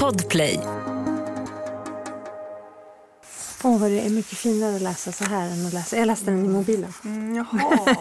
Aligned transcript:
Podplay. 0.00 0.60
Åh, 3.62 3.78
vad 3.78 3.90
det 3.90 4.00
är 4.00 4.10
mycket 4.10 4.38
finare 4.38 4.76
att 4.76 4.82
läsa 4.82 5.12
så 5.12 5.24
här 5.24 5.50
än 5.50 5.66
att 5.66 5.72
läsa. 5.72 5.96
Jag 5.96 6.06
läste 6.06 6.30
den 6.30 6.44
i 6.44 6.48
mobilen. 6.48 6.92
Mm, 7.04 7.36
jaha. 7.36 7.78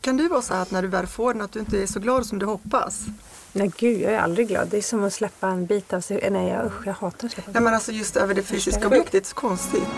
kan 0.00 0.16
du 0.16 0.28
vara 0.28 0.42
så 0.42 0.54
här 0.54 0.62
att 0.62 0.70
när 0.70 0.82
du 0.82 0.88
väl 0.88 1.06
får 1.06 1.32
den 1.32 1.42
att 1.42 1.52
du 1.52 1.60
inte 1.60 1.82
är 1.82 1.86
så 1.86 2.00
glad 2.00 2.26
som 2.26 2.38
du 2.38 2.46
hoppas? 2.46 3.00
Nej 3.52 3.70
gud, 3.76 4.00
jag 4.00 4.12
är 4.12 4.18
aldrig 4.18 4.48
glad. 4.48 4.68
Det 4.68 4.76
är 4.76 4.82
som 4.82 5.04
att 5.04 5.12
släppa 5.12 5.48
en 5.48 5.66
bit 5.66 5.92
av 5.92 6.00
sig. 6.00 6.28
Nej, 6.30 6.48
jag, 6.48 6.66
usch, 6.66 6.86
jag 6.86 6.94
hatar 6.94 7.26
att 7.26 7.32
släppa 7.32 7.50
Nej 7.52 7.62
men 7.62 7.74
alltså 7.74 7.92
just 7.92 8.16
över 8.16 8.34
det 8.34 8.42
fysiska 8.42 8.86
objektet, 8.86 9.12
det 9.12 9.18
är 9.18 9.22
så 9.22 9.34
konstigt. 9.34 9.88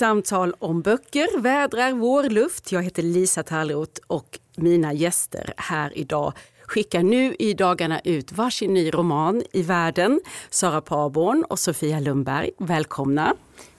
Samtal 0.00 0.54
om 0.58 0.82
böcker 0.82 1.40
vädrar 1.40 1.92
vår 1.92 2.22
luft. 2.22 2.72
Jag 2.72 2.82
heter 2.82 3.02
Lisa 3.02 3.42
Tallroth 3.42 4.00
och 4.06 4.38
mina 4.56 4.92
gäster 4.92 5.54
här 5.56 5.98
idag 5.98 6.32
skickar 6.66 7.02
nu 7.02 7.34
i 7.38 7.54
dagarna 7.54 8.00
ut 8.00 8.32
varsin 8.32 8.74
ny 8.74 8.90
roman 8.90 9.42
i 9.52 9.62
världen. 9.62 10.20
Sara 10.50 10.80
Parborn 10.80 11.44
och 11.48 11.58
Sofia 11.58 12.00
Lundberg, 12.00 12.50
välkomna. 12.58 13.34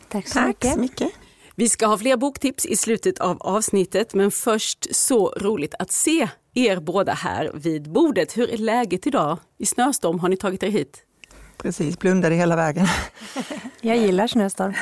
Tack 0.09 0.27
så 0.27 0.33
Tack 0.33 0.47
mycket. 0.47 0.73
så 0.73 0.79
mycket. 0.79 1.11
Vi 1.55 1.69
ska 1.69 1.85
ha 1.85 1.97
fler 1.97 2.17
boktips 2.17 2.65
i 2.65 2.75
slutet 2.75 3.19
av 3.19 3.37
avsnittet 3.41 4.13
men 4.13 4.31
först 4.31 4.95
så 4.95 5.33
roligt 5.37 5.75
att 5.79 5.91
se 5.91 6.27
er 6.53 6.79
båda 6.79 7.13
här 7.13 7.51
vid 7.53 7.91
bordet. 7.91 8.37
Hur 8.37 8.49
är 8.49 8.57
läget 8.57 9.07
idag? 9.07 9.37
I 9.57 9.65
snöstorm 9.65 10.19
har 10.19 10.29
ni 10.29 10.37
tagit 10.37 10.63
er 10.63 10.69
hit? 10.69 11.03
Precis, 11.57 11.99
blundade 11.99 12.35
hela 12.35 12.55
vägen. 12.55 12.87
Jag 13.81 13.97
gillar 13.97 14.27
snöstorm. 14.27 14.73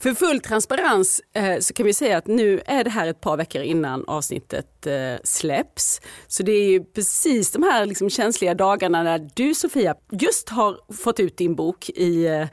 För 0.00 0.14
full 0.14 0.40
transparens 0.40 1.20
eh, 1.34 1.58
så 1.58 1.74
kan 1.74 1.86
vi 1.86 1.94
säga 1.94 2.18
att 2.18 2.26
nu 2.26 2.60
är 2.66 2.84
det 2.84 2.90
här 2.90 3.06
ett 3.06 3.20
par 3.20 3.36
veckor 3.36 3.62
innan 3.62 4.04
avsnittet 4.06 4.86
eh, 4.86 4.94
släpps. 5.24 6.00
Så 6.26 6.42
det 6.42 6.52
är 6.52 6.70
ju 6.70 6.84
precis 6.84 7.52
de 7.52 7.62
här 7.62 7.86
liksom 7.86 8.10
känsliga 8.10 8.54
dagarna 8.54 9.02
när 9.02 9.30
du 9.34 9.54
Sofia 9.54 9.94
just 10.10 10.48
har 10.48 10.94
fått 10.94 11.20
ut 11.20 11.36
din 11.36 11.54
bok 11.54 11.88
i 11.88 12.26
eh, 12.26 12.46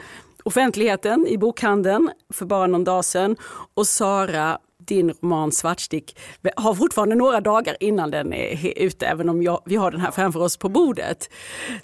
offentligheten, 0.44 1.28
i 1.28 1.38
bokhandeln 1.38 2.10
för 2.34 2.46
bara 2.46 2.68
någon 2.68 2.84
dag 2.84 3.06
sedan. 3.06 3.36
Och 3.74 3.88
Sara, 3.88 4.60
din 4.88 5.14
roman 5.22 5.52
Svartstick 5.52 6.18
har 6.56 6.74
fortfarande 6.74 7.16
några 7.16 7.42
dagar 7.42 7.78
innan 7.80 8.12
den 8.12 8.34
är 8.34 8.78
ute, 8.78 9.06
även 9.06 9.30
om 9.30 9.44
jag, 9.44 9.62
vi 9.66 9.76
har 9.76 9.92
den 9.92 10.02
här 10.02 10.12
framför 10.12 10.40
oss 10.40 10.58
på 10.58 10.70
bordet. 10.70 11.30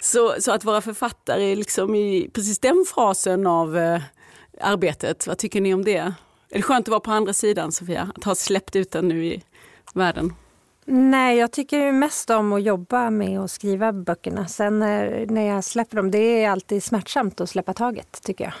Så, 0.00 0.34
så 0.38 0.52
att 0.52 0.64
vara 0.64 0.80
författare 0.80 1.52
är 1.52 1.56
liksom 1.56 1.94
i 1.94 2.30
precis 2.32 2.58
den 2.58 2.84
fasen 2.94 3.46
av 3.46 3.78
eh, 3.78 4.00
arbetet. 4.60 5.26
Vad 5.26 5.38
tycker 5.38 5.60
ni 5.60 5.74
om 5.74 5.84
det? 5.84 5.96
Är 5.96 6.14
det 6.58 6.62
skönt 6.62 6.88
att 6.88 6.90
vara 6.90 7.00
på 7.00 7.10
andra 7.10 7.32
sidan, 7.32 7.72
Sofia? 7.72 8.12
Att 8.14 8.24
ha 8.24 8.34
släppt 8.34 8.76
ut 8.76 8.90
den 8.90 9.08
nu 9.08 9.24
i 9.24 9.42
världen? 9.94 10.32
Nej, 10.86 11.38
jag 11.38 11.52
tycker 11.52 11.92
mest 11.92 12.30
om 12.30 12.52
att 12.52 12.62
jobba 12.62 13.10
med 13.10 13.40
att 13.40 13.50
skriva 13.50 13.92
böckerna. 13.92 14.46
Sen 14.46 14.78
när, 14.78 15.26
när 15.26 15.42
jag 15.42 15.64
släpper 15.64 15.96
dem, 15.96 16.10
det 16.10 16.44
är 16.44 16.50
alltid 16.50 16.82
smärtsamt 16.82 17.40
att 17.40 17.50
släppa 17.50 17.74
taget 17.74 18.22
tycker 18.22 18.44
jag. 18.44 18.54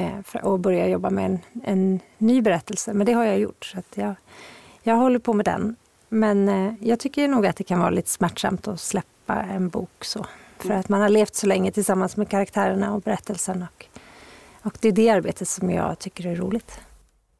Eh, 0.00 0.42
och 0.42 0.60
börja 0.60 0.88
jobba 0.88 1.10
med 1.10 1.24
en, 1.24 1.38
en 1.64 2.00
ny 2.18 2.42
berättelse. 2.42 2.94
Men 2.94 3.06
det 3.06 3.12
har 3.12 3.24
jag 3.24 3.38
gjort. 3.38 3.64
Så 3.64 3.78
att 3.78 3.96
jag, 3.96 4.14
jag 4.82 4.94
håller 4.94 5.18
på 5.18 5.32
med 5.32 5.44
den. 5.44 5.76
Men 6.08 6.48
eh, 6.48 6.72
jag 6.80 7.00
tycker 7.00 7.28
nog 7.28 7.46
att 7.46 7.56
det 7.56 7.64
kan 7.64 7.78
vara 7.78 7.90
lite 7.90 8.10
smärtsamt 8.10 8.68
att 8.68 8.80
släppa 8.80 9.34
en 9.34 9.68
bok 9.68 10.04
så. 10.04 10.26
För 10.58 10.70
att 10.70 10.88
man 10.88 11.00
har 11.00 11.08
levt 11.08 11.34
så 11.34 11.46
länge 11.46 11.72
tillsammans 11.72 12.16
med 12.16 12.28
karaktärerna 12.28 12.94
och 12.94 13.00
berättelsen. 13.00 13.62
Och, 13.62 13.86
och 14.68 14.78
det 14.80 14.88
är 14.88 14.92
det 14.92 15.10
arbetet 15.10 15.48
som 15.48 15.70
jag 15.70 15.98
tycker 15.98 16.26
är 16.26 16.36
roligt. 16.36 16.80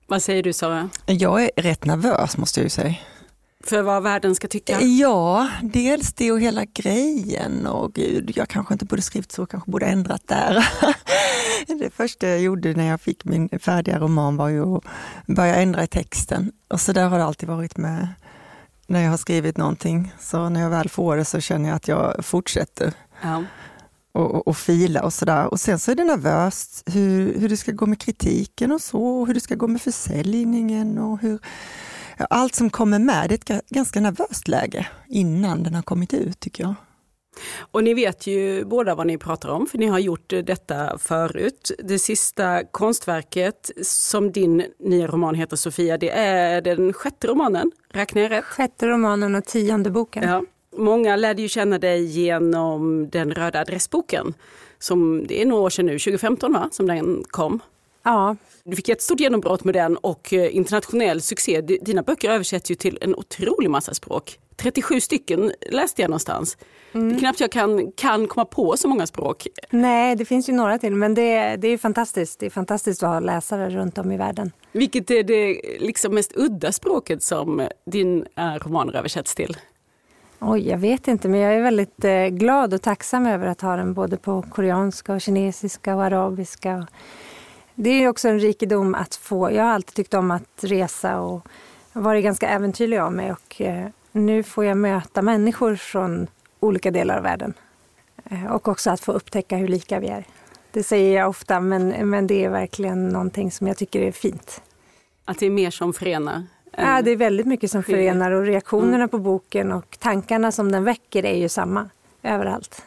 Vad 0.06 0.22
säger 0.22 0.42
du 0.42 0.52
Sara? 0.52 0.90
Jag 1.06 1.42
är 1.42 1.50
rätt 1.56 1.84
nervös 1.84 2.36
måste 2.36 2.60
jag 2.60 2.64
ju 2.64 2.70
säga. 2.70 2.94
För 3.64 3.82
vad 3.82 4.02
världen 4.02 4.34
ska 4.34 4.48
tycka? 4.48 4.80
Ja, 4.80 5.48
dels 5.62 6.12
det 6.12 6.32
och 6.32 6.40
hela 6.40 6.64
grejen 6.64 7.66
och 7.66 7.92
gud, 7.94 8.32
jag 8.36 8.48
kanske 8.48 8.74
inte 8.74 8.84
borde 8.84 9.02
skrivit 9.02 9.32
så, 9.32 9.46
kanske 9.46 9.70
borde 9.70 9.86
ändrat 9.86 10.22
där. 10.26 10.68
Det 11.78 11.90
första 11.90 12.28
jag 12.28 12.40
gjorde 12.40 12.72
när 12.72 12.84
jag 12.86 13.00
fick 13.00 13.24
min 13.24 13.48
färdiga 13.58 13.98
roman 13.98 14.36
var 14.36 14.48
ju 14.48 14.76
att 14.76 14.84
börja 15.26 15.54
ändra 15.56 15.82
i 15.82 15.86
texten 15.86 16.52
och 16.68 16.80
så 16.80 16.92
där 16.92 17.08
har 17.08 17.18
det 17.18 17.24
alltid 17.24 17.48
varit 17.48 17.76
med 17.76 18.08
när 18.86 19.02
jag 19.02 19.10
har 19.10 19.16
skrivit 19.16 19.56
någonting. 19.56 20.12
Så 20.20 20.48
när 20.48 20.60
jag 20.60 20.70
väl 20.70 20.88
får 20.88 21.16
det 21.16 21.24
så 21.24 21.40
känner 21.40 21.68
jag 21.68 21.76
att 21.76 21.88
jag 21.88 22.24
fortsätter 22.24 22.92
Ja. 23.22 23.44
Och, 24.18 24.34
och, 24.34 24.48
och 24.48 24.56
fila 24.56 25.02
och 25.02 25.12
sådär. 25.12 25.46
Och 25.46 25.60
sen 25.60 25.78
så 25.78 25.90
är 25.90 25.94
det 25.94 26.04
nervöst 26.04 26.82
hur, 26.86 27.38
hur 27.40 27.48
det 27.48 27.56
ska 27.56 27.72
gå 27.72 27.86
med 27.86 28.00
kritiken 28.00 28.72
och 28.72 28.80
så, 28.80 29.02
och 29.02 29.26
hur 29.26 29.34
det 29.34 29.40
ska 29.40 29.54
gå 29.54 29.66
med 29.66 29.82
försäljningen 29.82 30.98
och 30.98 31.18
hur 31.20 31.38
ja, 32.16 32.26
allt 32.30 32.54
som 32.54 32.70
kommer 32.70 32.98
med. 32.98 33.28
Det 33.28 33.34
är 33.34 33.38
ett 33.38 33.48
ga- 33.48 33.74
ganska 33.74 34.00
nervöst 34.00 34.48
läge 34.48 34.86
innan 35.08 35.62
den 35.62 35.74
har 35.74 35.82
kommit 35.82 36.14
ut 36.14 36.40
tycker 36.40 36.64
jag. 36.64 36.74
Och 37.70 37.84
ni 37.84 37.94
vet 37.94 38.26
ju 38.26 38.64
båda 38.64 38.94
vad 38.94 39.06
ni 39.06 39.18
pratar 39.18 39.48
om, 39.48 39.66
för 39.66 39.78
ni 39.78 39.86
har 39.86 39.98
gjort 39.98 40.32
eh, 40.32 40.38
detta 40.38 40.98
förut. 40.98 41.70
Det 41.84 41.98
sista 41.98 42.64
konstverket 42.64 43.70
som 43.82 44.32
din 44.32 44.64
nya 44.78 45.06
roman 45.06 45.34
heter 45.34 45.56
Sofia, 45.56 45.98
det 45.98 46.10
är 46.10 46.60
den 46.62 46.92
sjätte 46.92 47.26
romanen, 47.26 47.70
räknar 47.90 48.22
jag 48.22 48.30
rätt? 48.30 48.44
Sjätte 48.44 48.86
romanen 48.86 49.34
och 49.34 49.44
tionde 49.44 49.90
boken. 49.90 50.28
Ja. 50.28 50.42
Många 50.78 51.16
lärde 51.16 51.42
ju 51.42 51.48
känna 51.48 51.78
dig 51.78 52.04
genom 52.04 53.08
den 53.10 53.34
röda 53.34 53.60
adressboken. 53.60 54.34
Som, 54.78 55.26
det 55.26 55.42
är 55.42 55.46
några 55.46 55.62
år 55.62 55.70
sedan 55.70 55.86
nu, 55.86 55.98
2015 55.98 56.52
va, 56.52 56.68
som 56.72 56.86
den 56.86 57.24
kom. 57.28 57.60
ja 58.02 58.36
Du 58.64 58.76
fick 58.76 58.88
ett 58.88 59.02
stort 59.02 59.20
genombrott 59.20 59.64
med 59.64 59.74
den 59.74 59.96
och 59.96 60.32
eh, 60.32 60.56
internationell 60.56 61.20
succé. 61.20 61.60
Dina 61.60 62.02
böcker 62.02 62.30
översätts 62.30 62.70
ju 62.70 62.74
till 62.74 62.98
en 63.00 63.14
otrolig 63.14 63.70
massa 63.70 63.94
språk. 63.94 64.38
37 64.56 65.00
stycken 65.00 65.52
läste 65.70 66.02
jag 66.02 66.08
någonstans. 66.08 66.56
Det 66.92 66.98
är 66.98 67.18
knappt 67.18 67.40
jag 67.40 67.52
kan, 67.52 67.92
kan 67.92 68.26
komma 68.26 68.44
på 68.44 68.76
så 68.76 68.88
många 68.88 69.06
språk. 69.06 69.46
Nej, 69.70 70.16
det 70.16 70.24
finns 70.24 70.48
ju 70.48 70.52
några 70.52 70.78
till, 70.78 70.94
men 70.94 71.14
det, 71.14 71.56
det 71.56 71.68
är 71.68 71.78
fantastiskt. 71.78 72.40
Det 72.40 72.46
är 72.46 72.50
fantastiskt 72.50 73.02
att 73.02 73.08
ha 73.08 73.20
läsare 73.20 73.70
runt 73.70 73.98
om 73.98 74.12
i 74.12 74.16
världen. 74.16 74.52
Vilket 74.72 75.10
är 75.10 75.22
det 75.22 75.60
liksom 75.78 76.14
mest 76.14 76.32
udda 76.36 76.72
språket 76.72 77.22
som 77.22 77.68
dina 77.86 78.58
romaner 78.58 78.96
översätts 78.96 79.34
till? 79.34 79.56
Oj, 80.40 80.68
jag 80.68 80.78
vet 80.78 81.08
inte, 81.08 81.28
men 81.28 81.40
jag 81.40 81.54
är 81.54 81.62
väldigt 81.62 82.04
eh, 82.04 82.26
glad 82.26 82.74
och 82.74 82.82
tacksam 82.82 83.26
över 83.26 83.46
att 83.46 83.60
ha 83.60 83.76
den 83.76 83.94
både 83.94 84.16
på 84.16 84.42
koreanska, 84.42 85.14
och 85.14 85.20
kinesiska 85.20 85.96
och 85.96 86.04
arabiska. 86.04 86.86
Det 87.74 87.90
är 87.90 88.08
också 88.08 88.28
en 88.28 88.40
rikedom 88.40 88.94
att 88.94 89.14
få. 89.14 89.52
Jag 89.52 89.64
har 89.64 89.70
alltid 89.70 89.94
tyckt 89.94 90.14
om 90.14 90.30
att 90.30 90.64
resa 90.64 91.20
och 91.20 91.48
varit 91.92 92.24
ganska 92.24 92.48
äventyrlig 92.48 92.98
av 92.98 93.12
mig 93.12 93.32
och 93.32 93.60
eh, 93.60 93.88
nu 94.12 94.42
får 94.42 94.64
jag 94.64 94.76
möta 94.76 95.22
människor 95.22 95.76
från 95.76 96.26
olika 96.60 96.90
delar 96.90 97.16
av 97.16 97.22
världen. 97.22 97.54
Eh, 98.24 98.46
och 98.46 98.68
också 98.68 98.90
att 98.90 99.00
få 99.00 99.12
upptäcka 99.12 99.56
hur 99.56 99.68
lika 99.68 100.00
vi 100.00 100.08
är. 100.08 100.24
Det 100.70 100.82
säger 100.82 101.18
jag 101.18 101.28
ofta, 101.28 101.60
men, 101.60 102.10
men 102.10 102.26
det 102.26 102.44
är 102.44 102.50
verkligen 102.50 103.08
någonting 103.08 103.50
som 103.50 103.66
jag 103.66 103.76
tycker 103.76 104.00
är 104.00 104.12
fint. 104.12 104.62
Att 105.24 105.38
det 105.38 105.46
är 105.46 105.50
mer 105.50 105.70
som 105.70 105.92
förenar? 105.92 106.46
Ja, 106.80 107.02
det 107.02 107.10
är 107.10 107.16
väldigt 107.16 107.46
mycket 107.46 107.70
som 107.70 107.82
förenar 107.82 108.30
och 108.30 108.46
reaktionerna 108.46 109.08
på 109.08 109.18
boken 109.18 109.72
och 109.72 109.96
tankarna 110.00 110.52
som 110.52 110.72
den 110.72 110.84
väcker 110.84 111.24
är 111.24 111.36
ju 111.36 111.48
samma 111.48 111.90
överallt. 112.22 112.82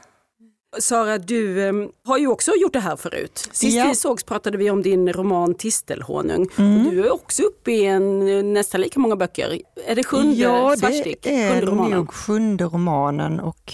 Sara, 0.79 1.17
du 1.17 1.67
eh, 1.67 1.73
har 2.05 2.17
ju 2.17 2.27
också 2.27 2.51
gjort 2.55 2.73
det 2.73 2.79
här 2.79 2.95
förut. 2.95 3.49
Sist 3.51 3.77
Ja. 3.77 3.85
vi 3.87 3.95
sågs 3.95 4.23
pratade 4.23 4.57
vi 4.57 4.69
om 4.69 4.81
din 4.81 5.13
roman 5.13 5.53
Tistelhonung. 5.55 6.47
Mm. 6.57 6.89
Du 6.89 7.05
är 7.05 7.13
också 7.13 7.43
uppe 7.43 7.71
i 7.71 7.85
en, 7.85 8.27
eh, 8.27 8.43
nästan 8.43 8.81
lika 8.81 8.99
många 8.99 9.15
böcker. 9.15 9.61
Är 9.87 9.95
det 9.95 10.03
sjunde 10.03 10.35
ja, 10.41 10.75
Svartstick? 10.77 11.21
det 11.23 11.41
är 11.41 11.61
romanen? 11.61 11.91
nog 11.91 12.13
sjunde 12.13 12.63
romanen 12.63 13.39
och 13.39 13.73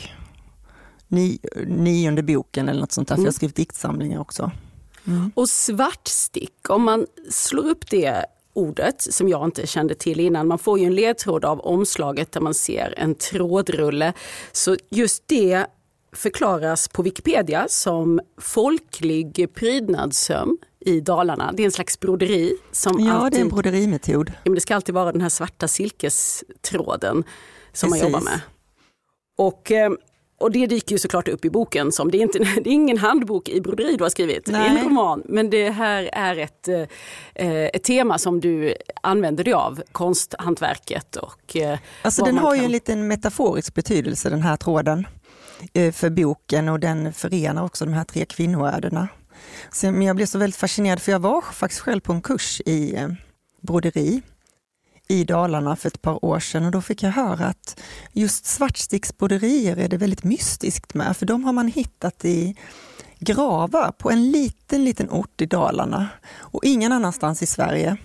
ni, 1.08 1.40
nionde 1.68 2.24
boken 2.24 2.70
eller 2.70 2.82
något 2.82 2.92
sånt 2.92 3.08
där, 3.08 3.16
för 3.16 3.22
jag 3.24 3.28
har 3.28 3.34
skrivit 3.34 3.56
diktsamlingar 3.56 4.20
också. 4.20 4.52
Och 5.34 5.50
svartstick, 5.50 6.70
om 6.70 6.84
man 6.84 7.06
slår 7.30 7.68
upp 7.68 7.90
det 7.90 8.26
ordet 8.58 9.02
som 9.02 9.30
jag 9.30 9.46
inte 9.46 9.68
kände 9.68 9.96
till 9.96 10.20
innan. 10.20 10.48
Man 10.48 10.60
får 10.60 10.80
ju 10.80 10.86
en 10.86 10.96
ledtråd 10.96 11.46
av 11.46 11.60
omslaget 11.60 12.32
där 12.32 12.42
man 12.42 12.54
ser 12.54 12.94
en 12.98 13.16
trådrulle. 13.16 14.14
Så 14.52 14.76
just 14.90 15.24
det 15.28 15.66
förklaras 16.14 16.88
på 16.88 17.02
Wikipedia 17.02 17.66
som 17.70 18.20
folklig 18.42 19.50
prydnadssöm 19.54 20.58
i 20.80 21.00
Dalarna. 21.02 21.52
Det 21.54 21.64
är 21.64 21.66
en 21.66 21.72
slags 21.72 22.00
broderi 22.00 22.58
som 22.72 23.00
Ja, 23.00 23.06
det 23.06 23.12
är 23.12 23.14
alltid, 23.26 23.42
en 23.42 23.50
broderimetod. 23.50 24.30
ja, 24.30 24.40
men 24.44 24.56
det 24.56 24.62
ska 24.62 24.76
alltid 24.76 24.96
vara 24.96 25.12
den 25.12 25.22
här 25.22 25.30
svarta 25.30 25.68
silkestråden 25.68 27.24
som 27.74 27.90
man 27.90 28.00
Precis. 28.00 28.14
jobbar 28.14 28.22
med. 28.22 28.42
Och, 29.38 29.72
eh, 29.72 29.92
och 30.40 30.52
det 30.52 30.68
dyker 30.68 30.92
ju 30.96 31.00
såklart 31.00 31.28
upp 31.28 31.46
i 31.46 31.50
boken 31.50 31.92
som, 31.92 32.12
det 32.12 32.18
är, 32.18 32.22
inte, 32.22 32.40
det 32.64 32.70
är 32.70 32.74
ingen 32.74 32.98
handbok 32.98 33.50
i 33.50 33.62
broderi 33.62 33.96
du 33.98 34.04
har 34.04 34.10
skrivit, 34.10 34.46
det 34.46 34.52
är 34.52 34.60
Nej. 34.60 34.70
en 34.80 34.86
roman. 34.86 35.24
Men 35.26 35.50
det 35.50 35.70
här 35.70 36.10
är 36.14 36.38
ett, 36.38 36.68
eh, 37.36 37.52
ett 37.66 37.84
tema 37.84 38.18
som 38.18 38.40
du 38.40 38.74
använder 39.02 39.44
dig 39.44 39.54
av, 39.54 39.82
konsthantverket 39.92 41.16
och 41.16 41.56
eh, 41.56 41.80
Alltså 42.02 42.24
den 42.26 42.38
har 42.38 42.54
ju 42.56 42.60
kan- 42.60 42.66
en 42.66 42.72
liten 42.72 43.08
metaforisk 43.08 43.74
betydelse 43.74 44.30
den 44.30 44.42
här 44.42 44.58
tråden. 44.58 45.08
eh, 45.74 45.92
för 45.92 46.10
boken 46.10 46.70
och 46.70 46.80
den 46.80 47.14
förenar 47.14 47.64
också 47.64 47.86
de 47.86 47.94
här 47.94 48.04
tre 48.04 48.26
kvinnoödena. 48.26 49.08
Men 49.84 50.02
jag 50.02 50.16
blev 50.16 50.26
så 50.26 50.38
väldigt 50.38 50.60
fascinerad 50.60 51.02
för 51.02 51.12
jag 51.12 51.20
var 51.20 51.42
faktiskt 51.42 51.82
själv 51.82 52.00
på 52.00 52.14
en 52.14 52.22
kurs 52.22 52.62
i 52.66 52.96
broderi 53.62 54.22
i 55.08 55.24
Dalarna 55.24 55.76
för 55.76 55.88
ett 55.88 56.02
par 56.02 56.26
år 56.26 56.40
sedan 56.40 56.66
och 56.66 56.72
då 56.72 56.82
fick 56.82 57.04
jag 57.04 57.12
höra 57.12 57.46
att 57.46 57.80
just 58.14 58.46
svartsticksbroderier 58.46 59.78
är 59.78 59.88
det 59.88 59.98
väldigt 59.98 60.24
mystiskt 60.24 60.94
med, 60.94 61.18
för 61.18 61.26
de 61.26 61.44
har 61.44 61.54
man 61.54 61.68
hittat 61.68 62.26
i 62.26 62.56
gravar 63.20 63.92
på 63.92 64.12
en 64.12 64.32
liten, 64.32 64.86
liten 64.86 65.10
ort 65.10 65.42
i 65.42 65.46
Dalarna 65.46 66.10
och 66.36 66.64
ingen 66.64 66.92
annanstans 66.92 67.44
i 67.44 67.46
Sverige 67.46 67.98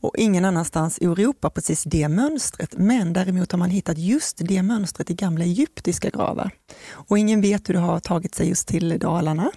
och 0.00 0.14
ingen 0.18 0.44
annanstans 0.44 0.98
i 0.98 1.04
Europa 1.04 1.50
precis 1.50 1.84
det 1.84 2.08
mönstret. 2.08 2.74
Men 2.76 3.12
däremot 3.12 3.52
har 3.52 3.58
man 3.58 3.70
hittat 3.70 3.98
just 3.98 4.36
det 4.40 4.62
mönstret 4.62 5.10
i 5.10 5.14
gamla 5.14 5.44
egyptiska 5.44 6.10
gravar. 6.10 6.50
Och 6.90 7.18
ingen 7.18 7.40
vet 7.40 7.68
hur 7.68 7.74
det 7.74 7.80
har 7.80 8.00
tagit 8.00 8.34
sig 8.34 8.48
just 8.48 8.68
till 8.68 8.98
Dalarna. 8.98 9.50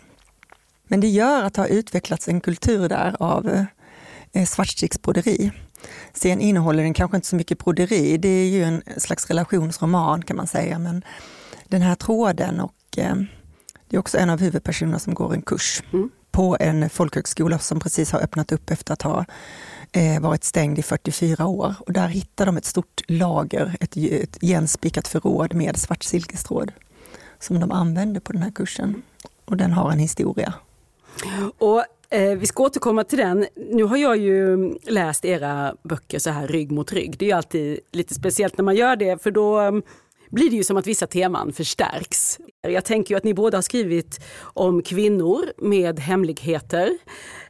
Men 0.87 0.99
det 0.99 1.07
gör 1.07 1.43
att 1.43 1.53
det 1.53 1.61
har 1.61 1.67
utvecklats 1.67 2.27
en 2.27 2.41
kultur 2.41 2.89
där 2.89 3.15
av 3.19 3.65
eh, 4.31 4.45
svartsticksbroderi. 4.45 5.51
Sen 6.13 6.41
innehåller 6.41 6.83
den 6.83 6.93
kanske 6.93 7.17
inte 7.17 7.27
så 7.27 7.35
mycket 7.35 7.57
broderi, 7.57 8.17
det 8.17 8.27
är 8.27 8.49
ju 8.49 8.63
en 8.63 8.83
slags 8.97 9.27
relationsroman 9.27 10.21
kan 10.21 10.35
man 10.35 10.47
säga, 10.47 10.79
men 10.79 11.03
den 11.67 11.81
här 11.81 11.95
tråden 11.95 12.59
och 12.59 12.97
eh, 12.97 13.15
det 13.89 13.97
är 13.97 13.99
också 13.99 14.17
en 14.17 14.29
av 14.29 14.39
huvudpersonerna 14.39 14.99
som 14.99 15.13
går 15.13 15.33
en 15.33 15.41
kurs 15.41 15.83
mm. 15.93 16.09
på 16.31 16.57
en 16.59 16.89
folkhögskola 16.89 17.59
som 17.59 17.79
precis 17.79 18.11
har 18.11 18.19
öppnat 18.19 18.51
upp 18.51 18.69
efter 18.69 18.93
att 18.93 19.01
ha 19.01 19.25
eh, 19.91 20.21
varit 20.21 20.43
stängd 20.43 20.79
i 20.79 20.83
44 20.83 21.45
år. 21.45 21.75
Och 21.79 21.93
där 21.93 22.07
hittar 22.07 22.45
de 22.45 22.57
ett 22.57 22.65
stort 22.65 23.01
lager, 23.07 23.77
ett, 23.79 23.97
ett 23.97 24.43
igenspikat 24.43 25.07
förråd 25.07 25.53
med 25.53 25.77
svart 25.77 26.03
silkestråd 26.03 26.71
som 27.39 27.59
de 27.59 27.71
använder 27.71 28.19
på 28.19 28.33
den 28.33 28.43
här 28.43 28.51
kursen. 28.51 29.01
Och 29.45 29.57
den 29.57 29.71
har 29.71 29.91
en 29.91 29.99
historia. 29.99 30.53
Och 31.57 31.83
Eh, 32.13 32.35
vi 32.35 32.45
ska 32.45 32.63
återkomma 32.63 33.03
till 33.03 33.17
den. 33.17 33.45
Nu 33.55 33.83
har 33.83 33.97
jag 33.97 34.17
ju 34.17 34.73
läst 34.83 35.25
era 35.25 35.75
böcker 35.83 36.19
så 36.19 36.29
här 36.29 36.47
rygg 36.47 36.71
mot 36.71 36.93
rygg. 36.93 37.17
Det 37.17 37.25
är 37.25 37.27
ju 37.27 37.35
alltid 37.35 37.79
lite 37.91 38.13
speciellt 38.13 38.57
när 38.57 38.63
man 38.63 38.75
gör 38.75 38.95
det 38.95 39.23
för 39.23 39.31
då 39.31 39.59
mm, 39.59 39.83
blir 40.31 40.49
det 40.49 40.55
ju 40.55 40.63
som 40.63 40.77
att 40.77 40.87
vissa 40.87 41.07
teman 41.07 41.53
förstärks. 41.53 42.39
Jag 42.61 42.85
tänker 42.85 43.13
ju 43.13 43.17
att 43.17 43.23
ni 43.23 43.33
båda 43.33 43.57
har 43.57 43.61
skrivit 43.61 44.19
om 44.41 44.81
kvinnor 44.81 45.45
med 45.57 45.99
hemligheter. 45.99 46.97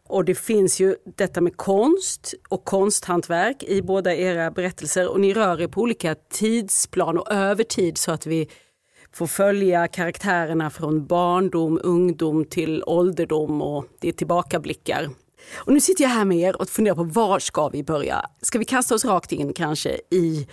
Och 0.08 0.26
det 0.26 0.36
finns 0.36 0.82
ju 0.82 0.96
detta 1.18 1.42
med 1.42 1.58
konst 1.58 2.34
och 2.50 2.66
konsthantverk 2.66 3.64
i 3.64 3.82
båda 3.82 4.16
era 4.16 4.52
berättelser 4.52 5.12
och 5.12 5.20
ni 5.20 5.34
rör 5.34 5.62
er 5.62 5.68
på 5.68 5.82
olika 5.82 6.16
tidsplan 6.16 7.18
och 7.18 7.32
över 7.32 7.64
tid 7.64 7.98
så 7.98 8.12
att 8.12 8.26
vi 8.26 8.50
får 9.14 9.28
följa 9.28 9.88
karaktärerna 9.88 10.70
från 10.70 11.06
barndom, 11.06 11.80
ungdom 11.84 12.46
till 12.46 12.84
ålderdom 12.86 13.62
och 13.62 13.86
det 14.00 14.08
är 14.08 14.14
tillbakablickar. 14.14 15.10
Och 15.56 15.74
nu 15.74 15.80
sitter 15.80 16.04
jag 16.04 16.10
här 16.10 16.26
med 16.26 16.38
er 16.38 16.62
och 16.62 16.70
funderar 16.70 16.96
på 16.96 17.04
var 17.04 17.40
ska 17.40 17.70
vi 17.70 17.84
börja? 17.84 18.26
Ska 18.42 18.60
vi 18.60 18.66
kasta 18.66 18.96
oss 18.96 19.06
rakt 19.06 19.32
in 19.32 19.54
kanske 19.54 20.00
i 20.12 20.48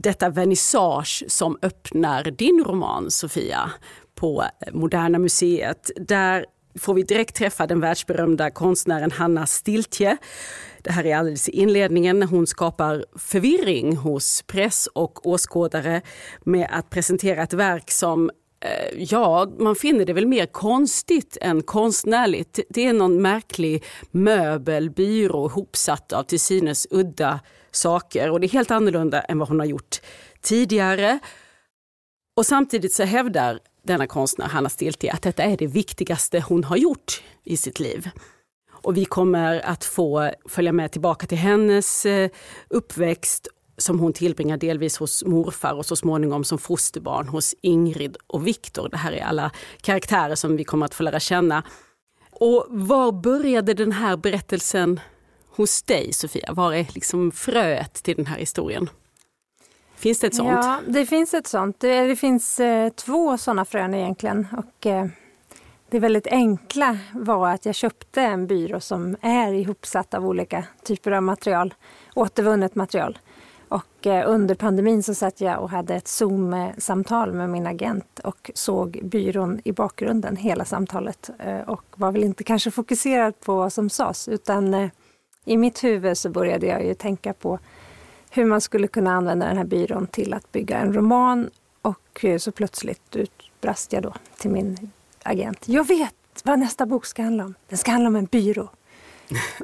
detta 0.00 0.28
vernissage 0.28 1.24
som 1.28 1.58
öppnar 1.62 2.24
din 2.24 2.64
roman 2.64 3.10
Sofia 3.10 3.70
på 4.14 4.44
Moderna 4.72 5.18
Museet. 5.18 5.90
Där 5.96 6.46
får 6.78 6.94
vi 6.94 7.02
direkt 7.02 7.36
träffa 7.36 7.66
den 7.66 7.80
världsberömda 7.80 8.50
konstnären 8.50 9.10
Hanna 9.10 9.46
Stiltje. 9.46 10.16
Det 10.82 10.92
här 10.92 11.06
är 11.06 11.16
alldeles 11.16 11.48
i 11.48 11.52
inledningen 11.52 12.22
hon 12.22 12.46
skapar 12.46 13.04
förvirring 13.16 13.96
hos 13.96 14.42
press 14.46 14.88
och 14.92 15.26
åskådare 15.26 16.02
med 16.44 16.68
att 16.70 16.90
presentera 16.90 17.42
ett 17.42 17.52
verk 17.52 17.90
som 17.90 18.30
eh, 18.60 19.02
Ja, 19.02 19.52
man 19.58 19.76
finner 19.76 20.04
det 20.04 20.12
väl 20.12 20.26
mer 20.26 20.46
konstigt 20.46 21.36
än 21.40 21.62
konstnärligt. 21.62 22.60
Det 22.68 22.86
är 22.86 22.92
någon 22.92 23.22
märklig 23.22 23.84
möbel, 24.10 24.90
byrå 24.90 25.48
hopsatt 25.48 26.12
av 26.12 26.22
till 26.22 26.40
synes 26.40 26.86
udda 26.90 27.40
saker 27.70 28.30
och 28.30 28.40
det 28.40 28.46
är 28.46 28.48
helt 28.48 28.70
annorlunda 28.70 29.20
än 29.20 29.38
vad 29.38 29.48
hon 29.48 29.58
har 29.58 29.66
gjort 29.66 30.00
tidigare. 30.40 31.18
Och 32.36 32.46
samtidigt 32.46 32.92
så 32.92 33.02
hävdar 33.02 33.58
denna 33.82 34.06
konstnär, 34.06 34.46
Hanna 34.46 34.68
Stiltje, 34.68 35.12
att 35.12 35.22
detta 35.22 35.42
är 35.42 35.56
det 35.56 35.66
viktigaste 35.66 36.40
hon 36.40 36.64
har 36.64 36.76
gjort 36.76 37.22
i 37.44 37.56
sitt 37.56 37.80
liv. 37.80 38.10
Och 38.82 38.96
vi 38.96 39.04
kommer 39.04 39.60
att 39.66 39.84
få 39.84 40.30
följa 40.48 40.72
med 40.72 40.92
tillbaka 40.92 41.26
till 41.26 41.38
hennes 41.38 42.06
eh, 42.06 42.30
uppväxt 42.68 43.48
som 43.78 44.00
hon 44.00 44.12
tillbringar 44.12 44.56
delvis 44.56 44.98
hos 44.98 45.24
morfar 45.24 45.74
och 45.74 45.86
så 45.86 45.96
småningom 45.96 46.44
som 46.44 46.58
fosterbarn 46.58 47.28
hos 47.28 47.54
Ingrid 47.60 48.16
och 48.26 48.46
Viktor. 48.46 48.88
Det 48.88 48.96
här 48.96 49.12
är 49.12 49.24
alla 49.24 49.50
karaktärer 49.80 50.34
som 50.34 50.56
vi 50.56 50.64
kommer 50.64 50.86
att 50.86 50.94
få 50.94 51.02
lära 51.02 51.20
känna. 51.20 51.62
Och 52.30 52.66
var 52.68 53.12
började 53.12 53.74
den 53.74 53.92
här 53.92 54.16
berättelsen 54.16 55.00
hos 55.56 55.82
dig 55.82 56.12
Sofia? 56.12 56.52
Var 56.52 56.72
är 56.72 56.86
liksom 56.94 57.32
fröet 57.32 57.94
till 57.94 58.16
den 58.16 58.26
här 58.26 58.38
historien? 58.38 58.90
Finns 59.96 60.20
det 60.20 60.26
ett 60.26 60.34
sånt? 60.34 60.48
Ja, 60.48 60.80
det 60.86 61.06
finns 61.06 61.34
ett 61.34 61.46
sånt. 61.46 61.80
Det, 61.80 62.06
det 62.06 62.16
finns 62.16 62.60
eh, 62.60 62.88
två 62.90 63.38
sådana 63.38 63.64
frön 63.64 63.94
egentligen. 63.94 64.46
Och, 64.56 64.86
eh, 64.86 65.06
det 65.90 65.98
väldigt 65.98 66.26
enkla 66.26 66.98
var 67.14 67.48
att 67.48 67.66
jag 67.66 67.74
köpte 67.74 68.22
en 68.22 68.46
byrå 68.46 68.80
som 68.80 69.16
är 69.20 69.52
ihopsatt 69.52 70.14
av 70.14 70.26
olika 70.26 70.64
typer 70.82 71.10
av 71.10 71.22
material, 71.22 71.74
återvunnet 72.14 72.74
material. 72.74 73.18
Och 73.68 74.06
eh, 74.06 74.30
under 74.30 74.54
pandemin 74.54 75.02
så 75.02 75.14
satt 75.14 75.40
jag 75.40 75.62
och 75.62 75.70
hade 75.70 75.94
ett 75.94 76.08
Zoom-samtal 76.08 77.32
med 77.32 77.50
min 77.50 77.66
agent 77.66 78.18
och 78.18 78.50
såg 78.54 79.00
byrån 79.02 79.60
i 79.64 79.72
bakgrunden 79.72 80.36
hela 80.36 80.64
samtalet 80.64 81.30
eh, 81.38 81.60
och 81.60 81.84
var 81.94 82.12
väl 82.12 82.24
inte 82.24 82.44
kanske 82.44 82.70
fokuserad 82.70 83.40
på 83.40 83.56
vad 83.56 83.72
som 83.72 83.90
sades 83.90 84.28
utan 84.28 84.74
eh, 84.74 84.90
i 85.44 85.56
mitt 85.56 85.84
huvud 85.84 86.18
så 86.18 86.30
började 86.30 86.66
jag 86.66 86.84
ju 86.84 86.94
tänka 86.94 87.32
på 87.32 87.58
hur 88.30 88.44
man 88.44 88.60
skulle 88.60 88.88
kunna 88.88 89.12
använda 89.12 89.46
den 89.46 89.56
här 89.56 89.64
byrån 89.64 90.06
till 90.06 90.34
att 90.34 90.52
bygga 90.52 90.78
en 90.78 90.92
roman 90.92 91.50
och 91.82 92.24
så 92.38 92.52
plötsligt 92.52 93.16
utbrast 93.16 93.92
jag 93.92 94.02
då 94.02 94.12
till 94.38 94.50
min 94.50 94.90
agent. 95.28 95.64
Jag 95.66 95.86
vet 95.86 96.14
vad 96.44 96.58
nästa 96.58 96.86
bok 96.86 97.06
ska 97.06 97.22
handla 97.22 97.44
om. 97.44 97.54
Den 97.68 97.78
ska 97.78 97.90
handla 97.90 98.08
om 98.08 98.16
en 98.16 98.24
byrå. 98.24 98.68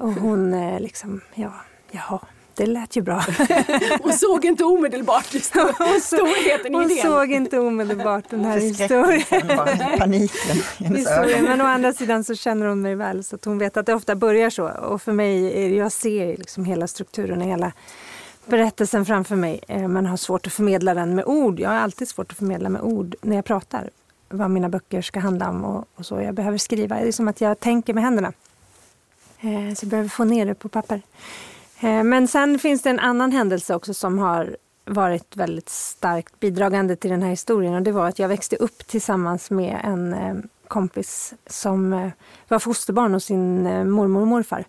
Och 0.00 0.12
hon 0.12 0.76
liksom, 0.78 1.20
ja, 1.34 1.52
jaha, 1.90 2.20
det 2.56 2.66
lät 2.66 2.96
ju 2.96 3.02
bra. 3.02 3.24
Hon 4.02 4.12
såg 4.12 4.44
inte 4.44 4.64
omedelbart 4.64 5.24
storheten 6.02 6.74
i 6.74 6.76
Hon 6.76 6.90
såg 6.90 7.32
inte 7.32 7.58
omedelbart 7.58 8.24
den 8.30 8.44
här 8.44 8.58
historien. 8.58 9.58
Paniken 9.98 10.56
historien. 10.78 11.44
Men 11.44 11.60
å 11.60 11.64
andra 11.64 11.92
sidan 11.92 12.24
så 12.24 12.34
känner 12.34 12.66
hon 12.66 12.82
mig 12.82 12.94
väl 12.94 13.24
så 13.24 13.36
att 13.36 13.44
hon 13.44 13.58
vet 13.58 13.76
att 13.76 13.86
det 13.86 13.94
ofta 13.94 14.14
börjar 14.14 14.50
så. 14.50 14.68
Och 14.68 15.02
för 15.02 15.12
mig, 15.12 15.76
jag 15.76 15.92
ser 15.92 16.36
liksom 16.36 16.64
hela 16.64 16.86
strukturen 16.86 17.42
och 17.42 17.48
hela 17.48 17.72
berättelsen 18.46 19.06
framför 19.06 19.36
mig. 19.36 19.60
Eh, 19.68 19.88
men 19.88 20.06
har 20.06 20.16
svårt 20.16 20.46
att 20.46 20.52
förmedla 20.52 20.94
den 20.94 21.14
med 21.14 21.24
ord. 21.24 21.60
Jag 21.60 21.68
har 21.68 21.76
alltid 21.76 22.08
svårt 22.08 22.32
att 22.32 22.38
förmedla 22.38 22.68
med 22.68 22.82
ord 22.82 23.14
när 23.22 23.36
jag 23.36 23.44
pratar. 23.44 23.90
Vad 24.34 24.50
mina 24.50 24.68
böcker 24.68 25.02
ska 25.02 25.20
handla 25.20 25.48
om 25.50 25.64
och, 25.64 25.84
och 25.94 26.06
så. 26.06 26.20
Jag 26.20 26.34
behöver 26.34 26.58
skriva. 26.58 27.00
Det 27.00 27.08
är 27.08 27.12
som 27.12 27.28
att 27.28 27.40
jag 27.40 27.60
tänker 27.60 27.94
med 27.94 28.02
händerna. 28.02 28.32
Eh, 29.40 29.74
så 29.74 29.84
jag 29.84 29.90
behöver 29.90 30.08
få 30.08 30.24
ner 30.24 30.46
det 30.46 30.54
på 30.54 30.68
papper. 30.68 31.02
Eh, 31.80 32.02
men 32.02 32.28
sen 32.28 32.58
finns 32.58 32.82
det 32.82 32.90
en 32.90 32.98
annan 32.98 33.32
händelse 33.32 33.74
också 33.74 33.94
som 33.94 34.18
har 34.18 34.56
varit 34.84 35.36
väldigt 35.36 35.68
starkt 35.68 36.40
bidragande 36.40 36.96
till 36.96 37.10
den 37.10 37.22
här 37.22 37.30
historien 37.30 37.74
och 37.74 37.82
det 37.82 37.92
var 37.92 38.08
att 38.08 38.18
jag 38.18 38.28
växte 38.28 38.56
upp 38.56 38.86
tillsammans 38.86 39.50
med 39.50 39.80
en 39.84 40.14
eh, 40.14 40.34
kompis 40.68 41.34
som 41.46 41.92
eh, 41.92 42.10
var 42.48 42.58
fosterbarn 42.58 43.14
hos 43.14 43.24
sin 43.24 43.66
eh, 43.66 43.84
mormor 43.84 44.20
och 44.20 44.26
morfar. 44.26 44.64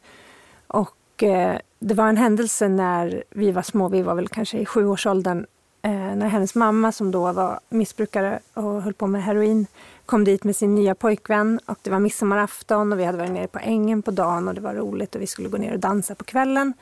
Och 0.68 1.24
eh, 1.24 1.58
det 1.80 1.94
var 1.94 2.10
en 2.10 2.18
händelse 2.18 2.68
när 2.68 3.24
vi 3.30 3.52
var 3.52 3.62
små, 3.62 3.90
vi 3.90 4.02
var 4.02 4.16
väl 4.16 4.28
kanske 4.28 4.58
i 4.58 4.66
sjuårsåldern, 4.66 5.46
Eh, 5.86 6.16
när 6.16 6.28
hennes 6.28 6.56
mamma 6.56 6.92
som 6.92 7.12
då 7.12 7.32
var 7.32 7.60
missbrukare 7.70 8.40
och 8.54 8.82
höll 8.82 8.94
på 8.94 9.08
med 9.08 9.24
heroin 9.24 9.68
kom 10.06 10.24
dit 10.24 10.44
med 10.44 10.56
sin 10.56 10.76
nya 10.76 10.96
pojkvän 10.96 11.60
och 11.66 11.80
det 11.82 11.90
var 11.90 12.00
midsommarafton 12.00 12.94
och 12.94 13.00
vi 13.00 13.04
hade 13.04 13.18
varit 13.18 13.32
nere 13.32 13.48
på 13.48 13.60
ängen 13.60 14.02
på 14.02 14.12
dagen 14.12 14.48
och 14.48 14.54
det 14.56 14.62
var 14.62 14.74
roligt 14.74 15.16
och 15.16 15.22
vi 15.22 15.28
skulle 15.28 15.50
gå 15.50 15.58
ner 15.58 15.74
och 15.74 15.80
dansa 15.80 16.16
på 16.16 16.24
kvällen. 16.24 16.74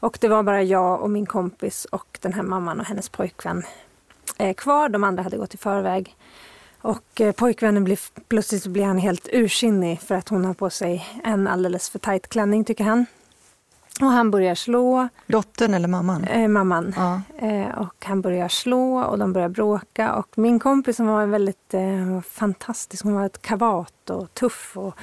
Och 0.00 0.18
det 0.20 0.28
var 0.28 0.42
bara 0.42 0.62
jag 0.62 1.02
och 1.02 1.10
min 1.10 1.26
kompis 1.26 1.84
och 1.84 2.18
den 2.20 2.32
här 2.32 2.42
mamman 2.42 2.80
och 2.80 2.86
hennes 2.86 3.08
pojkvän 3.08 3.62
eh, 4.38 4.54
kvar. 4.54 4.88
De 4.88 5.04
andra 5.04 5.22
hade 5.22 5.36
gått 5.36 5.54
i 5.54 5.58
förväg. 5.58 6.16
Och 6.80 7.20
eh, 7.20 7.32
pojkvännen 7.32 7.84
blir, 7.84 7.98
plötsligt 8.28 8.66
blir 8.66 8.84
han 8.84 8.98
helt 8.98 9.28
ursinnig 9.32 10.00
för 10.00 10.14
att 10.14 10.28
hon 10.28 10.44
har 10.44 10.54
på 10.54 10.70
sig 10.70 11.06
en 11.24 11.48
alldeles 11.48 11.90
för 11.90 11.98
tajt 11.98 12.28
klänning 12.28 12.64
tycker 12.64 12.84
han. 12.84 13.06
Och 14.00 14.06
han 14.06 14.30
börjar 14.30 14.54
slå. 14.54 15.08
Dottern 15.26 15.74
eller 15.74 15.88
mamman? 15.88 16.24
Eh, 16.24 16.48
mamman. 16.48 16.94
Ja. 16.96 17.20
Eh, 17.46 17.78
och 17.78 18.04
han 18.04 18.20
börjar 18.20 18.48
slå 18.48 18.98
och 18.98 19.18
de 19.18 19.32
börjar 19.32 19.48
bråka. 19.48 20.14
Och 20.14 20.38
min 20.38 20.58
kompis 20.58 20.96
som 20.96 21.06
var 21.06 21.26
väldigt 21.26 21.74
eh, 21.74 22.20
fantastisk, 22.20 23.04
hon 23.04 23.14
var 23.14 23.26
ett 23.26 23.42
kavat 23.42 24.10
och 24.10 24.34
tuff 24.34 24.72
och 24.76 24.94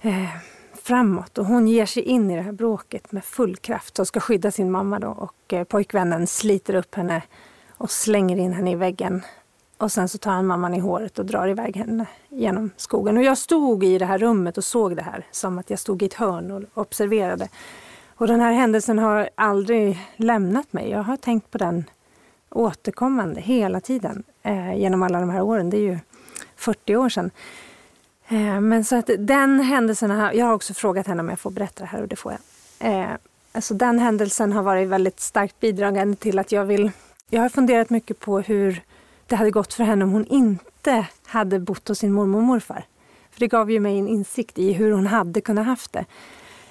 eh, 0.00 0.28
framåt. 0.82 1.38
Och 1.38 1.46
hon 1.46 1.68
ger 1.68 1.86
sig 1.86 2.02
in 2.02 2.30
i 2.30 2.36
det 2.36 2.42
här 2.42 2.52
bråket 2.52 3.12
med 3.12 3.24
full 3.24 3.56
kraft 3.56 3.98
och 3.98 4.06
ska 4.06 4.20
skydda 4.20 4.50
sin 4.50 4.70
mamma 4.70 4.98
då. 4.98 5.08
Och 5.08 5.52
eh, 5.52 5.64
pojkvännen 5.64 6.26
sliter 6.26 6.74
upp 6.74 6.94
henne 6.94 7.22
och 7.76 7.90
slänger 7.90 8.36
in 8.36 8.52
henne 8.52 8.70
i 8.70 8.74
väggen 8.74 9.22
Och 9.78 9.92
sen 9.92 10.08
så 10.08 10.18
tar 10.18 10.30
han 10.32 10.46
mamman 10.46 10.74
i 10.74 10.78
håret 10.78 11.18
och 11.18 11.26
drar 11.26 11.48
iväg 11.48 11.76
henne 11.76 12.06
genom 12.28 12.70
skogen. 12.76 13.16
Och 13.16 13.22
jag 13.22 13.38
stod 13.38 13.84
i 13.84 13.98
det 13.98 14.06
här 14.06 14.18
rummet 14.18 14.58
och 14.58 14.64
såg 14.64 14.96
det 14.96 15.02
här 15.02 15.26
som 15.30 15.58
att 15.58 15.70
jag 15.70 15.78
stod 15.78 16.02
i 16.02 16.06
ett 16.06 16.14
hörn 16.14 16.50
och 16.50 16.82
observerade. 16.82 17.48
Och 18.16 18.26
den 18.26 18.40
här 18.40 18.52
händelsen 18.52 18.98
har 18.98 19.28
aldrig 19.34 20.00
lämnat 20.16 20.72
mig. 20.72 20.90
Jag 20.90 21.02
har 21.02 21.16
tänkt 21.16 21.50
på 21.50 21.58
den 21.58 21.84
återkommande 22.50 23.40
hela 23.40 23.80
tiden 23.80 24.22
eh, 24.42 24.78
genom 24.78 25.02
alla 25.02 25.20
de 25.20 25.30
här 25.30 25.42
åren. 25.42 25.70
Det 25.70 25.76
är 25.76 25.80
ju 25.80 25.98
40 26.56 26.96
år 26.96 27.08
sedan. 27.08 27.30
Eh, 28.28 28.60
men 28.60 28.84
så 28.84 28.96
att 28.96 29.10
den 29.18 29.60
händelsen, 29.60 30.10
har, 30.10 30.32
jag 30.32 30.46
har 30.46 30.52
också 30.52 30.74
frågat 30.74 31.06
henne 31.06 31.20
om 31.20 31.28
jag 31.28 31.38
får 31.38 31.50
berätta 31.50 31.82
det 31.84 31.88
här 31.88 32.02
och 32.02 32.08
det 32.08 32.16
får 32.16 32.32
jag. 32.32 32.92
Eh, 32.92 33.16
alltså 33.52 33.74
den 33.74 33.98
händelsen 33.98 34.52
har 34.52 34.62
varit 34.62 34.88
väldigt 34.88 35.20
starkt 35.20 35.60
bidragande 35.60 36.16
till 36.16 36.38
att 36.38 36.52
jag 36.52 36.64
vill... 36.64 36.90
Jag 37.30 37.42
har 37.42 37.48
funderat 37.48 37.90
mycket 37.90 38.20
på 38.20 38.40
hur 38.40 38.82
det 39.26 39.36
hade 39.36 39.50
gått 39.50 39.74
för 39.74 39.84
henne 39.84 40.04
om 40.04 40.12
hon 40.12 40.26
inte 40.26 41.06
hade 41.26 41.58
bott 41.58 41.88
hos 41.88 41.98
sin 41.98 42.12
mormor 42.12 42.38
och 42.38 42.44
morfar. 42.44 42.84
För 43.30 43.40
det 43.40 43.48
gav 43.48 43.70
ju 43.70 43.80
mig 43.80 43.98
en 43.98 44.08
insikt 44.08 44.58
i 44.58 44.72
hur 44.72 44.92
hon 44.92 45.06
hade 45.06 45.40
kunnat 45.40 45.66
haft 45.66 45.92
det. 45.92 46.04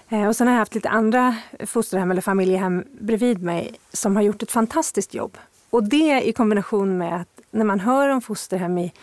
Eh, 0.10 0.28
och 0.28 0.36
sen 0.36 0.48
har 0.48 0.54
jag 0.54 0.60
haft 0.60 0.76
lite 0.76 0.90
andra 0.90 1.36
fosterhem 1.66 2.12
eller 2.12 2.22
familjehem 2.22 2.84
bredvid 2.92 3.44
mig 3.44 3.74
som 3.94 4.16
har 4.16 4.24
gjort 4.24 4.44
ett 4.44 4.52
fantastiskt 4.52 5.14
jobb. 5.14 5.38
Och 5.70 5.84
det 5.84 6.22
i 6.22 6.34
kombination 6.34 6.98
med 6.98 7.22
att 7.22 7.42
när 7.52 7.66
man 7.66 7.80
hör 7.80 8.10
om 8.10 8.22
fosterhem 8.22 8.78
i, 8.78 8.94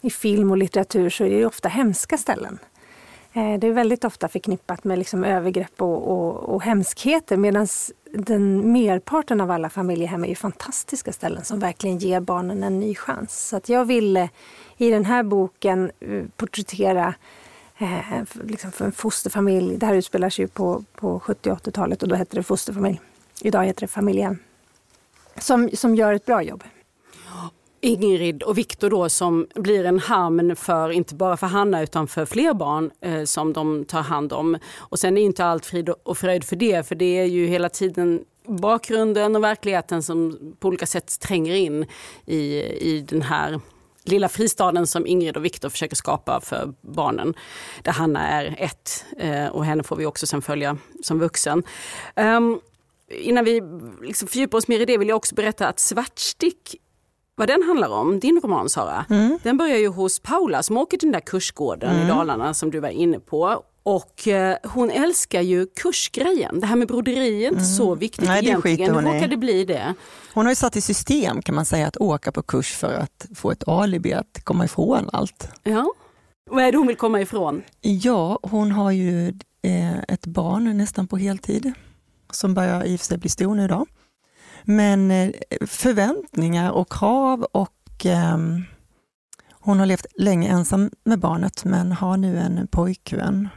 i 0.00 0.10
film 0.10 0.50
och 0.50 0.56
litteratur 0.56 1.10
så 1.10 1.24
är 1.24 1.30
det 1.30 1.46
ofta 1.46 1.68
hemska 1.68 2.18
ställen. 2.18 2.58
Eh, 3.32 3.58
det 3.58 3.66
är 3.66 3.72
väldigt 3.72 4.04
ofta 4.04 4.28
förknippat 4.28 4.84
med 4.84 4.98
liksom 4.98 5.24
övergrepp 5.24 5.82
och, 5.82 6.10
och, 6.10 6.54
och 6.54 6.62
hemskheter 6.62 7.36
medan 7.36 7.66
den 8.12 8.72
merparten 8.72 9.40
av 9.40 9.50
alla 9.50 9.70
familjehem 9.70 10.24
är 10.24 10.28
ju 10.28 10.34
fantastiska 10.34 11.12
ställen 11.12 11.44
som 11.44 11.58
verkligen 11.58 11.98
ger 11.98 12.20
barnen 12.20 12.62
en 12.62 12.80
ny 12.80 12.94
chans. 12.94 13.48
Så 13.48 13.56
att 13.56 13.68
jag 13.68 13.84
ville 13.84 14.28
i 14.76 14.90
den 14.90 15.04
här 15.04 15.22
boken 15.22 15.90
eh, 16.00 16.22
porträttera 16.36 17.14
eh, 17.82 18.22
liksom 18.44 18.72
för 18.72 18.84
en 18.84 18.92
fosterfamilj. 18.92 19.76
Det 19.76 19.86
här 19.86 19.94
utspelar 19.94 20.30
sig 20.30 20.44
ju 20.44 20.48
på, 20.48 20.84
på 20.94 21.20
70 21.20 21.50
och 21.50 21.58
80-talet 21.58 22.02
och 22.02 22.08
då 22.08 22.14
hette 22.14 22.36
det 22.36 22.42
fosterfamilj. 22.42 23.00
Idag 23.40 23.64
heter 23.64 23.80
det 23.80 23.88
familjen. 23.88 24.38
Som, 25.38 25.70
som 25.72 25.94
gör 25.94 26.12
ett 26.12 26.26
bra 26.26 26.42
jobb. 26.42 26.64
Ingrid 27.80 28.42
och 28.42 28.58
Viktor 28.58 28.90
då 28.90 29.08
som 29.08 29.46
blir 29.54 29.84
en 29.84 29.98
hamn 29.98 30.56
för, 30.56 30.90
inte 30.90 31.14
bara 31.14 31.36
för 31.36 31.46
Hanna 31.46 31.82
utan 31.82 32.08
för 32.08 32.24
fler 32.24 32.54
barn 32.54 32.90
eh, 33.00 33.24
som 33.24 33.52
de 33.52 33.84
tar 33.84 34.02
hand 34.02 34.32
om. 34.32 34.58
Och 34.76 34.98
sen 34.98 35.18
är 35.18 35.22
inte 35.22 35.44
allt 35.44 35.66
frid 35.66 35.88
och 35.88 36.18
fröjd 36.18 36.44
för 36.44 36.56
det, 36.56 36.86
för 36.86 36.94
det 36.94 37.18
är 37.18 37.24
ju 37.24 37.46
hela 37.46 37.68
tiden 37.68 38.24
bakgrunden 38.46 39.36
och 39.36 39.44
verkligheten 39.44 40.02
som 40.02 40.38
på 40.58 40.68
olika 40.68 40.86
sätt 40.86 41.20
tränger 41.20 41.54
in 41.54 41.86
i, 42.26 42.62
i 42.62 43.04
den 43.08 43.22
här 43.22 43.60
lilla 44.04 44.28
fristaden 44.28 44.86
som 44.86 45.06
Ingrid 45.06 45.36
och 45.36 45.44
Viktor 45.44 45.68
försöker 45.68 45.96
skapa 45.96 46.40
för 46.40 46.74
barnen. 46.80 47.34
Där 47.82 47.92
Hanna 47.92 48.28
är 48.28 48.54
ett 48.58 49.04
eh, 49.18 49.46
och 49.46 49.64
henne 49.64 49.82
får 49.82 49.96
vi 49.96 50.06
också 50.06 50.26
sen 50.26 50.42
följa 50.42 50.76
som 51.02 51.18
vuxen. 51.18 51.62
Um, 52.16 52.60
innan 53.08 53.44
vi 53.44 53.62
liksom 54.02 54.28
fördjupar 54.28 54.58
oss 54.58 54.68
mer 54.68 54.80
i 54.80 54.84
det 54.84 54.98
vill 54.98 55.08
jag 55.08 55.16
också 55.16 55.34
berätta 55.34 55.68
att 55.68 55.78
Svartstick 55.78 56.76
vad 57.34 57.48
den 57.48 57.62
handlar 57.62 57.88
om, 57.88 58.20
din 58.20 58.40
roman 58.40 58.68
Sara, 58.68 59.04
mm. 59.10 59.38
den 59.42 59.56
börjar 59.56 59.78
ju 59.78 59.88
hos 59.88 60.20
Paula 60.20 60.62
som 60.62 60.76
åker 60.76 60.98
till 60.98 61.06
den 61.06 61.12
där 61.12 61.20
kursgården 61.20 61.90
mm. 61.90 62.06
i 62.06 62.08
Dalarna 62.08 62.54
som 62.54 62.70
du 62.70 62.80
var 62.80 62.88
inne 62.88 63.20
på. 63.20 63.62
Och 63.82 64.28
eh, 64.28 64.56
hon 64.62 64.90
älskar 64.90 65.40
ju 65.40 65.66
kursgrejen. 65.66 66.60
Det 66.60 66.66
här 66.66 66.76
med 66.76 66.88
broderi 66.88 67.44
är 67.44 67.48
inte 67.48 67.60
mm. 67.60 67.64
så 67.64 67.94
viktigt 67.94 68.28
Nej, 68.28 68.44
egentligen. 68.44 68.94
Hur 68.94 69.02
råkade 69.02 69.26
det 69.26 69.36
bli 69.36 69.64
det? 69.64 69.94
Hon 70.34 70.46
har 70.46 70.50
ju 70.52 70.56
satt 70.56 70.76
i 70.76 70.80
system 70.80 71.42
kan 71.42 71.54
man 71.54 71.64
säga 71.64 71.86
att 71.86 71.96
åka 71.96 72.32
på 72.32 72.42
kurs 72.42 72.72
för 72.72 72.94
att 72.94 73.26
få 73.34 73.50
ett 73.50 73.68
alibi 73.68 74.12
att 74.12 74.40
komma 74.44 74.64
ifrån 74.64 75.08
allt. 75.12 75.48
Ja. 75.62 75.92
Vad 76.50 76.64
är 76.64 76.72
det 76.72 76.78
hon 76.78 76.86
vill 76.86 76.96
komma 76.96 77.20
ifrån? 77.20 77.62
Ja, 77.80 78.38
hon 78.42 78.72
har 78.72 78.90
ju 78.90 79.28
eh, 79.62 79.98
ett 80.08 80.26
barn 80.26 80.76
nästan 80.76 81.08
på 81.08 81.16
heltid 81.16 81.72
som 82.30 82.54
börjar 82.54 82.84
i 82.84 82.96
och 82.96 83.00
för 83.00 83.06
sig 83.06 83.18
bli 83.18 83.28
stor 83.28 83.54
nu 83.54 83.68
då. 83.68 83.86
Men 84.64 85.10
eh, 85.10 85.30
förväntningar 85.66 86.70
och 86.70 86.92
krav 86.92 87.42
och 87.42 88.06
eh, 88.06 88.38
hon 89.50 89.78
har 89.78 89.86
levt 89.86 90.06
länge 90.18 90.48
ensam 90.48 90.90
med 91.04 91.18
barnet 91.18 91.64
men 91.64 91.92
har 91.92 92.16
nu 92.16 92.38
en 92.38 92.68
pojkvän. 92.70 93.48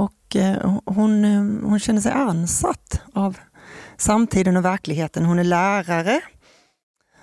Och 0.00 0.36
eh, 0.36 0.78
hon, 0.86 1.24
eh, 1.24 1.68
hon 1.68 1.78
känner 1.78 2.00
sig 2.00 2.12
ansatt 2.12 3.00
av 3.12 3.38
samtiden 3.96 4.56
och 4.56 4.64
verkligheten. 4.64 5.24
Hon 5.24 5.38
är 5.38 5.44
lärare 5.44 6.20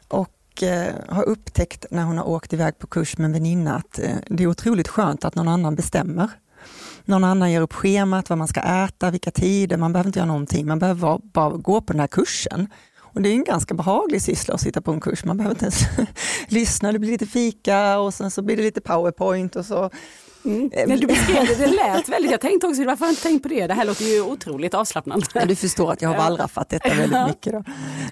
och 0.07 0.63
eh, 0.63 0.93
har 1.09 1.23
upptäckt 1.23 1.85
när 1.91 2.03
hon 2.03 2.17
har 2.17 2.27
åkt 2.27 2.53
iväg 2.53 2.79
på 2.79 2.87
kurs 2.87 3.17
med 3.17 3.25
en 3.25 3.33
väninna 3.33 3.75
att 3.75 3.99
det 4.27 4.43
är 4.43 4.47
otroligt 4.47 4.87
skönt 4.87 5.25
att 5.25 5.35
någon 5.35 5.47
annan 5.47 5.75
bestämmer. 5.75 6.29
Någon 7.05 7.23
annan 7.23 7.51
ger 7.51 7.61
upp 7.61 7.73
schemat, 7.73 8.29
vad 8.29 8.37
man 8.37 8.47
ska 8.47 8.59
äta, 8.59 9.11
vilka 9.11 9.31
tider, 9.31 9.77
man 9.77 9.93
behöver 9.93 10.07
inte 10.07 10.19
göra 10.19 10.27
någonting. 10.27 10.67
Man 10.67 10.79
behöver 10.79 11.19
bara 11.23 11.49
gå 11.49 11.81
på 11.81 11.93
den 11.93 11.99
här 11.99 12.07
kursen. 12.07 12.69
Och 12.97 13.21
det 13.21 13.29
är 13.29 13.33
en 13.33 13.43
ganska 13.43 13.73
behaglig 13.73 14.21
syssla 14.21 14.53
att 14.53 14.61
sitta 14.61 14.81
på 14.81 14.91
en 14.91 14.99
kurs. 14.99 15.25
Man 15.25 15.37
behöver 15.37 15.55
inte 15.55 15.65
ens 15.65 15.81
lyssna, 16.47 16.91
det 16.91 16.99
blir 16.99 17.11
lite 17.11 17.25
fika 17.25 17.99
och 17.99 18.13
sen 18.13 18.31
så 18.31 18.41
blir 18.41 18.57
det 18.57 18.63
lite 18.63 18.81
powerpoint 18.81 19.55
och 19.55 19.65
så 19.65 19.89
Mm. 20.47 20.69
Men 20.87 20.99
du 20.99 21.07
beskrev 21.07 21.45
det, 21.47 21.55
det 21.55 21.67
lät 21.67 22.09
väldigt, 22.09 22.31
jag 22.31 22.41
tänkte 22.41 22.67
också, 22.67 22.83
varför 22.85 22.99
har 22.99 23.07
jag 23.07 23.11
inte 23.11 23.21
tänkt 23.21 23.43
på 23.43 23.49
det? 23.49 23.67
Det 23.67 23.73
här 23.73 23.85
låter 23.85 24.05
ju 24.05 24.21
otroligt 24.21 24.73
avslappnande. 24.73 25.25
du 25.45 25.55
förstår 25.55 25.91
att 25.91 26.01
jag 26.01 26.09
har 26.09 26.17
wallraffat 26.17 26.69
detta 26.69 26.89
väldigt 26.89 27.27
mycket. 27.27 27.53
Då. 27.53 27.63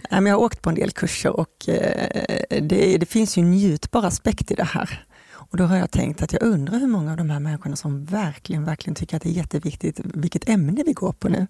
jag 0.10 0.22
har 0.22 0.36
åkt 0.36 0.62
på 0.62 0.70
en 0.70 0.76
del 0.76 0.92
kurser 0.92 1.30
och 1.40 1.70
eh, 1.70 2.62
det, 2.62 2.98
det 2.98 3.06
finns 3.06 3.38
ju 3.38 3.42
en 3.42 3.52
njutbar 3.52 4.04
aspekt 4.04 4.52
i 4.52 4.56
det 4.56 4.64
här. 4.64 5.06
Och 5.34 5.58
då 5.58 5.64
har 5.64 5.78
jag 5.78 5.92
tänkt 5.92 6.22
att 6.22 6.34
jag 6.34 6.44
undrar 6.44 6.80
hur 6.80 6.88
många 6.88 7.12
av 7.12 7.18
de 7.18 7.30
här 7.30 7.40
människorna 7.40 7.76
som 7.76 8.06
verkligen, 8.06 8.66
verkligen 8.66 8.96
tycker 8.96 9.18
att 9.18 9.24
det 9.24 9.30
är 9.30 9.34
jätteviktigt 9.34 10.00
vilket 10.04 10.50
ämne 10.50 10.84
vi 10.86 10.94
går 10.94 11.12
på 11.12 11.30
nu. 11.30 11.48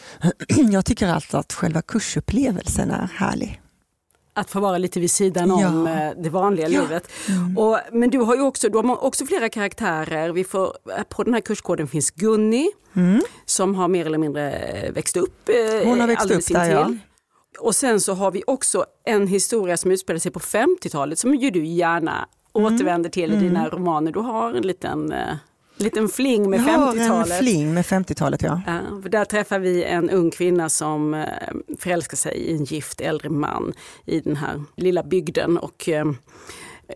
Jag 0.72 0.84
tycker 0.84 1.08
alltså 1.08 1.38
att 1.38 1.52
själva 1.52 1.82
kursupplevelsen 1.82 2.90
är 2.90 3.08
härlig. 3.14 3.61
Att 4.34 4.50
få 4.50 4.60
vara 4.60 4.78
lite 4.78 5.00
vid 5.00 5.10
sidan 5.10 5.48
ja. 5.48 5.68
om 5.68 5.86
eh, 5.86 6.10
det 6.22 6.30
vanliga 6.30 6.68
ja. 6.68 6.80
livet. 6.82 7.08
Mm. 7.28 7.58
Och, 7.58 7.78
men 7.92 8.10
du 8.10 8.18
har 8.18 8.34
ju 8.36 8.42
också, 8.42 8.68
du 8.68 8.78
har 8.78 9.04
också 9.04 9.26
flera 9.26 9.48
karaktärer. 9.48 10.30
Vi 10.32 10.44
får, 10.44 10.76
eh, 10.98 11.02
på 11.02 11.22
den 11.22 11.34
här 11.34 11.40
kurskoden 11.40 11.88
finns 11.88 12.10
Gunni 12.10 12.70
mm. 12.96 13.20
som 13.46 13.74
har 13.74 13.88
mer 13.88 14.06
eller 14.06 14.18
mindre 14.18 14.52
eh, 14.52 14.92
växt 14.92 15.16
upp. 15.16 15.50
Hon 15.84 16.00
har 16.00 16.06
växt 16.06 16.30
upp 16.30 16.46
där 16.48 16.70
ja. 16.70 16.90
Och 17.58 17.74
sen 17.74 18.00
så 18.00 18.14
har 18.14 18.30
vi 18.30 18.42
också 18.46 18.84
en 19.04 19.26
historia 19.26 19.76
som 19.76 19.90
utspelar 19.90 20.18
sig 20.18 20.32
på 20.32 20.40
50-talet 20.40 21.18
som 21.18 21.34
ju 21.34 21.50
du 21.50 21.64
gärna 21.66 22.28
mm. 22.54 22.74
återvänder 22.74 23.10
till 23.10 23.32
i 23.32 23.36
dina 23.36 23.60
mm. 23.60 23.70
romaner. 23.70 24.12
Du 24.12 24.20
har 24.20 24.54
en 24.54 24.62
liten 24.62 25.14
liten 25.82 26.08
fling 26.08 26.50
med 26.50 26.60
50-talet. 26.60 27.30
en 27.32 27.38
fling 27.38 27.74
med 27.74 27.84
50-talet 27.84 28.42
ja. 28.42 28.60
ja 28.66 28.80
där 29.10 29.24
träffar 29.24 29.58
vi 29.58 29.84
en 29.84 30.10
ung 30.10 30.30
kvinna 30.30 30.68
som 30.68 31.14
eh, 31.14 31.26
förälskar 31.78 32.16
sig 32.16 32.36
i 32.36 32.52
en 32.56 32.64
gift 32.64 33.00
äldre 33.00 33.28
man 33.30 33.72
i 34.06 34.20
den 34.20 34.36
här 34.36 34.62
lilla 34.76 35.02
bygden. 35.02 35.58
Och, 35.58 35.88
Eh, 35.88 36.04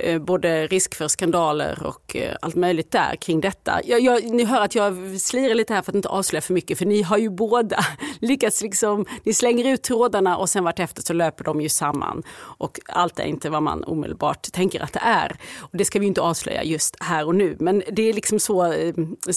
Eh, 0.01 0.19
både 0.19 0.67
risk 0.67 0.95
för 0.95 1.09
skandaler 1.09 1.87
och 1.87 2.17
eh, 2.17 2.37
allt 2.43 2.55
möjligt 2.55 2.91
där 2.91 3.17
kring 3.17 3.41
detta. 3.41 3.81
Jag, 3.85 4.01
jag, 4.01 4.25
ni 4.25 4.45
hör 4.45 4.61
att 4.61 4.75
jag 4.75 5.21
slirar 5.21 5.55
lite 5.55 5.75
här 5.75 5.83
för 5.83 5.93
att 5.93 5.97
inte 5.97 6.09
avslöja 6.09 6.41
för 6.41 6.55
mycket 6.55 6.79
för 6.79 6.87
ni 6.87 7.03
har 7.03 7.19
ju 7.19 7.31
båda 7.31 7.79
lyckats 8.21 8.63
liksom, 8.63 9.07
ni 9.23 9.35
slänger 9.35 9.73
ut 9.73 9.83
trådarna 9.83 10.37
och 10.37 10.49
sen 10.49 10.65
vartefter 10.65 11.03
så 11.03 11.13
löper 11.13 11.45
de 11.45 11.61
ju 11.61 11.69
samman. 11.69 12.23
Och 12.59 12.81
allt 12.89 13.19
är 13.19 13.25
inte 13.25 13.51
vad 13.51 13.63
man 13.63 13.85
omedelbart 13.85 14.53
tänker 14.53 14.81
att 14.81 14.93
det 14.93 15.03
är. 15.03 15.37
Och 15.61 15.77
det 15.77 15.85
ska 15.85 15.99
vi 15.99 16.07
inte 16.07 16.21
avslöja 16.21 16.65
just 16.65 16.97
här 17.01 17.27
och 17.27 17.35
nu 17.35 17.57
men 17.61 17.83
det 17.93 18.03
är 18.03 18.13
liksom 18.13 18.41
så, 18.41 18.65
eh, 18.65 18.95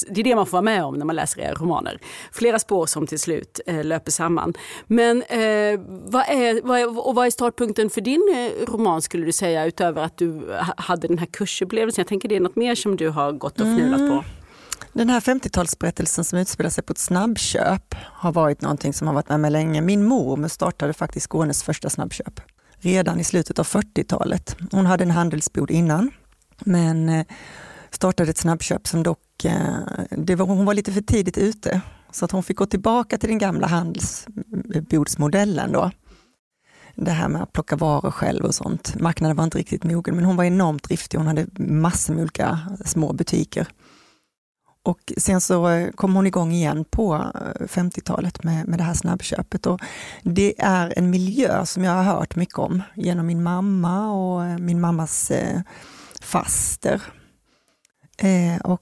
det 0.09 0.21
är 0.21 0.23
det 0.23 0.35
man 0.35 0.45
får 0.45 0.51
vara 0.51 0.61
med 0.61 0.83
om 0.83 0.95
när 0.95 1.05
man 1.05 1.15
läser 1.15 1.41
era 1.41 1.53
romaner. 1.53 1.99
Flera 2.31 2.59
spår 2.59 2.85
som 2.85 3.07
till 3.07 3.19
slut 3.19 3.59
löper 3.83 4.11
samman. 4.11 4.53
Men 4.87 5.21
eh, 5.21 5.79
vad, 5.87 6.23
är, 6.27 6.67
vad, 6.67 6.79
är, 6.79 7.07
och 7.07 7.15
vad 7.15 7.25
är 7.25 7.31
startpunkten 7.31 7.89
för 7.89 8.01
din 8.01 8.51
roman 8.67 9.01
skulle 9.01 9.25
du 9.25 9.31
säga 9.31 9.65
utöver 9.65 10.03
att 10.03 10.17
du 10.17 10.49
hade 10.77 11.08
den 11.08 11.18
här 11.18 11.25
kursupplevelsen. 11.25 12.01
Jag 12.01 12.08
tänker 12.08 12.29
det 12.29 12.36
är 12.36 12.39
något 12.39 12.56
mer 12.56 12.75
som 12.75 12.96
du 12.96 13.10
har 13.10 13.32
gått 13.32 13.60
och 13.60 13.68
fnulat 13.68 14.00
mm. 14.00 14.10
på. 14.10 14.24
Den 14.94 15.10
här 15.10 15.20
50-talsberättelsen 15.20 16.24
som 16.24 16.39
utspelar 16.39 16.70
sig 16.70 16.84
på 16.84 16.91
ett 16.91 16.98
snabbköp 16.98 17.96
har 18.00 18.32
varit 18.32 18.62
någonting 18.62 18.94
som 18.94 19.08
har 19.08 19.13
varit 19.13 19.29
med 19.29 19.39
mig 19.39 19.51
länge. 19.51 19.82
Min 19.82 20.06
mormor 20.06 20.48
startade 20.48 20.94
faktiskt 20.94 21.25
Skånes 21.25 21.63
första 21.63 21.89
snabbköp 21.89 22.41
redan 22.79 23.20
i 23.20 23.24
slutet 23.24 23.60
av 23.60 23.65
40-talet. 23.65 24.56
Hon 24.72 24.86
hade 24.86 25.03
en 25.03 25.12
handelsbod 25.12 25.72
innan, 25.72 26.12
men 26.60 27.10
eh, 27.10 27.25
startade 27.91 28.29
ett 28.29 28.38
snabbköp 28.38 28.88
som 28.88 29.03
dock, 29.03 29.46
eh, 29.46 29.77
det 30.10 30.36
var, 30.36 30.46
hon 30.46 30.65
var 30.65 30.74
lite 30.74 30.94
för 30.94 31.01
tidigt 31.01 31.38
ute, 31.38 31.82
så 32.12 32.25
att 32.25 32.32
hon 32.32 32.44
fick 32.44 32.58
gå 32.58 32.65
tillbaka 32.65 33.18
till 33.18 33.29
den 33.29 33.38
gamla 33.38 33.68
handelsbodsmodellen 33.68 35.72
då 35.72 35.91
det 37.01 37.12
här 37.12 37.27
med 37.27 37.44
att 37.44 37.53
plocka 37.53 37.75
varor 37.75 38.12
själv 38.12 38.46
och 38.46 38.56
sånt. 38.56 39.00
Marknaden 39.00 39.38
var 39.38 39.44
inte 39.44 39.58
riktigt 39.58 39.84
mogen, 39.84 40.15
men 40.15 40.25
hon 40.25 40.36
var 40.36 40.44
enormt 40.44 40.84
driftig. 40.84 41.18
Hon 41.18 41.27
hade 41.27 41.48
massor 41.58 42.13
med 42.13 42.22
olika 42.22 42.60
små 42.86 43.13
butiker. 43.13 43.68
Och 44.84 45.13
sen 45.18 45.41
så 45.41 45.70
eh, 45.70 45.91
kom 45.91 46.15
hon 46.15 46.27
igång 46.27 46.51
igen 46.51 46.86
på 46.89 47.15
eh, 47.15 47.65
50-talet 47.65 48.44
med, 48.44 48.68
med 48.68 48.79
det 48.79 48.84
här 48.84 48.94
snabbköpet. 48.94 49.65
Och 49.65 49.79
det 50.24 50.53
är 50.58 50.94
en 50.98 51.10
miljö 51.10 51.65
som 51.65 51.84
jag 51.84 51.91
har 51.91 52.03
hört 52.03 52.36
mycket 52.36 52.58
om 52.58 52.82
genom 52.96 53.25
min 53.25 53.44
mamma 53.44 54.12
och 54.12 54.46
eh, 54.46 54.58
min 54.58 54.82
mammas 54.82 55.32
eh, 55.32 55.62
faster. 56.22 57.01
Eh, 58.18 58.62
och 58.63 58.82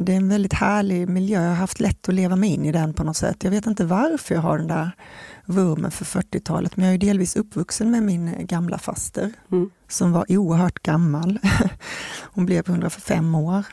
det 0.00 0.12
är 0.12 0.16
en 0.16 0.28
väldigt 0.28 0.52
härlig 0.52 1.08
miljö. 1.08 1.42
Jag 1.42 1.48
har 1.48 1.56
haft 1.56 1.80
lätt 1.80 2.08
att 2.08 2.14
leva 2.14 2.36
mig 2.36 2.50
in 2.50 2.64
i 2.64 2.72
den 2.72 2.94
på 2.94 3.04
något 3.04 3.16
sätt. 3.16 3.44
Jag 3.44 3.50
vet 3.50 3.66
inte 3.66 3.84
varför 3.84 4.34
jag 4.34 4.42
har 4.42 4.58
den 4.58 4.68
där 4.68 4.90
vurmen 5.44 5.90
för 5.90 6.04
40-talet, 6.04 6.76
men 6.76 6.86
jag 6.86 6.94
är 6.94 6.98
delvis 6.98 7.36
uppvuxen 7.36 7.90
med 7.90 8.02
min 8.02 8.46
gamla 8.46 8.78
faster 8.78 9.32
mm. 9.52 9.70
som 9.88 10.12
var 10.12 10.26
oerhört 10.28 10.82
gammal. 10.82 11.38
Hon 12.22 12.46
blev 12.46 12.68
105 12.68 13.34
år 13.34 13.64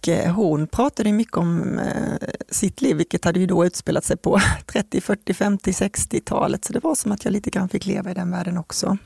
och 0.00 0.08
eh, 0.08 0.32
hon 0.34 0.66
pratade 0.66 1.12
mycket 1.12 1.36
om 1.36 1.78
eh, 1.78 2.28
sitt 2.50 2.80
liv, 2.80 2.96
vilket 2.96 3.24
hade 3.24 3.40
ju 3.40 3.46
då 3.46 3.66
utspelat 3.66 4.04
sig 4.04 4.16
på 4.16 4.40
30, 4.66 5.00
40, 5.00 5.34
50, 5.34 5.70
60-talet. 5.70 6.64
Så 6.64 6.72
det 6.72 6.84
var 6.84 6.94
som 6.94 7.12
att 7.12 7.24
jag 7.24 7.32
lite 7.32 7.50
grann 7.50 7.68
fick 7.68 7.86
leva 7.86 8.10
i 8.10 8.14
den 8.14 8.30
världen 8.30 8.58
också. 8.58 8.98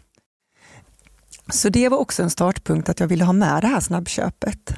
Så 1.52 1.68
det 1.68 1.88
var 1.88 1.98
också 1.98 2.22
en 2.22 2.30
startpunkt 2.30 2.88
att 2.88 3.00
jag 3.00 3.06
ville 3.06 3.24
ha 3.24 3.32
med 3.32 3.62
det 3.62 3.66
här 3.66 3.80
snabbköpet. 3.80 4.74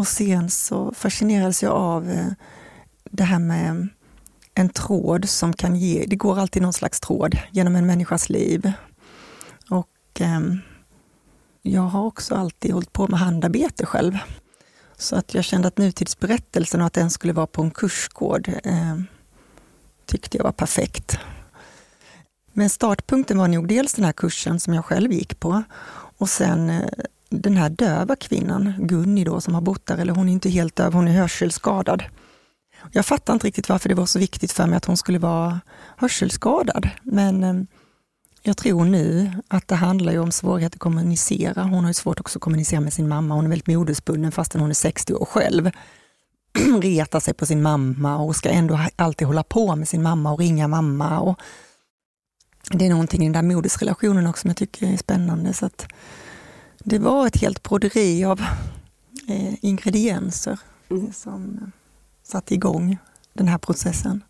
Och 0.00 0.08
sen 0.08 0.50
så 0.50 0.92
fascinerades 0.94 1.62
jag 1.62 1.72
av 1.72 2.10
eh, 2.10 2.26
det 3.10 3.24
här 3.24 3.38
med 3.38 3.88
en 4.54 4.68
tråd 4.68 5.28
som 5.28 5.52
kan 5.52 5.76
ge, 5.76 6.04
det 6.08 6.16
går 6.16 6.38
alltid 6.38 6.62
någon 6.62 6.72
slags 6.72 7.00
tråd 7.00 7.38
genom 7.50 7.76
en 7.76 7.86
människas 7.86 8.28
liv. 8.28 8.72
Och 9.70 10.20
eh, 10.20 10.40
jag 11.62 11.82
har 11.82 12.04
också 12.04 12.34
alltid 12.34 12.72
hållit 12.72 12.92
på 12.92 13.08
med 13.08 13.20
handarbete 13.20 13.86
själv. 13.86 14.18
Så 14.96 15.16
att 15.16 15.34
jag 15.34 15.44
kände 15.44 15.68
att 15.68 15.78
nutidsberättelsen 15.78 16.80
och 16.80 16.86
att 16.86 16.92
den 16.92 17.10
skulle 17.10 17.32
vara 17.32 17.46
på 17.46 17.62
en 17.62 17.70
kursgård 17.70 18.48
eh, 18.64 19.00
tyckte 20.06 20.36
jag 20.36 20.44
var 20.44 20.52
perfekt. 20.52 21.18
Men 22.52 22.70
startpunkten 22.70 23.38
var 23.38 23.48
nog 23.48 23.68
dels 23.68 23.94
den 23.94 24.04
här 24.04 24.12
kursen 24.12 24.60
som 24.60 24.74
jag 24.74 24.84
själv 24.84 25.12
gick 25.12 25.40
på 25.40 25.62
och 26.18 26.28
sen 26.28 26.70
eh, 26.70 26.88
den 27.30 27.56
här 27.56 27.70
döva 27.70 28.16
kvinnan, 28.16 28.74
Gunni 28.78 29.24
då, 29.24 29.40
som 29.40 29.54
har 29.54 29.60
bott 29.60 29.86
där, 29.86 29.98
eller 29.98 30.12
hon 30.12 30.28
är 30.28 30.32
inte 30.32 30.50
helt 30.50 30.76
döv, 30.76 30.92
hon 30.92 31.08
är 31.08 31.12
hörselskadad. 31.12 32.04
Jag 32.92 33.06
fattar 33.06 33.32
inte 33.32 33.46
riktigt 33.46 33.68
varför 33.68 33.88
det 33.88 33.94
var 33.94 34.06
så 34.06 34.18
viktigt 34.18 34.52
för 34.52 34.66
mig 34.66 34.76
att 34.76 34.84
hon 34.84 34.96
skulle 34.96 35.18
vara 35.18 35.60
hörselskadad, 35.96 36.90
men 37.02 37.44
eh, 37.44 37.54
jag 38.42 38.56
tror 38.56 38.84
nu 38.84 39.30
att 39.48 39.68
det 39.68 39.74
handlar 39.74 40.18
om 40.18 40.32
svårighet 40.32 40.74
att 40.74 40.80
kommunicera. 40.80 41.62
Hon 41.62 41.84
har 41.84 41.90
ju 41.90 41.94
svårt 41.94 42.20
också 42.20 42.38
att 42.38 42.42
kommunicera 42.42 42.80
med 42.80 42.92
sin 42.92 43.08
mamma. 43.08 43.34
Hon 43.34 43.44
är 43.44 43.48
väldigt 43.48 43.66
modersbunden 43.66 44.32
fastän 44.32 44.60
hon 44.60 44.70
är 44.70 44.74
60 44.74 45.14
år 45.14 45.24
själv. 45.24 45.70
Retar 46.82 47.20
sig 47.20 47.34
på 47.34 47.46
sin 47.46 47.62
mamma 47.62 48.18
och 48.18 48.36
ska 48.36 48.48
ändå 48.48 48.80
alltid 48.96 49.26
hålla 49.26 49.42
på 49.42 49.76
med 49.76 49.88
sin 49.88 50.02
mamma 50.02 50.32
och 50.32 50.38
ringa 50.38 50.68
mamma. 50.68 51.20
Och 51.20 51.40
det 52.70 52.86
är 52.86 52.90
någonting 52.90 53.22
i 53.22 53.24
den 53.24 53.32
där 53.32 53.54
modersrelationen 53.54 54.26
också 54.26 54.40
som 54.40 54.48
jag 54.48 54.56
tycker 54.56 54.92
är 54.92 54.96
spännande. 54.96 55.52
Så 55.52 55.66
att 55.66 55.86
det 56.84 56.98
var 56.98 57.26
ett 57.26 57.36
helt 57.36 57.62
broderi 57.62 58.24
av 58.24 58.40
eh, 59.28 59.54
ingredienser 59.60 60.58
mm. 60.90 61.12
som 61.12 61.58
eh, 61.62 61.68
satte 62.22 62.54
igång 62.54 62.98
den 63.32 63.48
här 63.48 63.58
processen. 63.58 64.24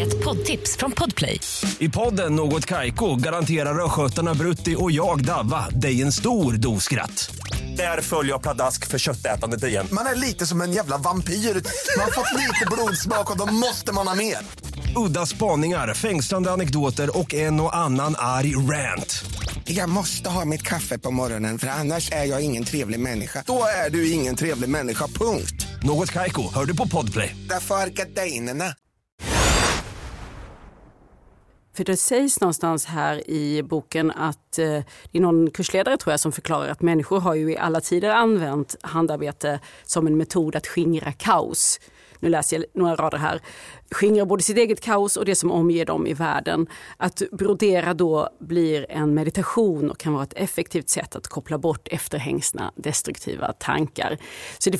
Ett 0.00 0.24
poddtips 0.24 0.76
från 0.76 0.92
Podplay. 0.92 1.40
I 1.78 1.88
podden 1.88 2.36
Något 2.36 2.66
Kaiko 2.66 3.16
garanterar 3.16 3.84
östgötarna 3.84 4.34
Brutti 4.34 4.76
och 4.78 4.90
jag, 4.90 5.24
Davva, 5.24 5.68
dig 5.68 6.02
en 6.02 6.12
stor 6.12 6.52
dos 6.52 6.84
skratt. 6.84 7.30
Där 7.76 8.00
följer 8.00 8.32
jag 8.32 8.42
pladask 8.42 8.86
för 8.86 8.98
köttätandet 8.98 9.64
igen. 9.64 9.86
Man 9.92 10.06
är 10.06 10.14
lite 10.14 10.46
som 10.46 10.60
en 10.60 10.72
jävla 10.72 10.98
vampyr. 10.98 11.34
Man 11.34 12.04
har 12.04 12.10
fått 12.10 12.38
lite 12.38 12.66
blodsmak 12.70 13.30
och 13.30 13.38
då 13.38 13.46
måste 13.46 13.92
man 13.92 14.08
ha 14.08 14.14
mer. 14.14 14.38
Udda 14.96 15.26
spaningar, 15.26 15.94
fängslande 15.94 16.50
anekdoter 16.50 17.18
och 17.18 17.34
en 17.34 17.60
och 17.60 17.76
annan 17.76 18.14
arg 18.18 18.56
rant. 18.56 19.24
Jag 19.64 19.88
måste 19.88 20.30
ha 20.30 20.44
mitt 20.44 20.62
kaffe 20.62 20.98
på 20.98 21.10
morgonen 21.10 21.58
för 21.58 21.66
annars 21.66 22.12
är 22.12 22.24
jag 22.24 22.44
ingen 22.44 22.64
trevlig 22.64 23.00
människa. 23.00 23.42
Då 23.46 23.62
är 23.86 23.90
du 23.90 24.10
ingen 24.10 24.36
trevlig 24.36 24.68
människa, 24.68 25.06
punkt. 25.06 25.66
Något 25.82 26.12
kajko, 26.12 26.42
hör 26.54 26.64
du 26.64 26.76
på 26.76 26.88
podplay. 26.88 27.36
Därför 27.48 27.74
är 27.74 27.86
gardinerna. 27.86 28.64
För 31.76 31.84
det 31.84 31.96
sägs 31.96 32.40
någonstans 32.40 32.86
här 32.86 33.30
i 33.30 33.62
boken 33.62 34.10
att 34.10 34.58
eh, 34.58 34.64
det 35.12 35.18
är 35.18 35.20
någon 35.20 35.50
kursledare 35.50 35.96
tror 35.96 36.12
jag 36.12 36.20
som 36.20 36.32
förklarar 36.32 36.68
att 36.68 36.82
människor 36.82 37.20
har 37.20 37.34
ju 37.34 37.52
i 37.52 37.56
alla 37.56 37.80
tider 37.80 38.10
använt 38.10 38.76
handarbete 38.82 39.60
som 39.84 40.06
en 40.06 40.16
metod 40.16 40.56
att 40.56 40.66
skingra 40.66 41.12
kaos 41.12 41.80
nu 42.20 42.28
läser 42.28 42.56
jag 42.56 42.64
några 42.74 42.96
rader 42.96 43.18
här, 43.18 43.40
...skingrar 43.90 44.24
både 44.24 44.42
sitt 44.42 44.56
eget 44.56 44.80
kaos 44.80 45.16
och 45.16 45.24
det 45.24 45.34
som 45.34 45.50
omger 45.50 45.84
dem 45.84 46.06
i 46.06 46.14
världen. 46.14 46.66
Att 46.96 47.22
brodera 47.32 47.94
då 47.94 48.28
blir 48.40 48.86
en 48.88 49.14
meditation 49.14 49.90
och 49.90 49.98
kan 49.98 50.12
vara 50.12 50.22
ett 50.22 50.32
effektivt 50.36 50.88
sätt 50.88 51.16
att 51.16 51.26
koppla 51.26 51.58
bort 51.58 51.88
efterhängsna 51.90 52.72
destruktiva 52.76 53.52
tankar. 53.52 54.18
Så 54.58 54.70
det 54.70 54.78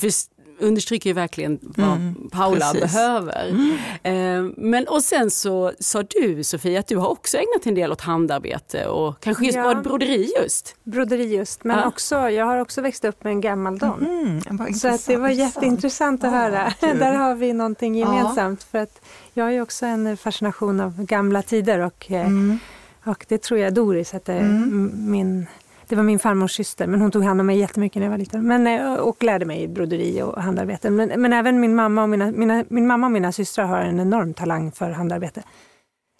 understryker 0.60 1.10
ju 1.10 1.14
verkligen 1.14 1.58
vad 1.62 1.96
mm, 1.96 2.30
Paula 2.32 2.72
precis. 2.72 2.92
behöver. 2.92 3.48
Mm. 3.48 3.76
Eh, 4.02 4.52
men 4.56 4.88
och 4.88 5.04
sen 5.04 5.30
så 5.30 5.72
sa 5.80 6.02
du 6.02 6.44
Sofia 6.44 6.80
att 6.80 6.86
du 6.86 6.96
har 6.96 7.08
också 7.08 7.36
ägnat 7.36 7.66
en 7.66 7.74
del 7.74 7.92
åt 7.92 8.00
handarbete 8.00 8.86
och 8.86 9.20
kanske 9.20 9.44
just 9.44 9.56
ja. 9.56 9.74
broderi 9.74 10.32
just. 10.42 10.76
Broderi 10.84 11.36
just, 11.36 11.64
men 11.64 11.78
ja. 11.78 11.86
också, 11.86 12.30
jag 12.30 12.46
har 12.46 12.58
också 12.58 12.80
växt 12.80 13.04
upp 13.04 13.24
med 13.24 13.30
en 13.30 13.40
gammal 13.40 13.78
don. 13.78 14.06
Mm, 14.06 14.74
så 14.74 14.88
att 14.88 15.06
det 15.06 15.16
var 15.16 15.28
jätteintressant 15.28 16.24
att 16.24 16.30
höra. 16.30 16.72
Där 16.80 17.14
har 17.14 17.34
vi 17.34 17.52
någonting 17.52 17.94
gemensamt. 17.94 18.62
För 18.62 18.78
att 18.78 19.00
jag 19.34 19.44
har 19.44 19.50
ju 19.50 19.62
också 19.62 19.86
en 19.86 20.16
fascination 20.16 20.80
av 20.80 21.04
gamla 21.04 21.42
tider 21.42 21.78
och, 21.78 22.10
eh, 22.10 22.26
mm. 22.26 22.58
och 23.04 23.24
det 23.28 23.42
tror 23.42 23.60
jag 23.60 23.74
Doris 23.74 24.12
hette, 24.12 24.34
mm. 24.34 25.10
min 25.10 25.46
det 25.90 25.96
var 25.96 26.02
min 26.02 26.18
farmors 26.18 26.52
syster, 26.52 26.86
men 26.86 27.00
hon 27.00 27.10
tog 27.10 27.24
hand 27.24 27.40
om 27.40 27.46
mig 27.46 27.58
jättemycket 27.58 28.00
när 28.00 28.06
jag 28.06 28.10
var 28.10 28.18
liten. 28.18 28.46
Men, 28.46 28.66
eh, 28.66 28.94
och 28.94 29.24
lärde 29.24 29.44
mig 29.44 29.68
broderi 29.68 30.22
och 30.22 30.42
handarbete. 30.42 30.90
Men, 30.90 31.20
men 31.22 31.32
även 31.32 31.60
min 31.60 31.74
mamma, 31.74 32.02
och 32.02 32.08
mina, 32.08 32.30
mina, 32.30 32.64
min 32.68 32.86
mamma 32.86 33.06
och 33.06 33.12
mina 33.12 33.32
systrar 33.32 33.64
har 33.64 33.78
en 33.78 34.00
enorm 34.00 34.34
talang 34.34 34.72
för 34.72 34.90
handarbete. 34.90 35.42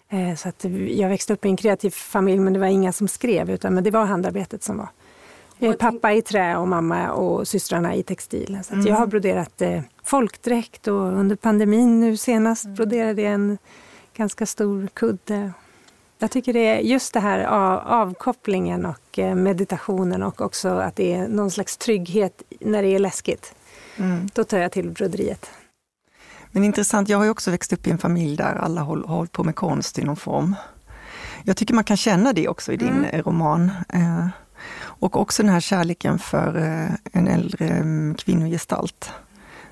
Eh, 0.09 0.35
så 0.35 0.49
att 0.49 0.65
jag 0.87 1.09
växte 1.09 1.33
upp 1.33 1.45
i 1.45 1.49
en 1.49 1.57
kreativ 1.57 1.89
familj, 1.89 2.39
men 2.39 2.53
det 2.53 2.59
var 2.59 2.67
inga 2.67 2.91
som 2.91 3.07
skrev, 3.07 3.49
utan 3.49 3.73
men 3.73 3.83
det 3.83 3.91
var 3.91 4.05
handarbetet 4.05 4.63
som 4.63 4.77
var. 4.77 4.89
Eh, 5.59 5.73
pappa 5.73 6.13
i 6.13 6.21
trä 6.21 6.57
och 6.57 6.67
mamma 6.67 7.11
och 7.11 7.47
systrarna 7.47 7.95
i 7.95 8.03
textil. 8.03 8.59
Så 8.63 8.73
mm. 8.73 8.87
jag 8.87 8.95
har 8.95 9.07
broderat 9.07 9.61
eh, 9.61 9.81
folkdräkt 10.03 10.87
och 10.87 11.01
under 11.01 11.35
pandemin 11.35 11.99
nu 11.99 12.17
senast 12.17 12.65
mm. 12.65 12.75
broderade 12.75 13.21
jag 13.21 13.33
en 13.33 13.57
ganska 14.13 14.45
stor 14.45 14.87
kudde 14.93 15.51
jag 16.21 16.31
tycker 16.31 16.53
det 16.53 16.67
är 16.67 16.79
just 16.79 17.13
det 17.13 17.19
här 17.19 17.39
avkopplingen 17.85 18.85
och 18.85 19.19
eh, 19.19 19.35
meditationen 19.35 20.23
och 20.23 20.41
också 20.41 20.69
att 20.69 20.95
det 20.95 21.13
är 21.13 21.27
någon 21.27 21.51
slags 21.51 21.77
trygghet 21.77 22.41
när 22.59 22.81
det 22.81 22.87
är 22.87 22.99
läskigt. 22.99 23.55
Mm. 23.97 24.29
Då 24.33 24.43
tar 24.43 24.57
jag 24.57 24.71
till 24.71 24.89
broderiet. 24.89 25.49
Men 26.51 26.63
intressant, 26.63 27.09
jag 27.09 27.17
har 27.17 27.25
ju 27.25 27.31
också 27.31 27.51
växt 27.51 27.73
upp 27.73 27.87
i 27.87 27.91
en 27.91 27.97
familj 27.97 28.37
där 28.37 28.55
alla 28.55 28.81
har 28.81 28.97
hållit 28.97 29.31
på 29.31 29.43
med 29.43 29.55
konst 29.55 29.99
i 29.99 30.03
någon 30.03 30.15
form. 30.15 30.55
Jag 31.43 31.57
tycker 31.57 31.73
man 31.73 31.83
kan 31.83 31.97
känna 31.97 32.33
det 32.33 32.47
också 32.47 32.71
i 32.71 32.77
din 32.77 32.89
mm. 32.89 33.05
Eh, 33.05 33.23
roman. 33.23 33.71
Eh, 33.89 34.27
och 34.81 35.21
också 35.21 35.43
den 35.43 35.51
här 35.51 35.59
kärleken 35.59 36.19
för 36.19 36.55
en 37.11 37.27
äldre 37.27 37.67
mm, 37.67 38.15
kvinnogestalt. 38.15 39.09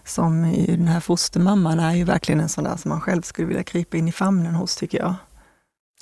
Som 0.04 0.42
den 0.68 0.88
här 0.88 1.00
fostermamman 1.00 1.80
är 1.80 1.94
ju 1.94 2.04
verkligen 2.04 2.42
en 2.42 2.50
sån 2.50 2.64
där 2.64 2.76
som 2.76 2.90
man 2.90 3.02
själv 3.02 3.22
skulle 3.22 3.48
vilja 3.48 3.64
krypa 3.64 3.98
in 3.98 4.08
i 4.08 4.12
famnen 4.12 4.56
hos 4.56 4.76
tycker 4.76 4.98
jag. 4.98 5.16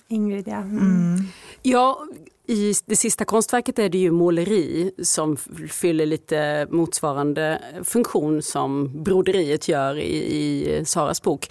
Ingrid, 0.07 0.47
ja. 0.47 0.57
Mm. 0.57 0.77
mm. 0.77 1.25
Ja, 1.61 2.07
i 2.47 2.73
det 2.85 2.95
sista 2.95 3.25
konstverket 3.25 3.79
är 3.79 3.89
det 3.89 3.97
ju 3.97 4.11
måleri 4.11 4.91
som 5.03 5.37
fyller 5.69 6.05
lite 6.05 6.67
motsvarande 6.69 7.61
funktion 7.83 8.41
som 8.41 9.03
broderiet 9.03 9.67
gör 9.67 9.99
i, 9.99 10.17
i 10.17 10.85
Saras 10.85 11.21
bok. 11.21 11.47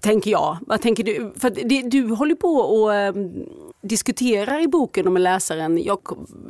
Tänker 0.00 0.30
jag. 0.30 0.58
Vad 0.66 0.80
tänker 0.80 1.04
du? 1.04 1.32
För 1.36 1.50
det, 1.50 1.82
du 1.82 2.08
håller 2.08 2.34
på 2.34 2.48
och 2.48 2.90
um, 2.90 3.46
diskuterar 3.82 4.62
i 4.62 4.68
boken 4.68 5.06
och 5.06 5.12
med 5.12 5.22
läsaren 5.22 5.82
jag, 5.82 5.98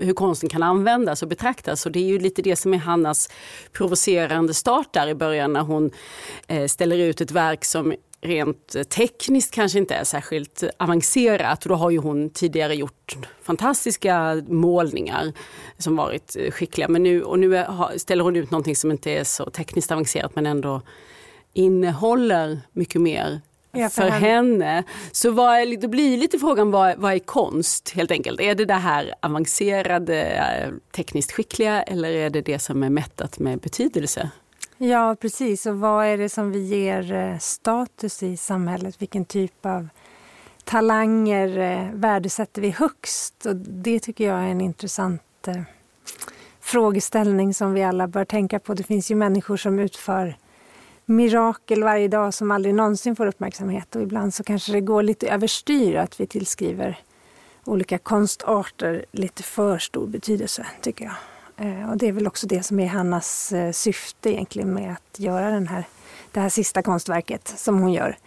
hur 0.00 0.14
konsten 0.14 0.48
kan 0.48 0.62
användas 0.62 1.22
och 1.22 1.28
betraktas. 1.28 1.86
Och 1.86 1.92
det 1.92 1.98
är 1.98 2.08
ju 2.08 2.18
lite 2.18 2.42
det 2.42 2.56
som 2.56 2.74
är 2.74 2.78
Hannas 2.78 3.30
provocerande 3.72 4.54
start 4.54 4.92
där 4.92 5.08
i 5.08 5.14
början 5.14 5.52
när 5.52 5.60
hon 5.60 5.90
eh, 6.46 6.66
ställer 6.66 6.98
ut 6.98 7.20
ett 7.20 7.30
verk 7.30 7.64
som 7.64 7.94
rent 8.24 8.88
tekniskt 8.88 9.54
kanske 9.54 9.78
inte 9.78 9.94
är 9.94 10.04
särskilt 10.04 10.64
avancerat. 10.76 11.62
Och 11.62 11.68
då 11.68 11.74
har 11.74 11.90
ju 11.90 11.98
hon 11.98 12.30
tidigare 12.30 12.74
gjort 12.74 13.16
fantastiska 13.42 14.42
målningar 14.48 15.32
som 15.78 15.96
varit 15.96 16.36
skickliga. 16.50 16.88
Men 16.88 17.02
nu, 17.02 17.22
och 17.22 17.38
nu 17.38 17.64
ställer 17.96 18.24
hon 18.24 18.36
ut 18.36 18.50
någonting 18.50 18.76
som 18.76 18.90
inte 18.90 19.10
är 19.10 19.24
så 19.24 19.50
tekniskt 19.50 19.92
avancerat 19.92 20.34
men 20.34 20.46
ändå 20.46 20.82
innehåller 21.52 22.60
mycket 22.72 23.00
mer 23.00 23.40
ja, 23.72 23.88
för, 23.88 24.02
för 24.02 24.08
henne. 24.08 24.64
henne. 24.64 24.84
Så 25.12 25.30
vad 25.30 25.56
är, 25.56 25.76
då 25.76 25.88
blir 25.88 26.16
lite 26.16 26.38
frågan 26.38 26.70
vad, 26.70 26.98
vad 26.98 27.12
är 27.12 27.18
konst 27.18 27.90
helt 27.90 28.10
enkelt? 28.10 28.40
Är 28.40 28.54
det 28.54 28.64
det 28.64 28.74
här 28.74 29.14
avancerade, 29.20 30.22
eh, 30.22 30.72
tekniskt 30.96 31.32
skickliga 31.32 31.82
eller 31.82 32.10
är 32.10 32.30
det 32.30 32.40
det 32.40 32.58
som 32.58 32.82
är 32.82 32.90
mättat 32.90 33.38
med 33.38 33.58
betydelse? 33.58 34.30
Ja 34.88 35.16
precis, 35.20 35.66
och 35.66 35.78
vad 35.80 36.06
är 36.06 36.18
det 36.18 36.28
som 36.28 36.52
vi 36.52 36.58
ger 36.58 37.12
eh, 37.12 37.38
status 37.38 38.22
i 38.22 38.36
samhället? 38.36 39.02
Vilken 39.02 39.24
typ 39.24 39.66
av 39.66 39.88
talanger 40.64 41.58
eh, 41.58 41.92
värdesätter 41.92 42.62
vi 42.62 42.70
högst? 42.70 43.46
Och 43.46 43.56
det 43.56 44.00
tycker 44.00 44.28
jag 44.28 44.38
är 44.38 44.46
en 44.46 44.60
intressant 44.60 45.48
eh, 45.48 45.62
frågeställning 46.60 47.54
som 47.54 47.72
vi 47.72 47.82
alla 47.82 48.06
bör 48.06 48.24
tänka 48.24 48.58
på. 48.58 48.74
Det 48.74 48.82
finns 48.82 49.10
ju 49.10 49.14
människor 49.14 49.56
som 49.56 49.78
utför 49.78 50.36
mirakel 51.04 51.84
varje 51.84 52.08
dag 52.08 52.34
som 52.34 52.50
aldrig 52.50 52.74
någonsin 52.74 53.16
får 53.16 53.26
uppmärksamhet 53.26 53.96
och 53.96 54.02
ibland 54.02 54.34
så 54.34 54.44
kanske 54.44 54.72
det 54.72 54.80
går 54.80 55.02
lite 55.02 55.28
överstyr 55.28 55.96
att 55.96 56.20
vi 56.20 56.26
tillskriver 56.26 56.98
olika 57.64 57.98
konstarter 57.98 59.04
lite 59.12 59.42
för 59.42 59.78
stor 59.78 60.06
betydelse, 60.06 60.66
tycker 60.80 61.04
jag. 61.04 61.14
Eh, 61.56 61.90
och 61.90 61.96
det 61.96 62.08
är 62.08 62.12
väl 62.12 62.26
också 62.26 62.46
det 62.46 62.62
som 62.62 62.80
är 62.80 62.86
Hannas 62.86 63.52
eh, 63.52 63.72
syfte 63.72 64.30
egentligen 64.30 64.74
med 64.74 64.92
att 64.92 65.20
göra 65.20 65.50
den 65.50 65.68
här, 65.68 65.84
det 66.32 66.40
här 66.40 66.48
sista 66.48 66.82
konstverket 66.82 67.54
som 67.56 67.78
hon 67.78 67.92
gör. 67.92 68.18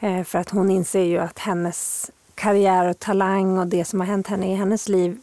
Eh, 0.00 0.24
för 0.24 0.38
att 0.38 0.50
hon 0.50 0.70
inser 0.70 1.04
ju 1.04 1.18
att 1.18 1.38
hennes 1.38 2.10
karriär 2.34 2.88
och 2.88 2.98
talang 2.98 3.58
och 3.58 3.66
det 3.66 3.84
som 3.84 4.00
har 4.00 4.06
hänt 4.06 4.26
henne 4.26 4.52
i 4.52 4.54
hennes 4.54 4.88
liv 4.88 5.20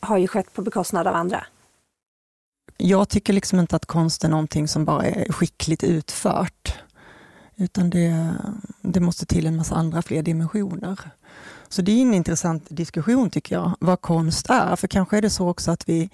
har 0.00 0.18
ju 0.18 0.28
skett 0.28 0.52
på 0.52 0.62
bekostnad 0.62 1.06
av 1.06 1.14
andra. 1.14 1.46
Jag 2.76 3.08
tycker 3.08 3.32
liksom 3.32 3.60
inte 3.60 3.76
att 3.76 3.86
konst 3.86 4.24
är 4.24 4.28
någonting 4.28 4.68
som 4.68 4.84
bara 4.84 5.04
är 5.06 5.32
skickligt 5.32 5.84
utfört. 5.84 6.74
Utan 7.56 7.90
det, 7.90 8.34
det 8.82 9.00
måste 9.00 9.26
till 9.26 9.46
en 9.46 9.56
massa 9.56 9.74
andra 9.74 10.02
fler 10.02 10.22
dimensioner. 10.22 10.98
Så 11.68 11.82
det 11.82 11.92
är 11.92 12.02
en 12.02 12.14
intressant 12.14 12.66
diskussion 12.68 13.30
tycker 13.30 13.54
jag, 13.54 13.72
vad 13.80 14.00
konst 14.00 14.50
är. 14.50 14.76
För 14.76 14.88
kanske 14.88 15.16
är 15.16 15.22
det 15.22 15.30
så 15.30 15.48
också 15.48 15.70
att 15.70 15.88
vi 15.88 16.10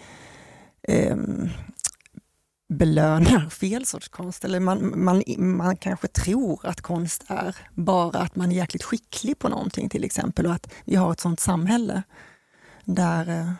eh, 0.88 1.16
belönar 2.68 3.48
fel 3.50 3.86
sorts 3.86 4.08
konst. 4.08 4.44
Eller 4.44 4.60
man, 4.60 5.04
man, 5.04 5.22
man 5.38 5.76
kanske 5.76 6.08
tror 6.08 6.66
att 6.66 6.80
konst 6.80 7.24
är 7.26 7.56
bara 7.74 8.18
att 8.18 8.36
man 8.36 8.52
är 8.52 8.56
jäkligt 8.56 8.82
skicklig 8.82 9.38
på 9.38 9.48
någonting 9.48 9.88
till 9.88 10.04
exempel 10.04 10.46
och 10.46 10.52
att 10.52 10.72
vi 10.84 10.96
har 10.96 11.12
ett 11.12 11.20
sånt 11.20 11.40
samhälle 11.40 12.02
där 12.84 13.28
eh, 13.28 13.50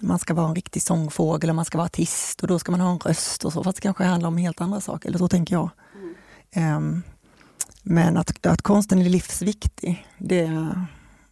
man 0.00 0.18
ska 0.18 0.34
vara 0.34 0.48
en 0.48 0.54
riktig 0.54 0.82
sångfågel 0.82 1.50
och 1.50 1.56
man 1.56 1.64
ska 1.64 1.78
vara 1.78 1.86
artist 1.86 2.42
och 2.42 2.48
då 2.48 2.58
ska 2.58 2.72
man 2.72 2.80
ha 2.80 2.92
en 2.92 2.98
röst 2.98 3.44
och 3.44 3.52
så, 3.52 3.64
fast 3.64 3.76
det 3.76 3.82
kanske 3.82 4.04
handlar 4.04 4.28
om 4.28 4.36
helt 4.36 4.60
andra 4.60 4.80
saker, 4.80 5.08
eller 5.08 5.18
så 5.18 5.28
tänker 5.28 5.54
jag. 5.54 5.70
Mm. 6.54 6.76
Um, 6.76 7.02
men 7.82 8.16
att, 8.16 8.46
att 8.46 8.62
konsten 8.62 8.98
är 8.98 9.08
livsviktig, 9.08 10.06
det, 10.18 10.70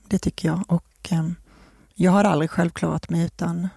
det 0.08 0.18
tycker 0.18 0.48
jag. 0.48 0.64
Och 0.68 1.08
um, 1.12 1.34
jag 1.94 2.12
har 2.12 2.24
aldrig 2.24 2.50
självklarat 2.50 3.10
mig 3.10 3.24
utan 3.24 3.68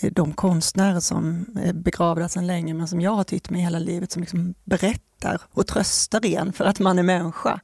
de 0.00 0.32
konstnärer 0.32 1.00
som 1.00 1.46
eh, 1.56 1.68
är 1.68 1.72
begravda 1.72 2.28
sedan 2.28 2.46
länge 2.46 2.74
men 2.74 2.88
som 2.88 3.00
jag 3.00 3.10
har 3.10 3.24
tytt 3.24 3.50
med 3.50 3.60
hela 3.60 3.78
livet 3.78 4.12
som 4.12 4.22
liksom 4.22 4.54
berättar 4.64 5.40
och 5.52 5.66
tröstar 5.66 6.26
en 6.26 6.52
för 6.52 6.64
att 6.64 6.80
man 6.80 6.98
är 6.98 7.02
människa 7.02 7.60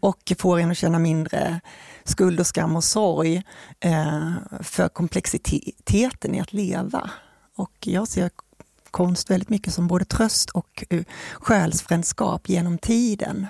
och 0.00 0.32
får 0.38 0.58
en 0.58 0.70
att 0.70 0.76
känna 0.76 0.98
mindre 0.98 1.60
skuld 2.04 2.40
och 2.40 2.46
skam 2.46 2.76
och 2.76 2.84
sorg 2.84 3.42
eh, 3.80 4.32
för 4.60 4.88
komplexiteten 4.88 6.34
i 6.34 6.40
att 6.40 6.52
leva. 6.52 7.10
Och 7.56 7.72
jag 7.80 8.08
ser 8.08 8.30
konst 8.90 9.30
väldigt 9.30 9.48
mycket 9.48 9.74
som 9.74 9.88
både 9.88 10.04
tröst 10.04 10.50
och 10.50 10.84
uh, 10.92 11.02
själsfrändskap 11.34 12.48
genom 12.48 12.78
tiden. 12.78 13.46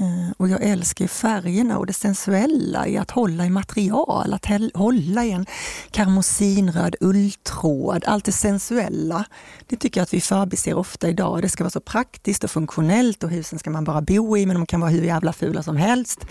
Eh, 0.00 0.32
och 0.36 0.48
jag 0.48 0.62
älskar 0.62 1.06
färgerna 1.06 1.78
och 1.78 1.86
det 1.86 1.92
sensuella 1.92 2.86
i 2.86 2.98
att 2.98 3.10
hålla 3.10 3.46
i 3.46 3.50
material, 3.50 4.32
att 4.32 4.46
hålla 4.74 5.24
i 5.24 5.30
en 5.30 5.46
karmosinröd 5.90 6.96
ulltråd, 7.00 8.04
allt 8.06 8.24
det 8.24 8.32
sensuella. 8.32 9.24
Det 9.66 9.76
tycker 9.76 10.00
jag 10.00 10.02
att 10.02 10.14
vi 10.14 10.20
förbiser 10.20 10.74
ofta 10.74 11.08
idag. 11.08 11.42
Det 11.42 11.48
ska 11.48 11.64
vara 11.64 11.70
så 11.70 11.80
praktiskt 11.80 12.44
och 12.44 12.50
funktionellt 12.50 13.24
och 13.24 13.30
husen 13.30 13.58
ska 13.58 13.70
man 13.70 13.84
bara 13.84 14.00
bo 14.02 14.36
i, 14.36 14.46
men 14.46 14.56
de 14.56 14.66
kan 14.66 14.80
vara 14.80 14.90
hur 14.90 15.02
jävla 15.02 15.32
fula 15.32 15.62
som 15.62 15.76
helst. 15.76 16.26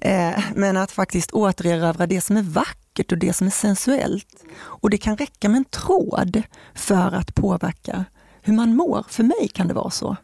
Eh, 0.00 0.40
men 0.54 0.76
att 0.76 0.92
faktiskt 0.92 1.30
återerövra 1.30 2.06
det 2.06 2.20
som 2.20 2.36
är 2.36 2.42
vackert 2.42 3.12
och 3.12 3.18
det 3.18 3.32
som 3.32 3.46
är 3.46 3.50
sensuellt. 3.50 4.44
Och 4.60 4.90
det 4.90 4.98
kan 4.98 5.16
räcka 5.16 5.48
med 5.48 5.58
en 5.58 5.64
tråd 5.64 6.42
för 6.74 7.12
att 7.12 7.34
påverka 7.34 8.04
hur 8.42 8.52
man 8.52 8.76
mår. 8.76 9.04
För 9.08 9.22
mig 9.22 9.48
kan 9.54 9.68
det 9.68 9.74
vara 9.74 9.90
så. 9.90 10.16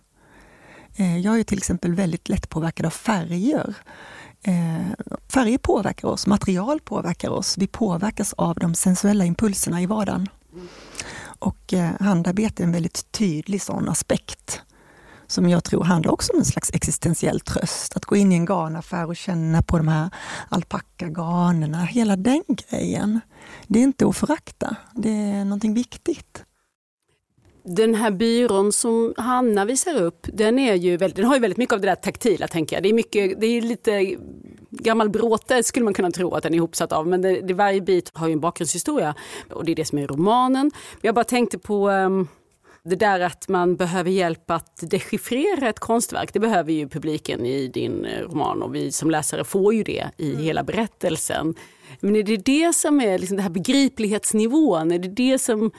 Eh, 0.97 1.19
jag 1.19 1.41
är 1.41 1.45
till 1.45 1.59
exempel 1.59 1.95
väldigt 1.95 2.29
lättpåverkad 2.29 2.87
av 2.87 2.91
färger. 2.91 3.75
Eh, 4.43 4.87
färger 5.29 5.59
påverkar 5.59 6.09
oss, 6.09 6.27
material 6.27 6.81
påverkar 6.81 7.31
oss. 7.31 7.59
Vi 7.59 7.67
påverkas 7.67 8.33
av 8.33 8.55
de 8.55 8.75
sensuella 8.75 9.25
impulserna 9.25 9.83
i 9.83 9.87
vardagen. 9.87 10.29
Och 11.39 11.75
eh, 11.75 11.91
handarbete 12.01 12.63
är 12.63 12.65
en 12.65 12.73
väldigt 12.73 13.13
tydlig 13.13 13.63
sån 13.63 13.89
aspekt 13.89 14.63
som 15.27 15.49
jag 15.49 15.65
tror 15.65 15.85
handlar 15.85 16.13
också 16.13 16.33
om 16.33 16.39
en 16.39 16.45
slags 16.45 16.71
existentiell 16.75 17.41
tröst. 17.41 17.97
Att 17.97 18.05
gå 18.05 18.17
in 18.17 18.33
i 18.33 18.35
en 18.35 18.45
garnaffär 18.45 19.07
och 19.07 19.17
känna 19.17 19.63
på 19.63 19.79
de 19.79 19.89
här 19.89 20.11
alpackagarnerna, 20.49 21.85
hela 21.85 22.17
den 22.17 22.45
grejen. 22.49 23.21
Det 23.67 23.79
är 23.79 23.83
inte 23.83 24.07
att 24.07 24.17
förakta, 24.17 24.77
det 24.95 25.11
är 25.11 25.45
någonting 25.45 25.75
viktigt 25.75 26.45
den 27.67 27.95
här 27.95 28.11
byrån 28.11 28.73
som 28.73 29.15
Hanna 29.17 29.65
visar 29.65 30.03
upp, 30.03 30.27
den, 30.33 30.59
är 30.59 30.75
ju 30.75 30.97
väldigt, 30.97 31.17
den 31.17 31.25
har 31.25 31.35
ju 31.35 31.41
väldigt 31.41 31.59
mycket 31.59 31.73
av 31.73 31.81
det 31.81 31.87
där 31.87 31.95
taktila 31.95 32.49
tänker 32.49 32.77
jag. 32.77 32.83
Det 32.83 32.89
är, 32.89 32.93
mycket, 32.93 33.41
det 33.41 33.47
är 33.47 33.63
lite 33.63 34.17
gammal 34.71 35.11
bråte 35.11 35.63
skulle 35.63 35.85
man 35.85 35.95
kunna 35.95 36.11
tro 36.11 36.35
att 36.35 36.43
den 36.43 36.53
är 36.53 36.57
ihopsatt 36.57 36.93
av, 36.93 37.07
men 37.07 37.23
det, 37.23 37.41
det, 37.41 37.55
varje 37.55 37.81
bit 37.81 38.11
har 38.15 38.27
ju 38.27 38.33
en 38.33 38.41
bakgrundshistoria 38.41 39.15
och 39.51 39.65
det 39.65 39.73
är 39.73 39.77
det 39.77 39.85
som 39.85 39.99
är 39.99 40.07
romanen. 40.07 40.71
Jag 41.01 41.15
bara 41.15 41.25
tänkte 41.25 41.59
på 41.59 41.91
um, 41.91 42.29
det 42.83 42.97
där 42.97 43.21
att 43.21 43.49
man 43.49 43.77
behöver 43.77 44.11
hjälp 44.11 44.51
att 44.51 44.81
dechiffrera 44.83 45.69
ett 45.69 45.79
konstverk, 45.79 46.33
det 46.33 46.41
behöver 46.41 46.73
ju 46.73 46.89
publiken 46.89 47.47
i 47.47 47.69
din 47.69 48.05
eh, 48.05 48.21
roman 48.21 48.63
och 48.63 48.75
vi 48.75 48.93
som 48.93 49.11
läsare 49.11 49.45
får 49.45 49.75
ju 49.75 49.83
det 49.83 50.11
i 50.17 50.31
mm. 50.31 50.43
hela 50.43 50.63
berättelsen. 50.63 51.55
Men 52.01 52.17
är 52.17 52.23
det 52.23 52.37
det 52.37 52.75
som 52.75 53.01
är 53.01 53.19
liksom 53.19 53.37
den 53.37 53.43
här 53.43 53.51
begriplighetsnivån, 53.51 54.93
är 54.93 54.99
det 54.99 55.09
det 55.09 55.39
som 55.39 55.71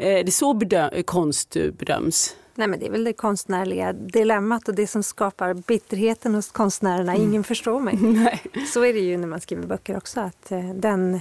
det 0.00 0.28
är 0.28 0.30
så 0.30 0.54
bedö 0.54 1.02
konst 1.02 1.56
bedöms? 1.78 2.36
Nej, 2.54 2.68
men 2.68 2.78
det 2.78 2.86
är 2.86 2.90
väl 2.90 3.04
det 3.04 3.12
konstnärliga 3.12 3.92
dilemmat 3.92 4.68
och 4.68 4.74
det 4.74 4.86
som 4.86 5.02
skapar 5.02 5.54
bitterheten 5.54 6.34
hos 6.34 6.50
konstnärerna. 6.50 7.14
Mm. 7.14 7.28
Ingen 7.28 7.44
förstår 7.44 7.80
mig. 7.80 7.96
Nej. 8.00 8.42
Så 8.72 8.84
är 8.84 8.92
det 8.92 9.00
ju 9.00 9.16
när 9.16 9.26
man 9.28 9.40
skriver 9.40 9.66
böcker 9.66 9.96
också. 9.96 10.20
Att 10.20 10.52
eh, 10.52 10.74
den, 10.74 11.20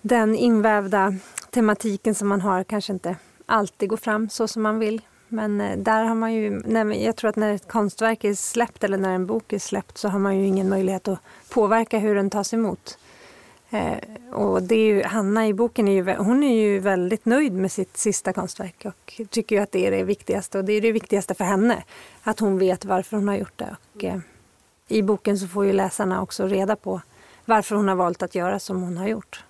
den 0.00 0.34
invävda 0.34 1.14
tematiken 1.50 2.14
som 2.14 2.28
man 2.28 2.40
har 2.40 2.64
kanske 2.64 2.92
inte 2.92 3.16
alltid 3.46 3.88
går 3.88 3.96
fram 3.96 4.28
så 4.28 4.48
som 4.48 4.62
man 4.62 4.78
vill. 4.78 5.00
Men 5.28 5.60
eh, 5.60 5.78
där 5.78 6.04
har 6.04 6.14
man 6.14 6.34
ju, 6.34 6.62
jag 7.04 7.16
tror 7.16 7.30
att 7.30 7.36
när 7.36 7.54
ett 7.54 7.68
konstverk 7.68 8.24
är 8.24 8.34
släppt 8.34 8.84
eller 8.84 8.98
när 8.98 9.14
en 9.14 9.26
bok 9.26 9.52
är 9.52 9.58
släppt 9.58 9.98
så 9.98 10.08
har 10.08 10.18
man 10.18 10.38
ju 10.38 10.46
ingen 10.46 10.68
möjlighet 10.68 11.08
att 11.08 11.18
påverka 11.48 11.98
hur 11.98 12.14
den 12.14 12.30
tas 12.30 12.54
emot. 12.54 12.98
Eh, 13.70 13.98
och 14.32 14.62
det 14.62 14.74
är 14.74 14.86
ju, 14.86 15.02
Hanna 15.02 15.46
i 15.46 15.54
boken 15.54 15.88
är 15.88 15.92
ju, 15.92 16.14
hon 16.16 16.42
är 16.42 16.54
ju 16.54 16.78
väldigt 16.78 17.24
nöjd 17.24 17.52
med 17.52 17.72
sitt 17.72 17.96
sista 17.96 18.32
konstverk 18.32 18.84
och 18.84 19.20
tycker 19.30 19.60
att 19.60 19.72
det 19.72 19.86
är 19.86 19.90
det 19.90 20.02
viktigaste. 20.02 20.58
Och 20.58 20.64
det 20.64 20.72
är 20.72 20.80
det 20.80 20.92
viktigaste 20.92 21.34
för 21.34 21.44
henne, 21.44 21.84
att 22.22 22.40
hon 22.40 22.58
vet 22.58 22.84
varför 22.84 23.16
hon 23.16 23.28
har 23.28 23.36
gjort 23.36 23.58
det. 23.58 23.76
Och, 23.94 24.04
eh, 24.04 24.18
I 24.88 25.02
boken 25.02 25.38
så 25.38 25.48
får 25.48 25.64
ju 25.64 25.72
läsarna 25.72 26.22
också 26.22 26.46
reda 26.46 26.76
på 26.76 27.00
varför 27.44 27.76
hon 27.76 27.88
har 27.88 27.94
valt 27.94 28.22
att 28.22 28.34
göra 28.34 28.58
som 28.58 28.82
hon 28.82 28.96
har 28.96 29.08
gjort. 29.08 29.44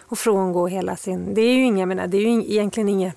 Och 0.00 0.18
frångå 0.18 0.66
hela 0.66 0.96
sin... 0.96 1.34
Det 1.34 1.40
är 1.40 1.54
ju, 1.54 1.64
inga, 1.64 1.86
menar, 1.86 2.06
det 2.06 2.16
är 2.16 2.20
ju 2.20 2.52
egentligen 2.52 2.88
inget 2.88 3.14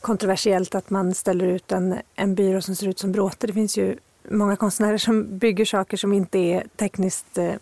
kontroversiellt 0.00 0.74
att 0.74 0.90
man 0.90 1.14
ställer 1.14 1.46
ut 1.46 1.72
en, 1.72 1.94
en 2.14 2.34
byrå 2.34 2.60
som 2.60 2.76
ser 2.76 2.88
ut 2.88 2.98
som 2.98 3.12
bråte. 3.12 3.46
Det 3.46 3.52
finns 3.52 3.76
ju 3.76 3.96
många 4.30 4.56
konstnärer 4.56 4.98
som 4.98 5.38
bygger 5.38 5.64
saker 5.64 5.96
som 5.96 6.12
inte 6.12 6.38
är 6.38 6.66
tekniskt 6.76 7.38
eh, 7.38 7.54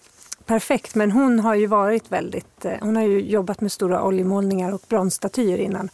perfekt 0.51 0.95
men 0.95 1.11
hon 1.11 1.41
har 1.41 1.55
ju 1.55 1.67
varit 1.67 2.13
väldigt, 2.13 2.65
eh, 2.65 2.73
hon 2.81 2.97
har 2.97 3.03
ju 3.03 3.21
jobbat 3.21 3.61
med 3.61 3.73
stora 3.73 4.03
oljemålningar 4.05 4.73
och 4.73 4.83
bronsstatyer 4.89 5.59
innan 5.59 5.91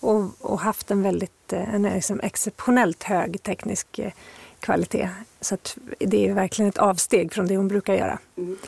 och, 0.00 0.30
och 0.40 0.60
haft 0.60 0.90
en 0.90 1.02
väldigt, 1.02 1.52
eh, 1.52 1.74
en 1.74 1.82
liksom 1.82 2.20
exceptionellt 2.20 3.02
hög 3.02 3.42
teknisk 3.42 3.98
eh, 3.98 4.12
kvalitet. 4.60 5.08
Så 5.40 5.56
det 5.98 6.28
är 6.28 6.34
verkligen 6.34 6.68
ett 6.68 6.78
avsteg 6.78 7.32
från 7.32 7.46
det 7.46 7.56
hon 7.56 7.68
brukar 7.68 7.94
göra. 7.94 8.18
Mm. 8.36 8.58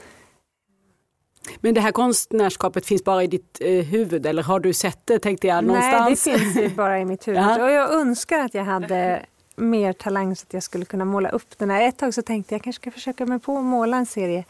Men 1.61 1.75
det 1.75 1.81
här 1.81 1.93
konstnärskapet 1.93 2.87
finns 2.87 3.05
bara 3.05 3.23
i 3.23 3.27
ditt 3.27 3.59
eh, 3.61 3.85
huvud 3.85 4.27
eller 4.27 4.43
har 4.43 4.61
du 4.61 4.73
sett 4.73 5.01
det 5.05 5.19
tänkte 5.19 5.47
jag 5.47 5.65
någonstans? 5.65 6.27
Nej, 6.27 6.39
det 6.39 6.41
finns 6.41 6.77
bara 6.77 7.01
i 7.01 7.05
mitt 7.05 7.29
huvud. 7.29 7.41
Ja. 7.43 7.63
Och 7.63 7.71
jag 7.71 7.93
önskar 7.93 8.39
att 8.39 8.55
jag 8.55 8.65
hade 8.65 9.27
mer 9.57 9.93
talang 9.93 10.37
så 10.37 10.45
att 10.49 10.53
jag 10.53 10.63
skulle 10.63 10.85
kunna 10.85 11.05
måla 11.05 11.29
upp 11.29 11.59
den 11.59 11.71
här. 11.71 11.89
Ett 11.89 11.99
tag 11.99 12.15
så 12.15 12.23
tänkte 12.23 12.55
jag 12.55 12.63
kanske 12.63 12.83
ska 12.83 12.91
försöka 12.91 13.27
mig 13.27 13.39
på 13.39 13.59
att 13.59 13.65
måla 13.65 13.97
en 13.97 14.07
serie 14.07 14.45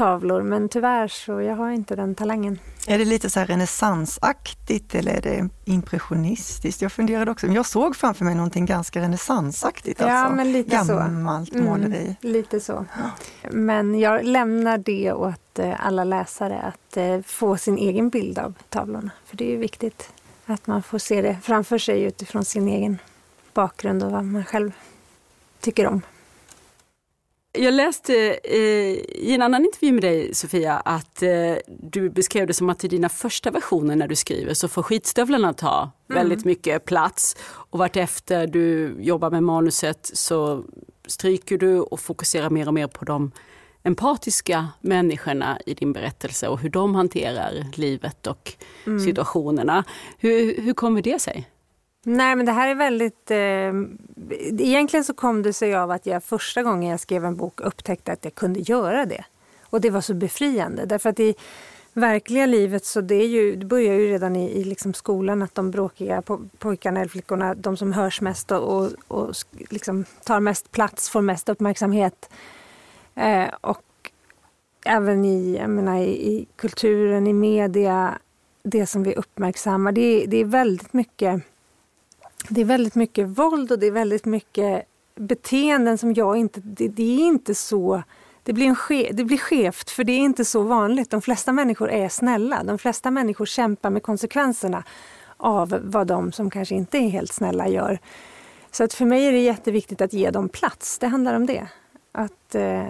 tavlor 0.00 0.42
men 0.42 0.68
tyvärr 0.68 1.08
så 1.08 1.40
jag 1.40 1.56
har 1.56 1.70
inte 1.70 1.96
den 1.96 2.14
talangen. 2.14 2.58
Är 2.86 2.98
det 2.98 3.04
lite 3.04 3.30
så 3.30 3.40
här 3.40 3.46
renässansaktigt 3.46 4.94
eller 4.94 5.12
är 5.12 5.20
det 5.20 5.48
impressionistiskt? 5.64 6.82
Jag 6.82 6.92
funderade 6.92 7.30
också, 7.30 7.46
men 7.46 7.54
jag 7.54 7.66
såg 7.66 7.96
framför 7.96 8.24
mig 8.24 8.34
någonting 8.34 8.66
ganska 8.66 9.00
renässansaktigt. 9.00 10.00
Ja, 10.00 10.12
alltså. 10.12 10.36
men 10.36 10.52
lite 10.52 10.70
Gammalt 10.70 11.48
så. 11.48 11.54
Mm, 11.54 11.66
måleri. 11.66 12.04
Mm, 12.04 12.16
lite 12.20 12.60
så. 12.60 12.84
Men 13.50 14.00
jag 14.00 14.24
lämnar 14.24 14.78
det 14.78 15.12
åt 15.12 15.58
eh, 15.58 15.86
alla 15.86 16.04
läsare 16.04 16.60
att 16.60 16.96
eh, 16.96 17.20
få 17.22 17.56
sin 17.56 17.78
egen 17.78 18.08
bild 18.08 18.38
av 18.38 18.54
tavlorna. 18.68 19.10
För 19.24 19.36
det 19.36 19.44
är 19.44 19.50
ju 19.50 19.56
viktigt 19.56 20.10
att 20.46 20.66
man 20.66 20.82
får 20.82 20.98
se 20.98 21.22
det 21.22 21.38
framför 21.42 21.78
sig 21.78 22.02
utifrån 22.02 22.44
sin 22.44 22.68
egen 22.68 22.98
bakgrund 23.54 24.02
och 24.02 24.10
vad 24.10 24.24
man 24.24 24.44
själv 24.44 24.72
tycker 25.60 25.86
om. 25.86 26.02
Jag 27.52 27.74
läste 27.74 28.14
eh, 28.44 28.58
i 28.58 29.32
en 29.34 29.42
annan 29.42 29.64
intervju 29.64 29.92
med 29.92 30.02
dig 30.02 30.34
Sofia 30.34 30.76
att 30.76 31.22
eh, 31.22 31.54
du 31.66 32.10
beskrev 32.10 32.46
det 32.46 32.54
som 32.54 32.70
att 32.70 32.84
i 32.84 32.88
dina 32.88 33.08
första 33.08 33.50
versioner 33.50 33.96
när 33.96 34.08
du 34.08 34.16
skriver 34.16 34.54
så 34.54 34.68
får 34.68 34.82
skitstövlarna 34.82 35.52
ta 35.52 35.80
mm. 35.80 35.92
väldigt 36.22 36.44
mycket 36.44 36.84
plats 36.84 37.36
och 37.42 37.78
vartefter 37.78 38.46
du 38.46 38.96
jobbar 39.00 39.30
med 39.30 39.42
manuset 39.42 40.10
så 40.14 40.64
stryker 41.06 41.58
du 41.58 41.80
och 41.80 42.00
fokuserar 42.00 42.50
mer 42.50 42.68
och 42.68 42.74
mer 42.74 42.86
på 42.86 43.04
de 43.04 43.32
empatiska 43.82 44.68
människorna 44.80 45.58
i 45.66 45.74
din 45.74 45.92
berättelse 45.92 46.48
och 46.48 46.60
hur 46.60 46.70
de 46.70 46.94
hanterar 46.94 47.64
livet 47.76 48.26
och 48.26 48.52
mm. 48.86 49.00
situationerna. 49.00 49.84
Hur, 50.18 50.62
hur 50.62 50.74
kommer 50.74 51.02
det 51.02 51.18
sig? 51.18 51.48
Nej 52.02 52.36
men 52.36 52.46
det 52.46 52.52
här 52.52 52.68
är 52.68 52.74
väldigt... 52.74 53.30
Eh, 53.30 53.72
egentligen 54.58 55.04
så 55.04 55.14
kom 55.14 55.42
det 55.42 55.52
sig 55.52 55.74
av 55.74 55.90
att 55.90 56.06
jag 56.06 56.24
första 56.24 56.62
gången 56.62 56.90
jag 56.90 57.00
skrev 57.00 57.24
en 57.24 57.36
bok 57.36 57.60
upptäckte 57.60 58.12
att 58.12 58.24
jag 58.24 58.34
kunde 58.34 58.60
göra 58.60 59.06
det. 59.06 59.24
Och 59.62 59.80
det 59.80 59.90
var 59.90 60.00
så 60.00 60.14
befriande 60.14 60.84
därför 60.84 61.10
att 61.10 61.20
i 61.20 61.34
verkliga 61.92 62.46
livet 62.46 62.84
så 62.84 63.00
det, 63.00 63.14
är 63.14 63.26
ju, 63.26 63.56
det 63.56 63.66
börjar 63.66 63.94
ju 63.94 64.12
redan 64.12 64.36
i, 64.36 64.50
i 64.50 64.64
liksom 64.64 64.94
skolan 64.94 65.42
att 65.42 65.54
de 65.54 65.70
bråkiga 65.70 66.22
pojkarna 66.58 67.00
eller 67.00 67.08
flickorna, 67.08 67.54
de 67.54 67.76
som 67.76 67.92
hörs 67.92 68.20
mest 68.20 68.50
och, 68.50 68.76
och, 68.76 68.90
och 69.08 69.34
liksom 69.70 70.04
tar 70.24 70.40
mest 70.40 70.70
plats, 70.70 71.10
får 71.10 71.22
mest 71.22 71.48
uppmärksamhet. 71.48 72.30
Eh, 73.14 73.48
och 73.60 74.10
även 74.84 75.24
i, 75.24 75.56
jag 75.56 75.70
menar, 75.70 75.98
i, 75.98 76.32
i 76.32 76.46
kulturen, 76.56 77.26
i 77.26 77.32
media, 77.32 78.18
det 78.62 78.86
som 78.86 79.02
vi 79.02 79.14
uppmärksammar. 79.14 79.92
Det, 79.92 80.26
det 80.26 80.36
är 80.36 80.44
väldigt 80.44 80.92
mycket 80.92 81.42
det 82.48 82.60
är 82.60 82.64
väldigt 82.64 82.94
mycket 82.94 83.28
våld 83.28 83.72
och 83.72 83.78
det 83.78 83.86
är 83.86 83.90
väldigt 83.90 84.24
mycket 84.24 84.84
beteenden 85.14 85.98
som 85.98 86.14
jag 86.14 86.36
inte... 86.36 86.60
Det, 86.60 86.88
det 86.88 87.02
är 87.02 87.26
inte 87.26 87.54
så... 87.54 88.02
Det 88.42 88.52
blir, 88.52 88.66
en 88.66 88.76
ske, 88.76 89.10
det 89.12 89.24
blir 89.24 89.38
skevt 89.38 89.90
för 89.90 90.04
det 90.04 90.12
är 90.12 90.18
inte 90.18 90.44
så 90.44 90.62
vanligt. 90.62 91.10
De 91.10 91.22
flesta 91.22 91.52
människor 91.52 91.90
är 91.90 92.08
snälla. 92.08 92.62
De 92.62 92.78
flesta 92.78 93.10
människor 93.10 93.46
kämpar 93.46 93.90
med 93.90 94.02
konsekvenserna 94.02 94.84
av 95.36 95.78
vad 95.82 96.06
de 96.06 96.32
som 96.32 96.50
kanske 96.50 96.74
inte 96.74 96.98
är 96.98 97.08
helt 97.08 97.32
snälla 97.32 97.68
gör. 97.68 97.98
Så 98.70 98.84
att 98.84 98.94
för 98.94 99.04
mig 99.04 99.26
är 99.26 99.32
det 99.32 99.38
jätteviktigt 99.38 100.00
att 100.00 100.12
ge 100.12 100.30
dem 100.30 100.48
plats. 100.48 100.98
Det 100.98 101.06
handlar 101.06 101.34
om 101.34 101.46
det. 101.46 101.66
Att, 102.12 102.54
eh, 102.54 102.86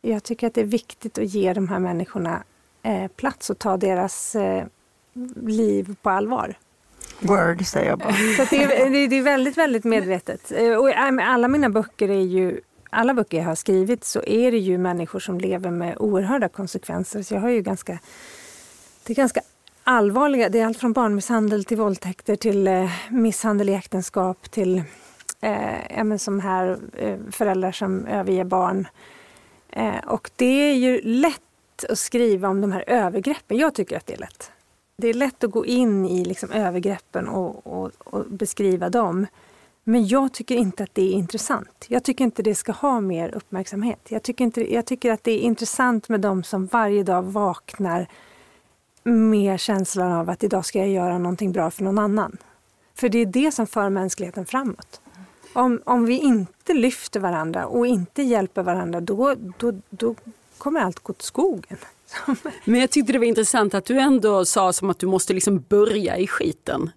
jag 0.00 0.22
tycker 0.22 0.46
att 0.46 0.54
det 0.54 0.60
är 0.60 0.64
viktigt 0.64 1.18
att 1.18 1.34
ge 1.34 1.52
de 1.52 1.68
här 1.68 1.78
människorna 1.78 2.42
eh, 2.82 3.08
plats 3.08 3.50
och 3.50 3.58
ta 3.58 3.76
deras 3.76 4.34
eh, 4.34 4.66
liv 5.36 5.96
på 6.02 6.10
allvar. 6.10 6.56
Word 7.22 7.66
säger 7.66 7.90
jag 7.90 7.98
bara. 7.98 8.12
Så 8.12 8.44
det, 8.50 8.64
är, 8.64 9.08
det 9.08 9.16
är 9.16 9.22
väldigt, 9.22 9.58
väldigt 9.58 9.84
medvetet. 9.84 10.52
Eh, 10.52 10.74
och 10.74 10.90
alla 11.20 11.48
mina 11.48 11.70
böcker 11.70 12.08
är 12.08 12.22
ju 12.22 12.60
alla 12.94 13.14
böcker 13.14 13.38
jag 13.38 13.44
har 13.44 13.54
skrivit 13.54 14.04
så 14.04 14.22
är 14.22 14.52
det 14.52 14.58
ju 14.58 14.78
människor 14.78 15.20
som 15.20 15.38
lever 15.38 15.70
med 15.70 15.96
oerhörda 15.98 16.48
konsekvenser. 16.48 17.22
Så 17.22 17.34
jag 17.34 17.40
har 17.40 17.48
ju 17.48 17.62
ganska, 17.62 17.98
det 19.06 19.12
är 19.12 19.14
ganska 19.14 19.40
allvarliga, 19.84 20.48
det 20.48 20.60
är 20.60 20.66
allt 20.66 20.78
från 20.78 20.92
barnmisshandel 20.92 21.64
till 21.64 21.76
våldtäkter 21.76 22.36
till 22.36 22.66
eh, 22.66 22.90
misshandel 23.10 23.68
i 23.68 23.74
äktenskap 23.74 24.50
till 24.50 24.82
eh, 25.40 26.16
som 26.16 26.40
här 26.40 26.78
eh, 26.96 27.18
föräldrar 27.30 27.72
som 27.72 28.06
överger 28.06 28.44
barn. 28.44 28.88
Eh, 29.70 29.98
och 30.06 30.30
det 30.36 30.70
är 30.70 30.74
ju 30.74 31.00
lätt 31.02 31.84
att 31.88 31.98
skriva 31.98 32.48
om 32.48 32.60
de 32.60 32.72
här 32.72 32.84
övergreppen. 32.86 33.58
Jag 33.58 33.74
tycker 33.74 33.96
att 33.96 34.06
det 34.06 34.14
är 34.14 34.18
lätt 34.18 34.50
det 35.02 35.08
är 35.08 35.14
lätt 35.14 35.44
att 35.44 35.50
gå 35.50 35.66
in 35.66 36.06
i 36.06 36.24
liksom 36.24 36.50
övergreppen 36.50 37.28
och, 37.28 37.66
och, 37.66 37.90
och, 37.98 38.24
beskriva 38.26 38.90
dem. 38.90 39.26
Men 39.84 40.06
jag 40.06 40.32
tycker 40.32 40.54
inte 40.54 40.82
att 40.82 40.94
det 40.94 41.02
är 41.02 41.12
intressant. 41.12 41.84
Jag 41.88 42.04
tycker 42.04 42.24
inte 42.24 42.42
det 42.42 42.54
ska 42.54 42.72
ha 42.72 43.00
mer 43.00 43.34
uppmärksamhet. 43.34 44.00
Jag 44.08 44.22
tycker, 44.22 44.44
inte, 44.44 44.74
jag 44.74 44.86
tycker 44.86 45.12
att 45.12 45.24
det 45.24 45.32
är 45.32 45.38
intressant 45.38 46.08
med 46.08 46.20
de 46.20 46.42
som 46.42 46.66
varje 46.66 47.02
dag 47.02 47.22
vaknar 47.22 48.08
med 49.02 49.60
känslan 49.60 50.12
av 50.12 50.30
att 50.30 50.44
idag 50.44 50.64
ska 50.66 50.78
jag 50.78 50.88
göra 50.88 51.18
någonting 51.18 51.52
bra 51.52 51.70
för 51.70 51.84
någon 51.84 51.98
annan. 51.98 52.36
För 52.94 53.08
det 53.08 53.18
är 53.18 53.26
det 53.26 53.52
som 53.52 53.66
för 53.66 53.88
mänskligheten 53.88 54.46
framåt. 54.46 55.00
Om, 55.52 55.82
om 55.84 56.06
vi 56.06 56.18
inte 56.18 56.74
lyfter 56.74 57.20
varandra 57.20 57.66
och 57.66 57.86
inte 57.86 58.22
hjälper 58.22 58.62
varandra, 58.62 59.00
då, 59.00 59.34
då, 59.58 59.72
då 59.90 60.14
kommer 60.58 60.80
allt 60.80 60.98
gå 60.98 61.12
till 61.12 61.26
skogen. 61.26 61.78
Men 62.64 62.80
jag 62.80 62.90
tyckte 62.90 63.12
det 63.12 63.18
var 63.18 63.26
intressant 63.26 63.74
att 63.74 63.84
du 63.84 63.98
ändå 63.98 64.44
sa 64.44 64.72
som 64.72 64.90
att 64.90 64.98
du 64.98 65.06
måste 65.06 65.32
liksom 65.32 65.60
börja 65.68 66.16
i 66.16 66.26
skiten. 66.26 66.90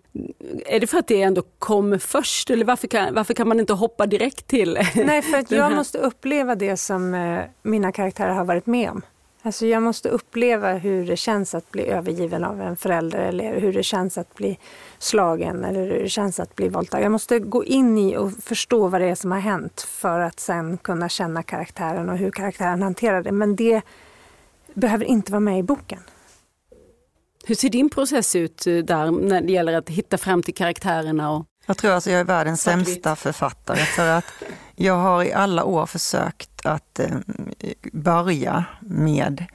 Är 0.66 0.80
det 0.80 0.88
för 0.88 0.98
att 0.98 1.08
det 1.08 1.22
ändå 1.22 1.42
kommer 1.60 1.98
först 1.98 2.50
eller 2.50 2.66
varför 2.66 2.88
kan, 2.88 3.14
varför 3.14 3.34
kan 3.34 3.48
man 3.48 3.60
inte 3.60 3.74
hoppa 3.74 4.06
direkt 4.06 4.48
till? 4.48 4.74
Nej, 4.96 5.22
för 5.22 5.38
att 5.38 5.52
jag 5.52 5.72
måste 5.72 5.98
uppleva 5.98 6.56
det 6.56 6.78
som 6.78 7.14
eh, 7.14 7.42
mina 7.64 7.92
karaktärer 7.92 8.34
har 8.34 8.46
varit 8.46 8.66
med 8.66 8.90
om. 8.92 9.02
Alltså 9.46 9.66
jag 9.66 9.84
måste 9.84 10.10
uppleva 10.10 10.74
hur 10.74 11.08
det 11.08 11.18
känns 11.18 11.56
att 11.56 11.72
bli 11.72 11.88
övergiven 11.88 12.44
av 12.44 12.62
en 12.62 12.78
förälder 12.78 13.20
eller 13.20 13.60
hur 13.60 13.74
det 13.74 13.84
känns 13.84 14.18
att 14.18 14.36
bli 14.36 14.60
slagen 15.00 15.64
eller 15.64 15.86
hur 15.86 16.04
det 16.04 16.10
känns 16.10 16.40
att 16.40 16.56
bli 16.56 16.70
våldtagen. 16.70 17.04
Jag 17.04 17.12
måste 17.12 17.40
gå 17.40 17.64
in 17.64 17.98
i 17.98 18.18
och 18.18 18.32
förstå 18.44 18.88
vad 18.88 19.02
det 19.02 19.08
är 19.08 19.16
som 19.16 19.32
har 19.32 19.40
hänt 19.40 19.82
för 19.82 20.20
att 20.20 20.40
sen 20.40 20.78
kunna 20.78 21.10
känna 21.10 21.44
karaktären 21.44 22.10
och 22.10 22.18
hur 22.18 22.32
karaktären 22.32 22.82
hanterar 22.82 23.22
det. 23.22 23.32
Men 23.32 23.56
det 23.56 23.82
behöver 24.76 25.06
inte 25.06 25.32
vara 25.32 25.40
med 25.40 25.60
i 25.60 25.64
boken. 25.64 26.00
Hur 27.46 27.56
ser 27.56 27.70
din 27.70 27.90
process 27.90 28.36
ut 28.36 28.68
eh, 28.68 28.78
där 28.78 29.12
när 29.12 29.42
det 29.42 29.52
gäller 29.52 29.74
att 29.74 29.90
hitta 29.90 30.18
fram 30.18 30.44
till 30.44 30.54
karaktärerna? 30.54 31.32
Och... 31.32 31.46
Jag 31.66 31.78
tror 31.78 31.92
alltså 31.92 32.12
jag 32.12 32.20
är 32.20 32.24
världens 32.24 32.62
sämsta 32.62 33.16
författare 33.16 33.78
för 33.78 34.08
att 34.08 34.26
jag 34.76 34.94
har 34.94 35.24
i 35.24 35.34
alla 35.34 35.64
år 35.64 35.86
försökt 35.86 36.66
att 36.66 37.00
eh, 37.00 37.18
börja 37.94 38.66
med 38.80 39.46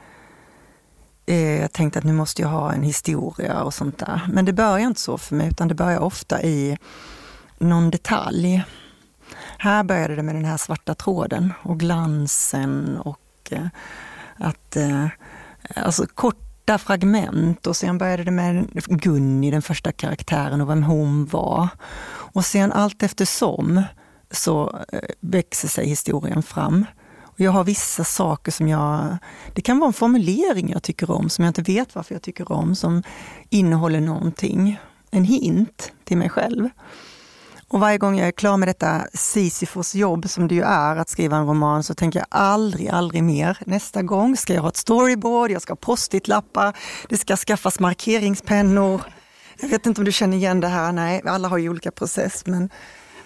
eh, 1.26 1.60
jag 1.60 1.72
tänkte 1.72 1.98
att 1.98 2.04
nu 2.04 2.12
måste 2.12 2.42
jag 2.42 2.48
ha 2.48 2.72
en 2.72 2.82
historia 2.82 3.62
och 3.62 3.74
sånt 3.74 3.98
där. 3.98 4.20
Men 4.32 4.44
det 4.44 4.52
börjar 4.52 4.78
inte 4.78 5.00
så 5.00 5.18
för 5.18 5.34
mig 5.34 5.48
utan 5.48 5.68
det 5.68 5.74
börjar 5.74 5.98
ofta 5.98 6.42
i 6.42 6.78
någon 7.58 7.90
detalj. 7.90 8.64
Här 9.58 9.84
började 9.84 10.16
det 10.16 10.22
med 10.22 10.34
den 10.34 10.44
här 10.44 10.56
svarta 10.56 10.94
tråden 10.94 11.52
och 11.62 11.80
glansen 11.80 12.96
och 12.96 13.52
att 14.40 14.76
eh, 14.76 15.06
alltså 15.76 16.06
korta 16.14 16.78
fragment 16.78 17.66
och 17.66 17.76
sen 17.76 17.98
började 17.98 18.24
det 18.24 18.30
med 18.30 18.68
Gunni, 18.86 19.50
den 19.50 19.62
första 19.62 19.92
karaktären 19.92 20.60
och 20.60 20.70
vem 20.70 20.82
hon 20.82 21.26
var. 21.26 21.68
Och 22.08 22.44
sen 22.44 22.72
allt 22.72 23.02
eftersom 23.02 23.82
så 24.30 24.80
eh, 24.92 25.00
växer 25.20 25.68
sig 25.68 25.88
historien 25.88 26.42
fram. 26.42 26.84
Och 27.22 27.40
jag 27.40 27.50
har 27.50 27.64
vissa 27.64 28.04
saker 28.04 28.52
som 28.52 28.68
jag... 28.68 29.16
Det 29.54 29.62
kan 29.62 29.78
vara 29.78 29.86
en 29.86 29.92
formulering 29.92 30.70
jag 30.70 30.82
tycker 30.82 31.10
om, 31.10 31.30
som 31.30 31.44
jag 31.44 31.50
inte 31.50 31.62
vet 31.62 31.94
varför 31.94 32.14
jag 32.14 32.22
tycker 32.22 32.52
om, 32.52 32.74
som 32.74 33.02
innehåller 33.50 34.00
någonting. 34.00 34.80
En 35.10 35.24
hint 35.24 35.92
till 36.04 36.16
mig 36.16 36.28
själv. 36.28 36.68
Och 37.72 37.80
varje 37.80 37.98
gång 37.98 38.18
jag 38.18 38.28
är 38.28 38.32
klar 38.32 38.56
med 38.56 38.68
detta 38.68 39.06
Sisyfos 39.12 39.94
jobb 39.94 40.30
som 40.30 40.48
det 40.48 40.54
ju 40.54 40.62
är 40.62 40.96
att 40.96 41.08
skriva 41.08 41.36
en 41.36 41.46
roman 41.46 41.82
så 41.82 41.94
tänker 41.94 42.18
jag 42.18 42.26
aldrig, 42.28 42.88
aldrig 42.88 43.24
mer. 43.24 43.58
Nästa 43.66 44.02
gång 44.02 44.36
ska 44.36 44.54
jag 44.54 44.62
ha 44.62 44.68
ett 44.68 44.76
storyboard, 44.76 45.50
jag 45.50 45.62
ska 45.62 45.70
ha 45.70 45.76
post-it-lappar, 45.76 46.76
det 47.08 47.16
ska 47.16 47.36
skaffas 47.36 47.80
markeringspennor. 47.80 49.00
Jag 49.60 49.68
vet 49.68 49.86
inte 49.86 50.00
om 50.00 50.04
du 50.04 50.12
känner 50.12 50.36
igen 50.36 50.60
det 50.60 50.68
här, 50.68 50.92
nej, 50.92 51.22
alla 51.24 51.48
har 51.48 51.58
ju 51.58 51.68
olika 51.68 51.90
process. 51.90 52.46
Men... 52.46 52.70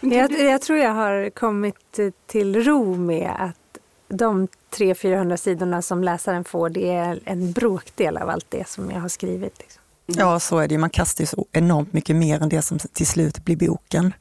Jag, 0.01 0.33
jag 0.33 0.63
tror 0.63 0.79
jag 0.79 0.95
har 0.95 1.31
kommit 1.31 2.01
till 2.27 2.65
ro 2.65 2.97
med 2.97 3.31
att 3.39 3.79
de 4.09 4.49
300-400 4.77 5.37
sidorna 5.37 5.83
som 5.83 6.05
läsaren 6.05 6.45
får, 6.45 6.69
det 6.71 6.91
är 6.91 7.21
en 7.25 7.53
bråkdel 7.53 8.17
av 8.17 8.29
allt 8.31 8.47
det 8.49 8.69
som 8.69 8.91
jag 8.91 9.01
har 9.01 9.09
skrivit. 9.09 9.59
Liksom. 9.59 9.83
Ja, 10.07 10.41
så 10.41 10.59
är 10.59 10.69
det 10.69 10.79
Man 10.79 10.91
kastar 10.91 11.23
ju 11.23 11.27
så 11.27 11.47
enormt 11.53 11.93
mycket 11.93 12.17
mer 12.17 12.43
än 12.43 12.49
det 12.49 12.63
som 12.63 12.79
till 12.79 13.07
slut 13.07 13.45
blir 13.45 13.57
boken. 13.57 14.13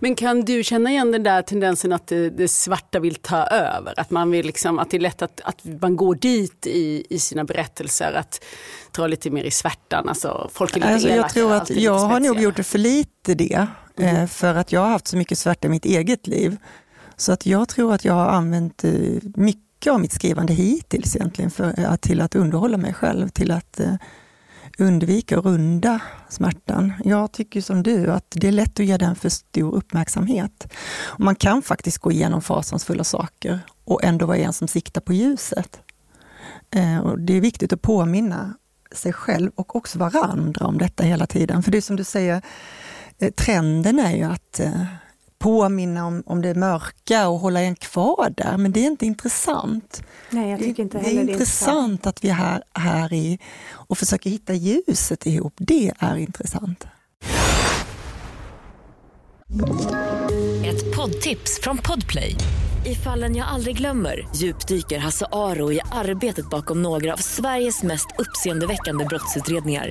Men 0.00 0.14
kan 0.14 0.40
du 0.40 0.64
känna 0.64 0.90
igen 0.90 1.12
den 1.12 1.22
där 1.22 1.42
tendensen 1.42 1.92
att 1.92 2.06
det, 2.06 2.30
det 2.30 2.48
svarta 2.48 3.00
vill 3.00 3.14
ta 3.14 3.46
över? 3.46 4.00
Att, 4.00 4.10
man 4.10 4.30
vill 4.30 4.46
liksom, 4.46 4.78
att 4.78 4.90
det 4.90 4.96
är 4.96 5.00
lätt 5.00 5.22
att, 5.22 5.40
att 5.44 5.64
man 5.80 5.96
går 5.96 6.14
dit 6.14 6.66
i, 6.66 7.06
i 7.10 7.18
sina 7.18 7.44
berättelser, 7.44 8.12
att 8.12 8.44
dra 8.96 9.06
lite 9.06 9.30
mer 9.30 9.44
i 9.44 9.50
svärtan. 9.50 10.08
Alltså, 10.08 10.50
folk 10.52 10.76
är 10.76 10.80
lite 10.80 10.92
alltså, 10.92 11.08
Jag 11.08 11.28
tror 11.28 11.52
att 11.52 11.70
jag 11.70 11.98
har 11.98 12.20
nog 12.20 12.40
gjort 12.40 12.56
det 12.56 12.64
för 12.64 12.78
lite 12.78 13.34
det, 13.34 13.66
mm. 13.96 14.16
Eh, 14.16 14.26
för 14.26 14.54
att 14.54 14.72
jag 14.72 14.80
har 14.80 14.88
haft 14.88 15.08
så 15.08 15.16
mycket 15.16 15.38
svärta 15.38 15.68
i 15.68 15.70
mitt 15.70 15.84
eget 15.84 16.26
liv. 16.26 16.56
Så 17.16 17.32
att 17.32 17.46
jag 17.46 17.68
tror 17.68 17.94
att 17.94 18.04
jag 18.04 18.14
har 18.14 18.26
använt 18.26 18.84
eh, 18.84 18.92
mycket 19.34 19.92
av 19.92 20.00
mitt 20.00 20.12
skrivande 20.12 20.52
hittills 20.52 21.16
egentligen 21.16 21.50
för, 21.50 21.96
till 21.96 22.20
att 22.20 22.34
underhålla 22.34 22.76
mig 22.76 22.94
själv, 22.94 23.28
till 23.28 23.50
att 23.50 23.80
eh, 23.80 23.94
undvika 24.78 25.38
och 25.38 25.44
runda 25.44 26.00
smärtan. 26.28 26.92
Jag 27.04 27.32
tycker 27.32 27.60
som 27.60 27.82
du 27.82 28.12
att 28.12 28.24
det 28.30 28.48
är 28.48 28.52
lätt 28.52 28.80
att 28.80 28.86
ge 28.86 28.96
den 28.96 29.16
för 29.16 29.28
stor 29.28 29.74
uppmärksamhet. 29.74 30.72
man 31.18 31.34
kan 31.34 31.62
faktiskt 31.62 31.98
gå 31.98 32.12
igenom 32.12 32.42
fasansfulla 32.42 33.04
saker 33.04 33.60
och 33.84 34.04
ändå 34.04 34.26
vara 34.26 34.36
en 34.36 34.52
som 34.52 34.68
siktar 34.68 35.00
på 35.00 35.12
ljuset. 35.12 35.80
Eh, 36.70 36.98
och 36.98 37.18
det 37.18 37.32
är 37.32 37.40
viktigt 37.40 37.72
att 37.72 37.82
påminna 37.82 38.54
sig 38.92 39.12
själv 39.12 39.50
och 39.54 39.76
också 39.76 39.98
varandra 39.98 40.66
om 40.66 40.78
detta 40.78 41.02
hela 41.02 41.26
tiden. 41.26 41.62
För 41.62 41.70
det 41.70 41.78
är 41.78 41.82
som 41.82 41.96
du 41.96 42.04
säger, 42.04 42.42
eh, 43.18 43.30
trenden 43.30 43.98
är 43.98 44.16
ju 44.16 44.22
att 44.22 44.60
eh, 44.60 44.84
påminna 45.38 46.06
om, 46.06 46.22
om 46.26 46.42
det 46.42 46.54
mörka 46.54 47.28
och 47.28 47.38
hålla 47.38 47.60
en 47.60 47.76
kvar 47.76 48.32
där, 48.36 48.56
men 48.56 48.72
det 48.72 48.80
är 48.80 48.86
inte 48.86 49.06
intressant. 49.06 50.02
Nej, 50.30 50.50
jag 50.50 50.60
tycker 50.60 50.82
inte 50.82 50.98
det, 50.98 51.04
det 51.04 51.16
är 51.16 51.20
intressant 51.20 52.06
att 52.06 52.24
vi 52.24 52.28
är 52.28 52.34
här, 52.34 52.62
här 52.74 53.12
i 53.12 53.38
och 53.70 53.98
försöker 53.98 54.30
hitta 54.30 54.54
ljuset 54.54 55.26
ihop. 55.26 55.54
Det 55.56 55.92
är 55.98 56.16
intressant. 56.16 56.86
Ett 60.64 60.96
poddtips 60.96 61.60
från 61.62 61.78
Podplay. 61.78 62.34
I 62.86 62.94
fallen 62.94 63.36
jag 63.36 63.48
aldrig 63.48 63.76
glömmer 63.76 64.28
djupdyker 64.36 64.98
Hasse 64.98 65.26
Aro 65.32 65.72
i 65.72 65.80
arbetet 65.92 66.50
bakom 66.50 66.82
några 66.82 67.12
av 67.12 67.16
Sveriges 67.16 67.82
mest 67.82 68.06
uppseendeväckande 68.18 69.04
brottsutredningar 69.04 69.90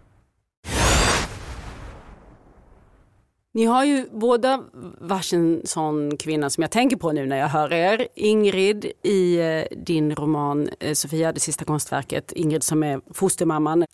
Ni 3.53 3.65
har 3.65 3.85
ju 3.85 4.07
båda 4.11 4.63
varsin 5.01 5.61
sån 5.65 6.17
kvinna 6.17 6.49
som 6.49 6.61
jag 6.61 6.71
tänker 6.71 6.97
på 6.97 7.11
nu 7.11 7.25
när 7.25 7.37
jag 7.37 7.47
hör 7.47 7.73
er. 7.73 8.07
Ingrid 8.15 8.91
i 9.03 9.39
eh, 9.39 9.77
din 9.77 10.15
roman 10.15 10.69
eh, 10.79 10.93
Sofia, 10.93 11.31
det 11.31 11.39
sista 11.39 11.65
konstverket. 11.65 12.31
Ingrid 12.31 12.63
som 12.63 12.83
är 12.83 13.01
fostermamman. 13.13 13.85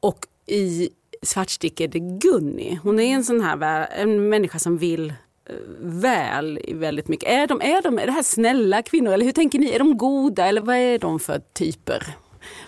Och 0.00 0.26
i 0.46 0.88
Svartstick 1.22 1.80
är 1.80 1.88
det 1.88 1.98
Gunni. 1.98 2.80
Hon 2.82 3.00
är 3.00 3.14
en 3.14 3.24
sån 3.24 3.40
här 3.40 3.88
en 3.90 4.28
människa 4.28 4.58
som 4.58 4.78
vill 4.78 5.10
eh, 5.10 5.56
väl 5.78 6.60
väldigt 6.74 7.08
mycket. 7.08 7.28
Är 7.28 7.46
de, 7.46 7.60
är 7.60 7.82
de 7.82 7.98
är 7.98 8.06
det 8.06 8.12
här 8.12 8.22
snälla 8.22 8.82
kvinnor 8.82 9.12
eller 9.12 9.24
hur 9.24 9.32
tänker 9.32 9.58
ni? 9.58 9.70
Är 9.70 9.78
de 9.78 9.98
goda 9.98 10.46
eller 10.46 10.60
vad 10.60 10.76
är 10.76 10.98
de 10.98 11.20
för 11.20 11.38
typer? 11.52 12.16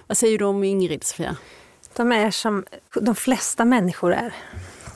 Vad 0.07 0.17
säger 0.17 0.39
du 0.39 0.45
om 0.45 0.65
Ingrid, 0.65 1.05
Sofia? 1.05 1.37
De 1.97 2.13
är 2.13 2.31
som 2.31 2.65
de 3.01 3.15
flesta 3.15 3.65
människor 3.65 4.13
är 4.13 4.35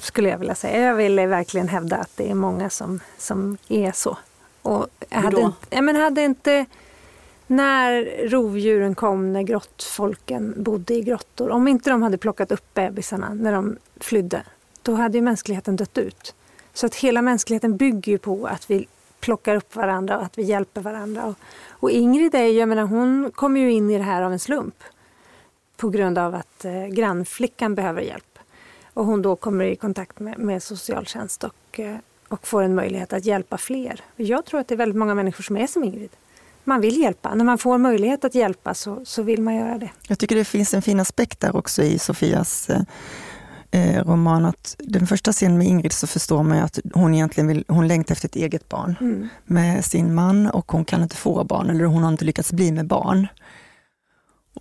skulle 0.03 0.29
jag 0.29 0.39
vilja 0.39 0.55
säga. 0.55 0.87
Jag 0.87 0.95
vill 0.95 1.17
verkligen 1.17 1.69
hävda 1.69 1.97
att 1.97 2.17
det 2.17 2.31
är 2.31 2.35
många 2.35 2.71
som, 2.71 3.01
som 3.19 3.59
är 3.69 3.93
så. 3.93 4.19
Och 4.63 4.87
hade, 5.11 5.37
då? 5.37 5.53
Ja, 5.71 5.83
men 5.83 5.97
hade 5.97 6.23
inte, 6.23 6.67
när 7.47 8.05
rovdjuren 8.29 8.95
kom, 8.95 9.33
när 9.33 9.43
grottfolken 9.43 10.55
bodde 10.57 10.95
i 10.95 11.03
grottor, 11.03 11.51
om 11.51 11.69
inte 11.69 11.91
de 11.91 12.03
hade 12.03 12.19
plockat 12.19 12.53
upp 12.53 12.75
bebisarna 12.75 13.35
när 13.35 13.53
de 13.53 13.77
flydde, 14.01 14.43
då 14.83 14.95
hade 14.95 15.19
ju 15.19 15.23
mänskligheten 15.23 15.77
dött 15.77 15.99
ut. 15.99 16.35
Så 16.73 16.87
att 16.87 16.95
hela 16.95 17.23
mänskligheten 17.23 17.77
bygger 17.77 18.13
ju 18.13 18.19
på 18.19 18.47
att 18.47 18.71
vi 18.71 18.87
plockar 19.21 19.57
upp 19.57 19.77
varandra 19.77 20.19
och 20.19 20.25
att 20.25 20.39
vi 20.39 20.43
hjälper 20.43 20.81
varandra. 20.81 21.25
Och, 21.25 21.35
och 21.69 21.91
Ingrid 21.91 22.35
är 22.35 22.45
ju, 22.45 22.59
jag 22.59 22.69
menar, 22.69 22.83
hon 22.83 23.31
kom 23.35 23.57
ju 23.57 23.73
in 23.73 23.91
i 23.91 23.99
det 23.99 24.05
här 24.05 24.23
av 24.23 24.33
en 24.33 24.39
slump 24.39 24.83
på 25.77 25.89
grund 25.89 26.19
av 26.19 26.35
att 26.35 26.65
eh, 26.65 26.87
grannflickan 26.87 27.75
behöver 27.75 28.03
hjälp 28.03 28.32
och 28.95 29.07
hon 29.07 29.23
då 29.23 29.37
kommer 29.37 29.65
i 29.65 29.77
kontakt 29.77 30.21
med, 30.21 30.39
med 30.39 30.63
socialtjänst 30.63 31.45
och, 31.45 31.81
eh, 31.81 31.97
och 32.29 32.47
får 32.47 32.63
en 32.63 32.75
möjlighet 32.75 33.13
att 33.13 33.25
hjälpa 33.25 33.59
fler. 33.59 34.01
Jag 34.17 34.45
tror 34.45 34.61
att 34.61 34.69
det 34.69 34.75
är 34.75 34.77
väldigt 34.77 34.99
många 34.99 35.15
människor 35.15 35.43
som 35.43 35.57
är 35.57 35.67
som 35.67 35.85
Ingrid. 35.85 36.11
Man 36.65 36.81
vill 36.81 37.01
hjälpa. 37.01 37.35
När 37.35 37.45
man 37.45 37.59
får 37.59 37.79
möjlighet 37.79 38.25
att 38.25 38.35
hjälpa 38.35 38.75
så, 38.75 39.05
så 39.05 39.23
vill 39.23 39.43
man 39.43 39.55
göra 39.55 39.79
det. 39.79 39.91
Jag 40.09 40.19
tycker 40.19 40.37
det 40.37 40.45
finns 40.45 40.75
en 40.75 40.83
fin 40.83 41.01
aspekt 41.01 41.41
där 41.41 41.57
också 41.57 41.83
i 41.83 41.99
Sofias 41.99 42.71
eh, 42.71 42.83
eh 43.71 44.05
roman. 44.05 44.45
Att 44.45 44.77
den 44.79 45.07
första 45.07 45.33
scenen 45.33 45.59
med 45.59 45.67
Ingrid 45.67 45.93
så 45.93 46.07
förstår 46.07 46.43
man 46.43 46.59
att 46.59 46.79
hon 46.95 47.15
egentligen 47.15 47.49
vill, 47.49 47.65
hon 47.69 47.89
längtar 47.89 48.15
efter 48.15 48.29
ett 48.29 48.37
eget 48.37 48.69
barn 48.69 48.97
mm. 49.01 49.29
med 49.45 49.85
sin 49.85 50.15
man 50.15 50.47
och 50.47 50.73
hon 50.73 50.85
kan 50.85 51.03
inte 51.03 51.17
få 51.17 51.45
barn 51.45 51.71
eller 51.71 51.85
hon 51.85 52.03
har 52.03 52.13
inte 52.13 52.25
lyckats 52.25 52.53
bli 52.53 52.73
med 52.73 52.87
barn. 52.87 53.27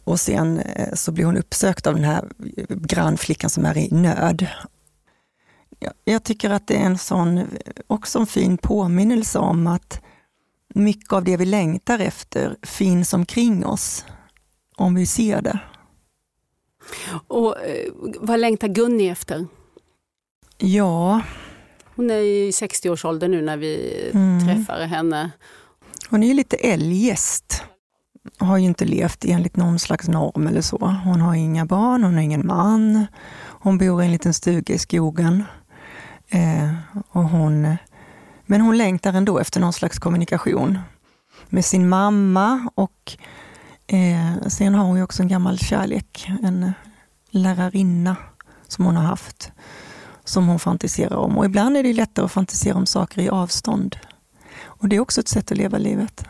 Och 0.04 0.20
sen 0.20 0.60
eh, 0.60 0.94
så 0.94 1.12
blir 1.12 1.26
hon 1.26 1.38
uppsökt 1.38 1.88
av 1.88 1.96
den 1.96 2.04
här 2.04 2.30
grannflickan 2.70 3.50
som 3.50 3.66
är 3.66 3.78
i 3.78 3.90
nöd. 3.92 4.48
Jag 6.04 6.24
tycker 6.24 6.50
att 6.50 6.68
det 6.68 6.76
är 6.76 6.86
en 6.86 6.98
sån, 6.98 7.48
också 7.88 8.20
en 8.20 8.26
fin 8.26 8.58
påminnelse 8.58 9.40
om 9.40 9.68
att 9.68 10.02
mycket 10.74 11.14
av 11.14 11.24
det 11.24 11.38
vi 11.38 11.46
längtar 11.46 12.00
efter 12.00 12.58
finns 12.62 13.14
omkring 13.14 13.66
oss, 13.66 14.06
om 14.78 14.96
vi 14.96 15.06
ser 15.06 15.42
det. 15.42 15.60
Och 17.28 17.62
eh, 17.62 17.92
vad 18.20 18.40
längtar 18.40 18.68
Gunni 18.68 19.10
efter? 19.10 19.48
Ja... 20.58 21.22
Hon 21.96 22.12
är 22.12 22.16
i 22.16 22.52
60-årsåldern 22.52 23.32
nu 23.32 23.42
när 23.42 23.58
vi 23.58 24.04
mm. 24.14 24.48
träffar 24.48 24.86
henne. 24.86 25.32
Hon 26.10 26.24
är 26.24 26.34
lite 26.34 26.56
eljest 26.56 27.64
har 28.42 28.58
ju 28.58 28.66
inte 28.66 28.86
levt 28.86 29.26
enligt 29.26 29.56
någon 29.56 29.80
slags 29.80 30.08
norm 30.08 30.48
eller 30.48 30.62
så. 30.62 30.96
Hon 31.04 31.22
har 31.22 31.36
inga 31.36 31.66
barn, 31.66 32.04
hon 32.04 32.14
har 32.14 32.22
ingen 32.22 32.48
man. 32.48 33.06
Hon 33.42 33.78
bor 33.78 34.02
i 34.02 34.06
en 34.06 34.12
liten 34.12 34.34
stuga 34.34 34.74
i 34.74 34.78
skogen. 34.78 35.44
Eh, 36.30 36.74
och 37.10 37.24
hon, 37.24 37.78
men 38.46 38.62
hon 38.62 38.78
längtar 38.78 39.14
ändå 39.14 39.40
efter 39.40 39.60
någon 39.60 39.74
slags 39.74 40.00
kommunikation 40.00 40.80
med 41.50 41.66
sin 41.66 41.90
mamma 41.90 42.70
och 42.76 43.18
eh, 43.88 44.48
sen 44.48 44.76
har 44.76 44.86
hon 44.86 44.98
ju 44.98 45.04
också 45.04 45.22
en 45.22 45.28
gammal 45.28 45.60
kärlek, 45.60 46.32
en 46.44 46.74
lärarinna 47.30 48.16
som 48.68 48.86
hon 48.86 48.96
har 48.96 49.04
haft, 49.04 49.52
som 50.24 50.48
hon 50.48 50.60
fantiserar 50.60 51.16
om. 51.16 51.38
Och 51.38 51.46
ibland 51.46 51.78
är 51.78 51.84
det 51.84 51.94
lättare 51.94 52.26
att 52.26 52.32
fantisera 52.32 52.78
om 52.78 52.86
saker 52.86 53.22
i 53.22 53.30
avstånd. 53.30 53.96
Och 54.64 54.90
det 54.90 54.96
är 54.96 55.00
också 55.00 55.22
ett 55.22 55.28
sätt 55.28 55.52
att 55.52 55.58
leva 55.58 55.78
livet. 55.78 56.26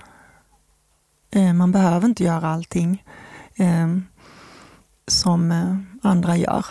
Eh, 1.32 1.54
man 1.54 1.72
behöver 1.72 2.08
inte 2.08 2.24
göra 2.24 2.48
allting 2.48 3.04
eh, 3.56 3.98
som 5.08 5.52
eh, 5.52 6.10
andra 6.10 6.38
gör 6.38 6.66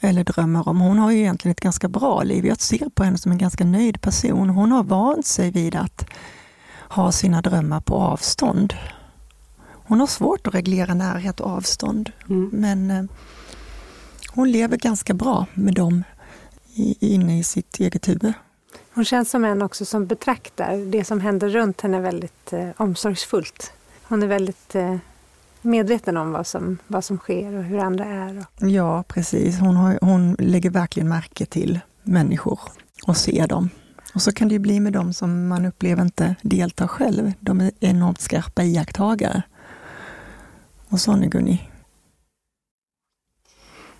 eller 0.00 0.24
drömmer 0.24 0.68
om. 0.68 0.80
Hon 0.80 0.98
har 0.98 1.10
ju 1.10 1.18
egentligen 1.18 1.52
ett 1.52 1.60
ganska 1.60 1.88
bra 1.88 2.22
liv. 2.22 2.46
Jag 2.46 2.60
ser 2.60 2.88
på 2.88 3.04
henne 3.04 3.18
som 3.18 3.32
en 3.32 3.38
ganska 3.38 3.64
nöjd 3.64 4.00
person. 4.00 4.50
Hon 4.50 4.72
har 4.72 4.84
vant 4.84 5.26
sig 5.26 5.50
vid 5.50 5.76
att 5.76 6.04
ha 6.88 7.12
sina 7.12 7.42
drömmar 7.42 7.80
på 7.80 7.94
avstånd. 7.94 8.74
Hon 9.66 10.00
har 10.00 10.06
svårt 10.06 10.46
att 10.46 10.54
reglera 10.54 10.94
närhet 10.94 11.40
och 11.40 11.50
avstånd, 11.50 12.12
mm. 12.28 12.50
men 12.52 13.08
hon 14.34 14.52
lever 14.52 14.76
ganska 14.76 15.14
bra 15.14 15.46
med 15.54 15.74
dem 15.74 16.04
inne 17.00 17.38
i 17.38 17.44
sitt 17.44 17.80
eget 17.80 18.08
huvud. 18.08 18.32
Hon 18.94 19.04
känns 19.04 19.30
som 19.30 19.44
en 19.44 19.62
också 19.62 19.84
som 19.84 20.06
betraktar 20.06 20.76
det 20.76 21.04
som 21.04 21.20
händer 21.20 21.48
runt 21.48 21.80
henne 21.80 22.00
väldigt 22.00 22.52
eh, 22.52 22.68
omsorgsfullt. 22.76 23.72
Hon 24.10 24.22
är 24.22 24.26
väldigt 24.26 24.74
eh, 24.74 24.96
medveten 25.62 26.16
om 26.16 26.32
vad 26.32 26.46
som, 26.46 26.78
vad 26.86 27.04
som 27.04 27.18
sker 27.18 27.54
och 27.54 27.64
hur 27.64 27.78
andra 27.78 28.04
är. 28.04 28.44
Ja, 28.58 29.02
precis. 29.02 29.58
Hon, 29.58 29.76
har, 29.76 29.98
hon 30.02 30.36
lägger 30.38 30.70
verkligen 30.70 31.08
märke 31.08 31.46
till 31.46 31.80
människor 32.02 32.60
och 33.06 33.16
ser 33.16 33.46
dem. 33.46 33.70
Och 34.14 34.22
så 34.22 34.32
kan 34.32 34.48
det 34.48 34.52
ju 34.52 34.58
bli 34.58 34.80
med 34.80 34.92
dem 34.92 35.12
som 35.12 35.48
man 35.48 35.66
upplever 35.66 36.02
inte 36.02 36.34
deltar 36.42 36.86
själv. 36.86 37.32
De 37.40 37.60
är 37.60 37.70
enormt 37.80 38.20
skarpa 38.20 38.62
iakttagare. 38.62 39.42
Och 40.88 41.00
sån 41.00 41.22
är 41.22 41.28
Gunni. 41.28 41.70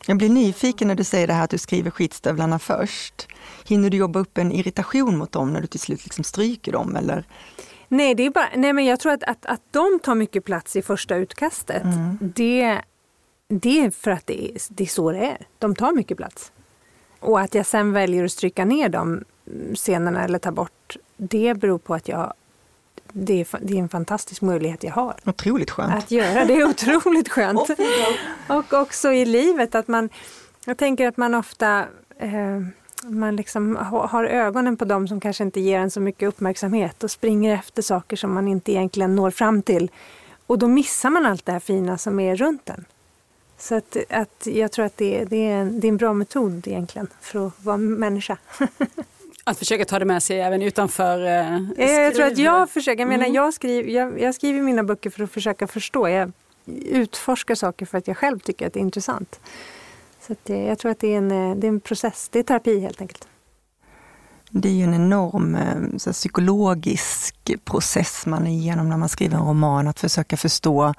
Jag 0.06 0.16
blir 0.16 0.28
nyfiken 0.28 0.88
när 0.88 0.94
du 0.94 1.04
säger 1.04 1.26
det 1.26 1.32
här 1.32 1.44
att 1.44 1.50
du 1.50 1.58
skriver 1.58 1.90
skitstövlarna 1.90 2.58
först. 2.58 3.28
Hinner 3.64 3.90
du 3.90 3.96
jobba 3.96 4.18
upp 4.18 4.38
en 4.38 4.52
irritation 4.52 5.18
mot 5.18 5.32
dem 5.32 5.52
när 5.52 5.60
du 5.60 5.66
till 5.66 5.80
slut 5.80 6.04
liksom 6.04 6.24
stryker 6.24 6.72
dem? 6.72 6.96
Eller? 6.96 7.24
Nej, 7.92 8.14
det 8.14 8.26
är 8.26 8.30
bara, 8.30 8.48
nej 8.56 8.72
men 8.72 8.84
jag 8.84 9.00
tror 9.00 9.12
att, 9.12 9.24
att, 9.24 9.46
att 9.46 9.62
de 9.70 10.00
tar 10.02 10.14
mycket 10.14 10.44
plats 10.44 10.76
i 10.76 10.82
första 10.82 11.16
utkastet. 11.16 11.82
Mm. 11.82 12.18
Det, 12.20 12.80
det 13.48 13.84
är 13.84 13.90
för 13.90 14.10
att 14.10 14.26
det 14.26 14.44
är, 14.44 14.52
det 14.68 14.84
är 14.84 14.88
så 14.88 15.12
det 15.12 15.18
är. 15.18 15.46
De 15.58 15.74
tar 15.74 15.92
mycket 15.92 16.16
plats. 16.16 16.52
Och 17.20 17.40
att 17.40 17.54
jag 17.54 17.66
sen 17.66 17.92
väljer 17.92 18.24
att 18.24 18.32
stryka 18.32 18.64
ner 18.64 18.88
de 18.88 19.24
scenerna 19.74 20.24
eller 20.24 20.38
ta 20.38 20.52
bort, 20.52 20.96
det 21.16 21.54
beror 21.54 21.78
på 21.78 21.94
att 21.94 22.08
jag 22.08 22.32
det 23.12 23.40
är, 23.40 23.46
det 23.60 23.74
är 23.74 23.78
en 23.78 23.88
fantastisk 23.88 24.42
möjlighet 24.42 24.84
jag 24.84 24.92
har. 24.92 25.14
Otroligt 25.24 25.70
skönt. 25.70 25.94
Att 25.94 26.10
göra 26.10 26.44
det 26.44 26.54
är 26.54 26.64
otroligt 26.64 27.28
skönt. 27.32 27.70
och 28.48 28.72
också 28.72 29.12
i 29.12 29.24
livet 29.24 29.74
att 29.74 29.88
man, 29.88 30.08
jag 30.64 30.78
tänker 30.78 31.08
att 31.08 31.16
man 31.16 31.34
ofta 31.34 31.84
eh, 32.18 32.60
man 33.02 33.36
liksom 33.36 33.76
har 34.10 34.24
ögonen 34.24 34.76
på 34.76 34.84
dem 34.84 35.08
som 35.08 35.20
kanske 35.20 35.44
inte 35.44 35.60
ger 35.60 35.78
en 35.78 35.90
så 35.90 36.00
mycket 36.00 36.28
uppmärksamhet 36.28 37.04
och 37.04 37.10
springer 37.10 37.54
efter 37.54 37.82
saker 37.82 38.16
som 38.16 38.34
man 38.34 38.48
inte 38.48 38.72
egentligen 38.72 39.16
når 39.16 39.30
fram 39.30 39.62
till. 39.62 39.90
Och 40.46 40.58
då 40.58 40.68
missar 40.68 41.10
man 41.10 41.26
allt 41.26 41.46
det 41.46 41.52
här 41.52 41.60
fina 41.60 41.98
som 41.98 42.20
är 42.20 42.36
runt 42.36 42.68
en. 42.68 42.84
Så 43.58 43.74
att, 43.74 43.96
att 44.08 44.46
jag 44.46 44.72
tror 44.72 44.84
att 44.84 44.96
det, 44.96 45.24
det, 45.24 45.36
är 45.36 45.54
en, 45.54 45.80
det 45.80 45.86
är 45.86 45.88
en 45.88 45.96
bra 45.96 46.12
metod 46.12 46.68
egentligen 46.68 47.08
för 47.20 47.46
att 47.46 47.64
vara 47.64 47.76
människa. 47.76 48.36
Att 49.44 49.58
försöka 49.58 49.84
ta 49.84 49.98
det 49.98 50.04
med 50.04 50.22
sig 50.22 50.40
även 50.40 50.62
utanför 50.62 51.26
eh, 51.26 51.88
Jag 51.88 52.14
tror 52.14 52.26
att 52.26 52.38
jag 52.38 52.70
försöker, 52.70 53.00
jag 53.00 53.08
menar 53.08 53.24
mm. 53.24 53.34
jag 53.34 53.54
skriver, 53.54 53.90
jag, 53.90 54.20
jag, 54.20 54.34
skriver 54.34 54.62
mina 54.62 54.82
böcker 54.82 55.10
för 55.10 55.24
att 55.24 55.30
försöka 55.30 55.66
förstå. 55.66 56.08
Jag 56.08 56.32
utforskar 56.84 57.54
saker 57.54 57.86
för 57.86 57.98
att 57.98 58.08
jag 58.08 58.16
själv 58.16 58.38
tycker 58.38 58.66
att 58.66 58.72
det 58.72 58.78
är 58.78 58.82
intressant. 58.82 59.40
Så 60.30 60.34
att 60.34 60.44
det, 60.44 60.64
jag 60.64 60.78
tror 60.78 60.90
att 60.90 61.00
det 61.00 61.14
är, 61.14 61.18
en, 61.18 61.30
eh, 61.30 61.56
det 61.56 61.66
är 61.66 61.68
en 61.68 61.80
process, 61.80 62.28
det 62.32 62.38
är 62.38 62.42
terapi 62.42 62.80
helt 62.80 63.00
enkelt. 63.00 63.28
Det 64.50 64.68
är 64.68 64.72
ju 64.72 64.84
en 64.84 64.94
enorm 64.94 65.54
eh, 65.54 65.98
så 65.98 66.10
här, 66.10 66.12
psykologisk 66.12 67.50
process 67.64 68.26
man 68.26 68.46
är 68.46 68.50
igenom 68.50 68.88
när 68.88 68.96
man 68.96 69.08
skriver 69.08 69.36
en 69.36 69.44
roman, 69.44 69.88
att 69.88 70.00
försöka 70.00 70.36
förstå 70.36 70.94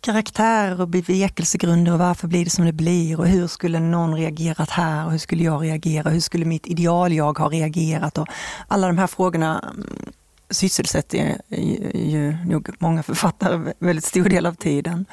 karaktärer 0.00 0.80
och 0.80 0.88
bevekelsegrunder 0.88 1.92
och 1.92 1.98
varför 1.98 2.28
blir 2.28 2.44
det 2.44 2.50
som 2.50 2.64
det 2.64 2.72
blir 2.72 3.20
och 3.20 3.26
hur 3.26 3.46
skulle 3.46 3.80
någon 3.80 4.14
reagerat 4.14 4.70
här 4.70 5.06
och 5.06 5.12
hur 5.12 5.18
skulle 5.18 5.44
jag 5.44 5.62
reagera? 5.62 6.10
Hur 6.10 6.20
skulle 6.20 6.44
mitt 6.44 6.66
ideal-jag 6.66 7.38
ha 7.38 7.48
reagerat? 7.48 8.18
Och 8.18 8.26
alla 8.68 8.86
de 8.86 8.98
här 8.98 9.06
frågorna 9.06 9.70
mm, 9.74 10.12
sysselsätter 10.50 11.18
sysselsätter 11.50 12.08
ju 12.08 12.36
nog 12.46 12.70
många 12.78 13.02
författare 13.02 13.72
väldigt 13.78 14.04
stor 14.04 14.24
del 14.24 14.46
av 14.46 14.54
tiden. 14.54 15.06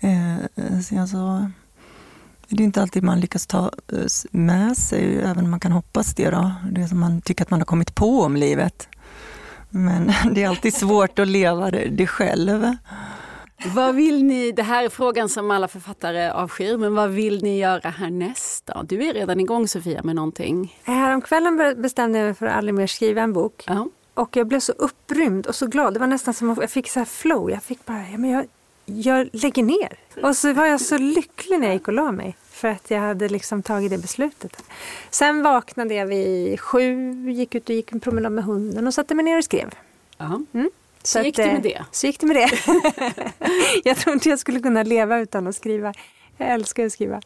Eh, 0.00 0.34
eh 0.38 0.80
så 0.82 1.00
alltså, 1.00 1.50
det 2.48 2.62
är 2.62 2.64
inte 2.64 2.82
alltid 2.82 3.02
man 3.02 3.20
lyckas 3.20 3.46
ta 3.46 3.70
eh, 3.92 3.98
med 4.30 4.76
sig, 4.76 5.18
även 5.18 5.44
om 5.44 5.50
man 5.50 5.60
kan 5.60 5.72
hoppas 5.72 6.14
det. 6.14 6.30
Då. 6.30 6.52
Det 6.70 6.88
som 6.88 7.00
man 7.00 7.20
tycker 7.20 7.44
att 7.44 7.50
man 7.50 7.60
har 7.60 7.64
kommit 7.66 7.94
på 7.94 8.20
om 8.20 8.36
livet. 8.36 8.88
Men 9.70 10.12
det 10.34 10.42
är 10.42 10.48
alltid 10.48 10.74
svårt 10.74 11.18
att 11.18 11.28
leva 11.28 11.70
det, 11.70 11.88
det 11.88 12.06
själv. 12.06 12.76
Vad 13.66 13.94
vill 13.94 14.24
ni, 14.24 14.52
det 14.52 14.62
här 14.62 14.84
är 14.84 14.88
frågan 14.88 15.28
som 15.28 15.50
alla 15.50 15.68
författare 15.68 16.30
avskyr, 16.30 16.76
men 16.76 16.94
vad 16.94 17.10
vill 17.10 17.42
ni 17.42 17.58
göra 17.58 17.90
härnäst 17.90 18.66
då? 18.66 18.82
Du 18.82 19.08
är 19.08 19.14
redan 19.14 19.40
igång 19.40 19.68
Sofia 19.68 20.02
med 20.02 20.16
någonting. 20.16 20.78
Häromkvällen 20.84 21.82
bestämde 21.82 22.18
jag 22.18 22.26
mig 22.26 22.34
för 22.34 22.46
att 22.46 22.56
aldrig 22.56 22.74
mer 22.74 22.86
skriva 22.86 23.22
en 23.22 23.32
bok. 23.32 23.64
Uh 23.70 23.76
-huh. 23.76 23.88
Och 24.14 24.36
jag 24.36 24.46
blev 24.46 24.60
så 24.60 24.72
upprymd 24.72 25.46
och 25.46 25.54
så 25.54 25.66
glad. 25.66 25.94
Det 25.94 26.00
var 26.00 26.06
nästan 26.06 26.34
som 26.34 26.50
att 26.50 26.58
jag 26.58 26.70
fick 26.70 26.90
så 26.90 27.00
här 27.00 27.04
flow. 27.04 27.50
Jag 27.50 27.62
fick 27.62 27.86
bara, 27.86 28.04
ja, 28.12 28.18
men 28.18 28.30
jag, 28.30 28.46
jag 28.84 29.28
lägger 29.32 29.62
ner. 29.62 29.98
Och 30.22 30.36
så 30.36 30.52
var 30.52 30.66
jag 30.66 30.80
så 30.80 30.98
lycklig 30.98 31.60
när 31.60 31.66
jag 31.66 31.74
gick 31.74 31.88
och 31.88 31.94
la 31.94 32.12
mig. 32.12 32.36
För 32.50 32.68
att 32.68 32.90
jag 32.90 33.00
hade 33.00 33.28
liksom 33.28 33.62
tagit 33.62 33.90
det 33.90 33.98
beslutet. 33.98 34.62
Sen 35.10 35.42
vaknade 35.42 35.94
jag 35.94 36.06
vid 36.06 36.60
sju, 36.60 37.30
gick 37.30 37.54
ut 37.54 37.68
och 37.68 37.74
gick 37.74 37.92
en 37.92 38.00
promenad 38.00 38.32
med 38.32 38.44
hunden 38.44 38.86
och 38.86 38.94
satte 38.94 39.14
mig 39.14 39.24
ner 39.24 39.38
och 39.38 39.44
skrev. 39.44 39.74
Mm. 40.18 40.70
Så, 41.02 41.18
så 41.18 41.24
gick 41.24 41.36
det 41.36 41.52
med 41.52 41.62
det? 41.62 41.74
Eh, 41.74 41.84
så 41.90 42.06
gick 42.06 42.20
det 42.20 42.26
med 42.26 42.36
det. 42.36 42.50
jag 43.84 43.96
tror 43.96 44.14
inte 44.14 44.28
jag 44.28 44.38
skulle 44.38 44.60
kunna 44.60 44.82
leva 44.82 45.18
utan 45.18 45.46
att 45.46 45.56
skriva. 45.56 45.94
Jag 46.36 46.48
älskar 46.48 46.86
att 46.86 46.92
skriva. 46.92 47.20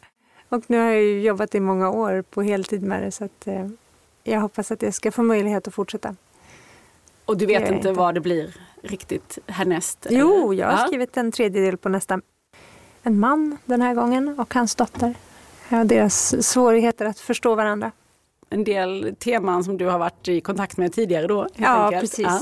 Och 0.49 0.65
nu 0.67 0.79
har 0.79 0.85
jag 0.85 1.05
jobbat 1.05 1.55
i 1.55 1.61
många 1.61 1.91
år 1.91 2.23
på 2.23 2.43
heltid 2.43 2.83
med 2.83 3.03
det 3.03 3.13
så 3.13 3.25
att 3.25 3.47
eh, 3.47 3.69
jag 4.25 4.41
hoppas 4.41 4.71
att 4.71 4.83
jag 4.83 4.95
ska 4.95 5.13
få 5.13 5.23
möjlighet 5.23 5.69
att 5.69 5.75
fortsätta. 5.75 6.17
Och 7.29 7.37
du 7.37 7.47
vet 7.47 7.63
inte, 7.63 7.75
inte, 7.75 7.93
vad 7.93 8.15
det 8.15 8.21
blir 8.21 8.55
riktigt 8.83 9.39
härnäst? 9.47 10.07
Jo, 10.11 10.55
jag 10.55 10.67
har 10.67 10.73
ja. 10.73 10.87
skrivit 10.87 11.17
en 11.17 11.33
tredjedel 11.33 11.77
på 11.77 11.89
nästa. 11.89 12.21
En 13.03 13.21
man 13.21 13.59
den 13.65 13.83
här 13.83 13.95
gången 13.95 14.35
och 14.39 14.55
hans 14.55 14.75
dotter. 14.75 15.15
Ja, 15.69 15.85
deras 15.85 16.47
svårigheter 16.47 17.07
att 17.07 17.19
förstå 17.19 17.55
varandra. 17.55 17.93
En 18.51 18.65
del 18.65 19.15
teman 19.19 19.65
som 19.65 19.77
du 19.77 19.87
har 19.87 19.99
varit 19.99 20.29
i 20.29 20.41
kontakt 20.41 20.77
med 20.77 20.93
tidigare 20.93 21.27
då? 21.27 21.47
Ja, 21.57 21.85
enkelt. 21.85 22.01
precis. 22.01 22.27
Ja. 22.27 22.41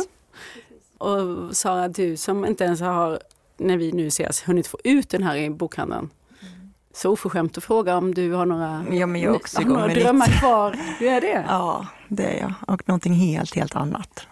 Och 0.99 1.57
Sara, 1.57 1.89
du 1.89 2.16
som 2.16 2.45
inte 2.45 2.64
ens 2.64 2.80
har, 2.80 3.20
när 3.57 3.76
vi 3.76 3.93
nu 3.93 4.07
ses, 4.07 4.49
hunnit 4.49 4.66
få 4.66 4.78
ut 4.84 5.11
den 5.11 5.22
här 5.22 5.37
i 5.37 5.51
bokhandeln. 5.51 6.11
Så 6.93 7.11
oförskämt 7.11 7.59
att 7.59 7.64
fråga 7.64 7.97
om 7.97 8.14
du 8.14 8.32
har 8.32 8.47
några, 8.47 8.84
ja, 8.91 9.07
men 9.07 9.20
jag 9.20 9.34
också 9.34 9.59
har 9.59 9.64
några 9.64 9.89
drömmar 9.89 10.26
lite. 10.26 10.39
kvar. 10.39 10.78
Du 10.99 11.09
är 11.09 11.20
det? 11.20 11.45
Ja, 11.49 11.87
det 12.09 12.24
är 12.24 12.41
jag. 12.41 12.53
Och 12.66 12.89
någonting 12.89 13.14
helt, 13.14 13.55
helt 13.55 13.76
annat. 13.76 14.26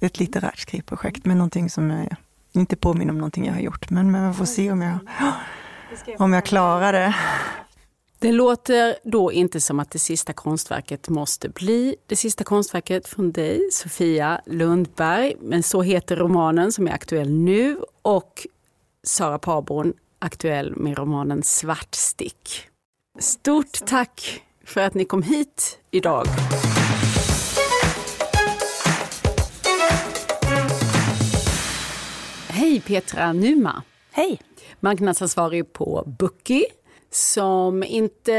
Ett 0.00 0.18
litterärt 0.18 0.58
skrivprojekt, 0.58 1.24
men 1.24 1.38
någonting 1.38 1.70
som 1.70 1.90
jag 1.90 2.16
inte 2.52 2.76
påminner 2.76 3.12
om 3.12 3.18
någonting 3.18 3.46
jag 3.46 3.52
har 3.52 3.60
gjort. 3.60 3.90
Men, 3.90 4.28
vi 4.28 4.34
får 4.34 4.44
se 4.44 4.72
om 4.72 4.82
jag, 4.82 4.98
om 6.18 6.32
jag 6.32 6.44
klarar 6.44 6.92
det. 6.92 7.14
Det 8.18 8.32
låter 8.32 8.96
då 9.04 9.32
inte 9.32 9.60
som 9.60 9.80
att 9.80 9.90
det 9.90 9.98
sista 9.98 10.32
konstverket 10.32 11.08
måste 11.08 11.48
bli 11.48 11.96
det 12.06 12.16
sista 12.16 12.44
konstverket 12.44 13.08
från 13.08 13.32
dig, 13.32 13.68
Sofia 13.72 14.40
Lundberg. 14.46 15.34
Men 15.40 15.62
så 15.62 15.82
heter 15.82 16.16
romanen 16.16 16.72
som 16.72 16.88
är 16.88 16.92
aktuell 16.92 17.30
nu 17.30 17.78
och 18.02 18.46
Sara 19.02 19.38
Parborn 19.38 19.92
aktuell 20.18 20.76
med 20.76 20.98
romanen 20.98 21.42
Svartstick. 21.42 22.66
Stort 23.18 23.86
tack 23.86 24.42
för 24.64 24.80
att 24.80 24.94
ni 24.94 25.04
kom 25.04 25.22
hit 25.22 25.78
idag. 25.90 26.26
Hej 32.60 32.80
Petra 32.80 33.32
Numa. 33.32 33.82
Hej. 34.12 34.40
Marknadsansvarig 34.80 35.72
på 35.72 36.04
Bookie 36.18 36.64
som 37.10 37.82
inte 37.82 38.34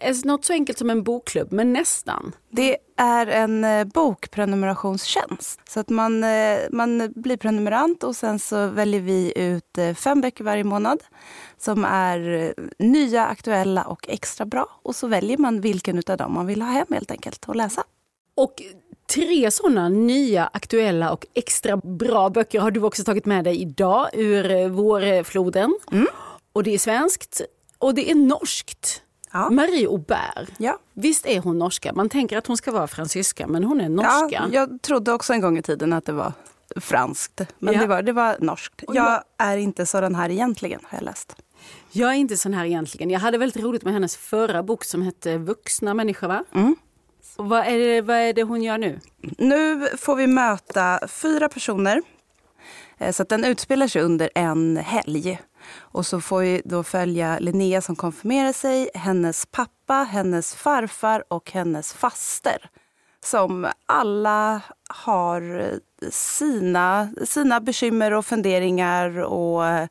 är 0.00 0.26
något 0.26 0.44
så 0.44 0.52
enkelt 0.52 0.78
som 0.78 0.90
en 0.90 1.02
bokklubb, 1.02 1.52
men 1.52 1.72
nästan. 1.72 2.32
Det 2.50 2.76
är 2.96 3.26
en 3.26 3.64
eh, 3.64 3.84
bokprenumerationstjänst. 3.84 5.60
Så 5.68 5.80
att 5.80 5.88
man, 5.88 6.24
eh, 6.24 6.58
man 6.70 7.12
blir 7.16 7.36
prenumerant 7.36 8.04
och 8.04 8.16
sen 8.16 8.38
så 8.38 8.66
väljer 8.66 9.00
vi 9.00 9.32
ut 9.36 9.78
eh, 9.78 9.94
fem 9.94 10.20
böcker 10.20 10.44
varje 10.44 10.64
månad 10.64 10.98
som 11.58 11.84
är 11.84 12.54
nya, 12.78 13.26
aktuella 13.26 13.84
och 13.84 14.08
extra 14.08 14.46
bra. 14.46 14.66
Och 14.82 14.96
så 14.96 15.06
väljer 15.06 15.38
man 15.38 15.60
vilken 15.60 16.02
av 16.06 16.16
dem 16.16 16.34
man 16.34 16.46
vill 16.46 16.62
ha 16.62 16.68
hem 16.68 16.86
helt 16.90 17.10
enkelt 17.10 17.48
och 17.48 17.56
läsa. 17.56 17.84
Och 18.34 18.62
tre 19.14 19.50
sådana 19.50 19.88
nya, 19.88 20.50
aktuella 20.52 21.12
och 21.12 21.26
extra 21.34 21.76
bra 21.76 22.30
böcker 22.30 22.60
har 22.60 22.70
du 22.70 22.80
också 22.82 23.04
tagit 23.04 23.26
med 23.26 23.44
dig 23.44 23.62
idag 23.62 24.08
ur 24.12 24.68
vårfloden. 24.68 25.74
Mm. 25.92 26.06
Och 26.52 26.62
det 26.62 26.74
är 26.74 26.78
svenskt 26.78 27.40
och 27.78 27.94
det 27.94 28.10
är 28.10 28.14
norskt. 28.14 29.02
Ja. 29.32 29.50
Marie 29.50 29.88
Aubert. 29.88 30.48
Ja. 30.58 30.78
Visst 30.92 31.26
är 31.26 31.40
hon 31.40 31.58
norska? 31.58 31.92
Man 31.92 32.08
tänker 32.08 32.38
att 32.38 32.46
hon 32.46 32.56
ska 32.56 32.72
vara 32.72 32.86
fransyska, 32.86 33.46
men 33.46 33.64
hon 33.64 33.80
är 33.80 33.88
norska. 33.88 34.28
Ja, 34.30 34.48
jag 34.52 34.82
trodde 34.82 35.12
också 35.12 35.32
en 35.32 35.40
gång 35.40 35.58
i 35.58 35.62
tiden 35.62 35.92
att 35.92 36.04
det 36.04 36.12
var 36.12 36.32
franskt, 36.76 37.40
men 37.58 37.74
ja. 37.74 37.80
det, 37.80 37.86
var, 37.86 38.02
det 38.02 38.12
var 38.12 38.36
norskt. 38.40 38.84
Jag 38.88 39.22
är 39.38 39.56
inte 39.56 39.86
sådan 39.86 40.14
här 40.14 40.30
egentligen, 40.30 40.80
har 40.84 40.98
jag 40.98 41.04
läst. 41.04 41.36
Jag 41.90 42.10
är 42.10 42.14
inte 42.14 42.36
sån 42.36 42.54
här 42.54 42.64
egentligen. 42.64 43.10
Jag 43.10 43.20
hade 43.20 43.38
väldigt 43.38 43.64
roligt 43.64 43.82
med 43.82 43.92
hennes 43.92 44.16
förra 44.16 44.62
bok 44.62 44.84
som 44.84 45.02
hette 45.02 45.38
Vuxna 45.38 45.94
människor, 45.94 46.28
va? 46.28 46.44
Mm. 46.54 46.76
Och 47.36 47.48
vad, 47.48 47.66
är 47.66 47.78
det, 47.78 48.00
vad 48.00 48.16
är 48.16 48.32
det 48.32 48.42
hon 48.42 48.62
gör 48.62 48.78
nu? 48.78 49.00
Nu 49.38 49.88
får 49.96 50.16
vi 50.16 50.26
möta 50.26 51.00
fyra 51.08 51.48
personer. 51.48 52.02
Eh, 52.98 53.12
så 53.12 53.22
att 53.22 53.28
den 53.28 53.44
utspelar 53.44 53.86
sig 53.86 54.02
under 54.02 54.30
en 54.34 54.76
helg. 54.76 55.40
Och 55.76 56.06
så 56.06 56.20
får 56.20 56.40
vi 56.40 56.62
då 56.64 56.82
följa 56.82 57.38
Linnea 57.38 57.80
som 57.80 57.96
konfirmerar 57.96 58.52
sig, 58.52 58.90
hennes 58.94 59.46
pappa, 59.46 59.94
hennes 59.94 60.54
farfar 60.54 61.24
och 61.28 61.50
hennes 61.50 61.92
faster. 61.92 62.70
Som 63.24 63.66
alla 63.86 64.60
har 64.88 65.72
sina, 66.10 67.08
sina 67.24 67.60
bekymmer 67.60 68.12
och 68.12 68.26
funderingar 68.26 69.18
och 69.18 69.66
eh, 69.66 69.88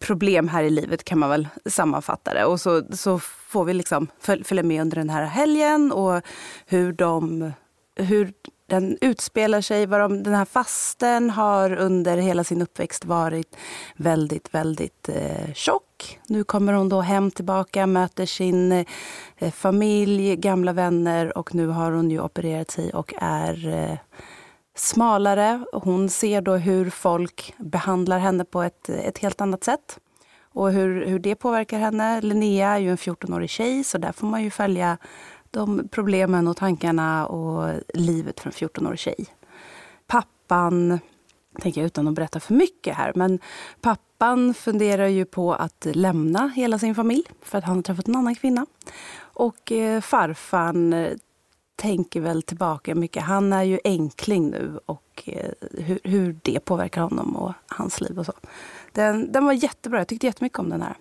problem 0.00 0.48
här 0.48 0.62
i 0.62 0.70
livet 0.70 1.04
kan 1.04 1.18
man 1.18 1.30
väl 1.30 1.48
sammanfatta 1.66 2.34
det. 2.34 2.44
Och 2.44 2.60
så, 2.60 2.82
så 2.92 3.18
får 3.48 3.64
vi 3.64 3.74
liksom 3.74 4.06
följa 4.20 4.62
med 4.62 4.80
under 4.80 4.96
den 4.96 5.10
här 5.10 5.24
helgen 5.24 5.92
och 5.92 6.22
hur 6.66 6.92
de 6.92 7.52
hur 7.96 8.32
den 8.66 8.98
utspelar 9.00 9.60
sig, 9.60 9.86
vad 9.86 10.00
de, 10.00 10.22
den 10.22 10.34
här 10.34 10.44
fasten 10.44 11.30
har 11.30 11.72
under 11.72 12.16
hela 12.16 12.44
sin 12.44 12.62
uppväxt 12.62 13.04
varit 13.04 13.56
väldigt, 13.96 14.54
väldigt 14.54 15.08
eh, 15.08 15.52
tjock. 15.54 16.18
Nu 16.26 16.44
kommer 16.44 16.72
hon 16.72 16.88
då 16.88 17.00
hem 17.00 17.30
tillbaka, 17.30 17.86
möter 17.86 18.26
sin 18.26 18.72
eh, 18.72 19.52
familj, 19.52 20.36
gamla 20.36 20.72
vänner 20.72 21.38
och 21.38 21.54
nu 21.54 21.66
har 21.66 21.92
hon 21.92 22.10
ju 22.10 22.20
opererat 22.20 22.70
sig 22.70 22.92
och 22.92 23.14
är 23.18 23.68
eh, 23.68 23.98
smalare. 24.76 25.64
Hon 25.72 26.08
ser 26.08 26.40
då 26.40 26.56
hur 26.56 26.90
folk 26.90 27.54
behandlar 27.58 28.18
henne 28.18 28.44
på 28.44 28.62
ett, 28.62 28.88
ett 28.88 29.18
helt 29.18 29.40
annat 29.40 29.64
sätt 29.64 29.98
och 30.56 30.72
hur, 30.72 31.06
hur 31.06 31.18
det 31.18 31.34
påverkar 31.34 31.78
henne. 31.78 32.20
Linnea 32.20 32.68
är 32.68 32.78
ju 32.78 32.90
en 32.90 32.96
14-årig 32.96 33.50
tjej 33.50 33.84
så 33.84 33.98
där 33.98 34.12
får 34.12 34.26
man 34.26 34.42
ju 34.42 34.50
följa 34.50 34.98
de 35.50 35.88
problemen 35.88 36.48
och 36.48 36.56
tankarna 36.56 37.26
och 37.26 37.74
livet 37.94 38.40
för 38.40 38.48
en 38.48 38.52
14-årig 38.52 38.98
tjej. 38.98 39.26
Pappan, 40.06 41.00
tänker 41.60 41.80
jag 41.80 41.86
utan 41.86 42.08
att 42.08 42.14
berätta 42.14 42.40
för 42.40 42.54
mycket 42.54 42.96
här, 42.96 43.12
men 43.14 43.38
pappan 43.80 44.54
funderar 44.54 45.06
ju 45.06 45.24
på 45.24 45.54
att 45.54 45.86
lämna 45.92 46.48
hela 46.48 46.78
sin 46.78 46.94
familj 46.94 47.24
för 47.42 47.58
att 47.58 47.64
han 47.64 47.76
har 47.76 47.82
träffat 47.82 48.08
en 48.08 48.16
annan 48.16 48.34
kvinna. 48.34 48.66
Och 49.18 49.72
eh, 49.72 50.00
farfan 50.00 50.92
tänker 51.76 52.20
väl 52.20 52.42
tillbaka 52.42 52.94
mycket. 52.94 53.22
Han 53.22 53.52
är 53.52 53.62
ju 53.62 53.78
enkling 53.84 54.50
nu 54.50 54.80
och 54.86 55.22
eh, 55.26 55.50
hur, 55.72 55.98
hur, 56.04 56.36
det 56.42 56.60
påverkar 56.60 57.02
honom 57.02 57.36
och 57.36 57.52
hans 57.66 58.00
liv 58.00 58.18
och 58.18 58.26
så. 58.26 58.32
Den, 58.92 59.32
den 59.32 59.44
var 59.44 59.52
jättebra, 59.52 60.00
jag 60.00 60.08
tyckte 60.08 60.26
jättemycket 60.26 60.58
om 60.58 60.68
den 60.68 60.82
här. 60.82 60.96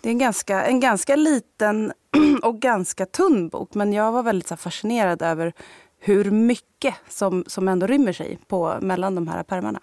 Det 0.00 0.08
är 0.08 0.12
en 0.12 0.18
ganska, 0.18 0.64
en 0.64 0.80
ganska 0.80 1.16
liten 1.16 1.92
och 2.42 2.60
ganska 2.60 3.06
tunn 3.06 3.48
bok 3.48 3.74
men 3.74 3.92
jag 3.92 4.12
var 4.12 4.22
väldigt 4.22 4.48
så 4.48 4.56
fascinerad 4.56 5.22
över 5.22 5.52
hur 5.98 6.30
mycket 6.30 6.94
som, 7.08 7.44
som 7.46 7.68
ändå 7.68 7.86
rymmer 7.86 8.12
sig 8.12 8.38
på, 8.46 8.78
mellan 8.80 9.14
de 9.14 9.28
här 9.28 9.42
pärmarna. 9.42 9.80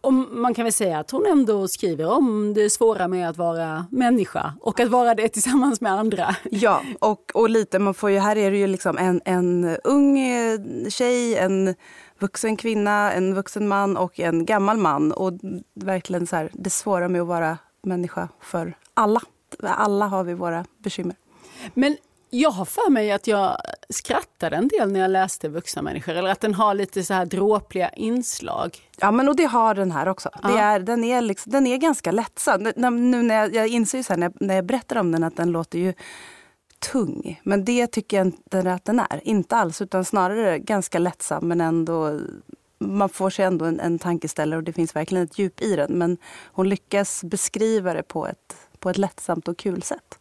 Och 0.00 0.12
man 0.12 0.54
kan 0.54 0.64
väl 0.64 0.72
säga 0.72 0.98
att 0.98 1.10
hon 1.10 1.26
ändå 1.26 1.68
skriver 1.68 2.06
om 2.06 2.54
det 2.54 2.70
svåra 2.70 3.08
med 3.08 3.28
att 3.28 3.36
vara 3.36 3.86
människa 3.90 4.54
och 4.60 4.80
att 4.80 4.88
vara 4.88 5.14
det 5.14 5.28
tillsammans 5.28 5.80
med 5.80 5.92
andra. 5.92 6.36
Ja, 6.50 6.82
och, 6.98 7.30
och 7.34 7.50
lite, 7.50 7.78
man 7.78 7.94
får 7.94 8.10
ju, 8.10 8.18
här 8.18 8.36
är 8.36 8.50
det 8.50 8.56
ju 8.56 8.66
liksom 8.66 8.98
en, 8.98 9.20
en 9.24 9.76
ung 9.84 10.18
eh, 10.18 10.60
tjej, 10.88 11.36
en 11.36 11.74
vuxen 12.18 12.56
kvinna, 12.56 13.12
en 13.12 13.34
vuxen 13.34 13.68
man 13.68 13.96
och 13.96 14.20
en 14.20 14.44
gammal 14.44 14.78
man. 14.78 15.12
Och 15.12 15.32
verkligen 15.74 16.26
så 16.26 16.36
här, 16.36 16.50
det 16.52 16.70
svåra 16.70 17.08
med 17.08 17.20
att 17.20 17.26
vara 17.26 17.58
människa 17.82 18.28
för 18.40 18.74
alla. 18.94 19.20
Alla 19.62 20.06
har 20.06 20.24
vi 20.24 20.34
våra 20.34 20.64
bekymmer. 20.78 21.16
Men 21.74 21.96
jag 22.30 22.50
har 22.50 22.64
för 22.64 22.90
mig 22.90 23.12
att 23.12 23.26
jag 23.26 23.56
skrattade 23.88 24.56
en 24.56 24.68
del 24.68 24.92
när 24.92 25.00
jag 25.00 25.10
läste 25.10 25.48
Vuxna 25.48 25.82
människor, 25.82 26.14
eller 26.14 26.30
att 26.30 26.40
den 26.40 26.54
har 26.54 26.74
lite 26.74 27.02
så 27.02 27.14
här 27.14 27.26
dråpliga 27.26 27.88
inslag. 27.88 28.78
Ja, 29.00 29.10
men 29.10 29.28
och 29.28 29.36
det 29.36 29.44
har 29.44 29.74
den 29.74 29.92
här 29.92 30.08
också. 30.08 30.30
Ja. 30.42 30.48
Det 30.48 30.58
är, 30.58 30.80
den, 30.80 31.04
är 31.04 31.20
liksom, 31.20 31.52
den 31.52 31.66
är 31.66 31.76
ganska 31.76 32.12
lättsam. 32.12 32.62
Nu 33.10 33.22
när 33.22 33.34
jag, 33.34 33.54
jag 33.54 33.68
inser 33.68 34.02
så 34.02 34.12
här, 34.12 34.18
när, 34.18 34.26
jag, 34.26 34.46
när 34.46 34.54
jag 34.54 34.64
berättar 34.64 34.96
om 34.96 35.12
den 35.12 35.24
att 35.24 35.36
den 35.36 35.52
låter 35.52 35.78
ju 35.78 35.94
tung. 36.78 37.40
Men 37.42 37.64
det 37.64 37.86
tycker 37.86 38.16
jag 38.16 38.26
inte 38.26 38.72
att 38.72 38.84
den 38.84 39.00
är. 39.00 39.20
Inte 39.24 39.56
alls, 39.56 39.82
utan 39.82 40.04
snarare 40.04 40.58
ganska 40.58 40.98
lättsam 40.98 41.48
men 41.48 41.60
ändå 41.60 42.20
man 42.78 43.08
får 43.08 43.30
sig 43.30 43.44
ändå 43.44 43.64
en, 43.64 43.80
en 43.80 43.98
tankeställare 43.98 44.58
och 44.58 44.64
det 44.64 44.72
finns 44.72 44.96
verkligen 44.96 45.24
ett 45.24 45.38
djup 45.38 45.62
i 45.62 45.76
den. 45.76 45.98
Men 45.98 46.18
hon 46.44 46.68
lyckas 46.68 47.24
beskriva 47.24 47.94
det 47.94 48.02
på 48.02 48.26
ett, 48.26 48.56
på 48.78 48.90
ett 48.90 48.98
lättsamt 48.98 49.48
och 49.48 49.58
kul 49.58 49.82
sätt. 49.82 50.19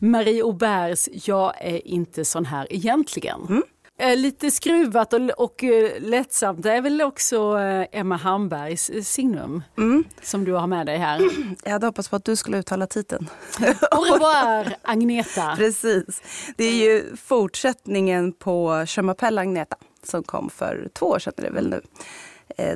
Marie 0.00 0.42
Auberts 0.42 1.08
Jag 1.12 1.54
är 1.60 1.88
inte 1.88 2.24
sån 2.24 2.44
här 2.44 2.66
egentligen. 2.70 3.46
Mm. 3.48 3.62
Eh, 4.00 4.16
lite 4.16 4.50
skruvat 4.50 5.12
och, 5.12 5.20
och 5.36 5.64
eh, 5.64 6.00
lättsamt. 6.00 6.62
Det 6.62 6.72
är 6.72 6.80
väl 6.80 7.02
också 7.02 7.58
eh, 7.58 7.86
Emma 7.92 8.16
Hambergs 8.16 8.90
signum 9.02 9.62
mm. 9.78 10.04
som 10.22 10.44
du 10.44 10.52
har 10.52 10.66
med 10.66 10.86
dig 10.86 10.98
här. 10.98 11.20
Jag 11.64 11.72
hade 11.72 11.86
hoppats 11.86 12.08
på 12.08 12.16
att 12.16 12.24
du 12.24 12.36
skulle 12.36 12.58
uttala 12.58 12.86
titeln. 12.86 13.28
Au 13.90 14.04
revoir 14.04 14.76
Agneta. 14.82 15.54
Precis. 15.56 16.22
Det 16.56 16.64
är 16.64 16.74
ju 16.74 17.16
fortsättningen 17.16 18.32
på 18.32 18.84
Je 18.88 19.02
m'appelle 19.02 19.40
Agneta 19.40 19.76
som 20.02 20.22
kom 20.22 20.50
för 20.50 20.88
två 20.92 21.06
år 21.06 21.18
sedan 21.18 21.32
är 21.36 21.42
det 21.42 21.50
väl 21.50 21.70
nu. 21.70 21.82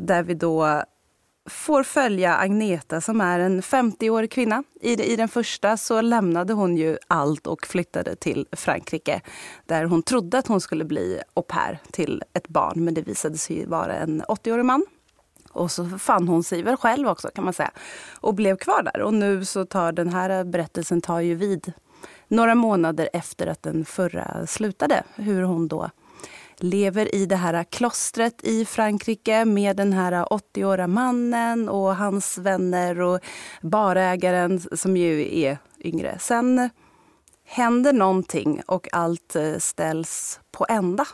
Där 0.01 0.23
vi 0.23 0.35
då 0.35 0.83
får 1.47 1.83
följa 1.83 2.37
Agneta 2.37 3.01
som 3.01 3.21
är 3.21 3.39
en 3.39 3.63
50-årig 3.63 4.31
kvinna. 4.31 4.65
I, 4.81 5.13
I 5.13 5.17
den 5.17 5.29
första 5.29 5.77
så 5.77 6.01
lämnade 6.01 6.53
hon 6.53 6.77
ju 6.77 6.99
allt 7.09 7.47
och 7.47 7.67
flyttade 7.67 8.17
till 8.17 8.47
Frankrike 8.53 9.21
där 9.67 9.85
hon 9.85 10.03
trodde 10.03 10.39
att 10.39 10.47
hon 10.47 10.61
skulle 10.61 10.85
bli 10.85 11.21
au 11.35 11.43
pair 11.43 11.79
till 11.91 12.23
ett 12.33 12.49
barn 12.49 12.85
men 12.85 12.95
det 12.95 13.03
visade 13.03 13.39
sig 13.39 13.67
vara 13.67 13.97
en 13.97 14.23
80-årig 14.23 14.65
man. 14.65 14.87
Och 15.53 15.71
så 15.71 15.85
fann 15.85 16.29
hon 16.29 16.45
sig 16.45 16.63
väl 16.63 16.77
själv 16.77 17.09
också 17.09 17.29
kan 17.35 17.45
man 17.45 17.53
säga 17.53 17.71
och 18.21 18.35
blev 18.35 18.57
kvar 18.57 18.83
där. 18.83 19.01
Och 19.01 19.15
nu 19.15 19.45
så 19.45 19.65
tar 19.65 19.93
den 19.93 20.09
här 20.09 20.45
berättelsen 20.45 21.01
tar 21.01 21.21
ju 21.21 21.35
vid 21.35 21.73
några 22.29 22.55
månader 22.55 23.09
efter 23.13 23.47
att 23.47 23.63
den 23.63 23.85
förra 23.85 24.47
slutade. 24.47 25.03
Hur 25.15 25.43
hon 25.43 25.69
då 25.69 25.91
lever 26.57 27.15
i 27.15 27.27
det 27.27 27.37
här 27.37 27.65
klostret 27.65 28.45
i 28.45 28.65
Frankrike 28.65 29.45
med 29.45 29.77
den 29.77 29.93
här 29.93 30.13
80-åriga 30.13 30.87
mannen 30.87 31.69
och 31.69 31.97
hans 31.97 32.39
vänner 32.39 33.01
och 33.01 33.21
barägaren 33.63 34.61
som 34.73 34.97
ju 34.97 35.39
är 35.41 35.59
yngre. 35.81 36.19
Sen 36.21 36.71
händer 37.47 37.93
någonting 37.93 38.63
och 38.67 38.89
allt 38.93 39.37
eh, 39.37 39.57
ställs 39.59 40.41
på 40.53 40.67
ända. 40.69 41.07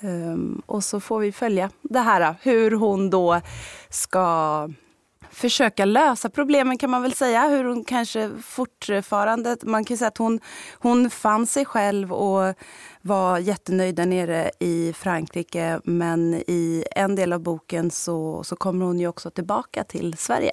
Ehm, 0.00 0.62
och 0.66 0.84
så 0.84 1.00
får 1.00 1.18
vi 1.18 1.32
följa 1.32 1.70
det 1.82 2.00
här, 2.00 2.34
hur 2.42 2.70
hon 2.70 3.10
då 3.10 3.40
ska 3.88 4.68
försöka 5.30 5.84
lösa 5.84 6.30
problemen 6.30 6.78
kan 6.78 6.90
man 6.90 7.02
väl 7.02 7.14
säga. 7.14 7.48
Hur 7.48 7.64
hon 7.64 7.84
kanske 7.84 8.30
fortfarande, 8.42 9.56
man 9.62 9.84
kan 9.84 9.96
säga 9.98 10.08
att 10.08 10.18
hon, 10.18 10.40
hon 10.78 11.10
fann 11.10 11.46
sig 11.46 11.64
själv 11.64 12.12
och 12.12 12.54
var 13.06 13.38
jättenöjd 13.38 13.94
där 13.94 14.06
nere 14.06 14.50
i 14.58 14.92
Frankrike. 14.92 15.80
Men 15.84 16.34
i 16.34 16.84
en 16.90 17.14
del 17.14 17.32
av 17.32 17.40
boken 17.40 17.90
så, 17.90 18.44
så 18.44 18.56
kommer 18.56 18.86
hon 18.86 19.00
ju 19.00 19.08
också 19.08 19.30
tillbaka 19.30 19.84
till 19.84 20.16
Sverige. 20.16 20.52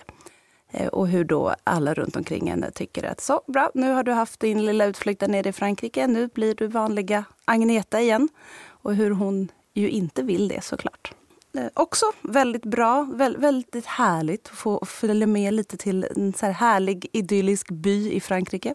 Eh, 0.72 0.88
och 0.88 1.08
hur 1.08 1.24
då 1.24 1.56
alla 1.64 1.94
runt 1.94 2.16
omkring 2.16 2.50
henne 2.50 2.72
tycker 2.72 3.04
att 3.04 3.22
så 3.22 3.42
bra, 3.48 3.72
nu 3.74 3.92
har 3.94 4.04
du 4.04 4.12
haft 4.12 4.40
din 4.40 4.66
lilla 4.66 4.86
utflykt 4.86 5.20
där 5.20 5.28
nere 5.28 5.50
i 5.50 5.54
Frankrike. 5.54 6.08
Nu 6.08 6.28
blir 6.28 6.56
du 6.56 6.68
vanliga 6.68 7.24
Agneta 7.46 8.02
igen. 8.02 8.30
Och 8.68 8.96
hur 8.96 9.12
hon 9.12 9.52
ju 9.74 9.90
inte 9.90 10.24
vill 10.24 10.48
det 10.48 10.64
såklart. 10.64 11.14
Eh, 11.54 11.66
också 11.74 12.06
väldigt 12.22 12.66
bra, 12.66 13.08
väldigt 13.38 13.86
härligt 13.86 14.48
att 14.48 14.58
få 14.58 14.86
följa 14.86 15.28
med 15.28 15.54
lite 15.54 15.78
till 15.78 16.08
en 16.16 16.34
så 16.34 16.46
här 16.46 16.54
härlig 16.54 17.10
idyllisk 17.14 17.72
by 17.72 18.12
i 18.12 18.20
Frankrike. 18.20 18.74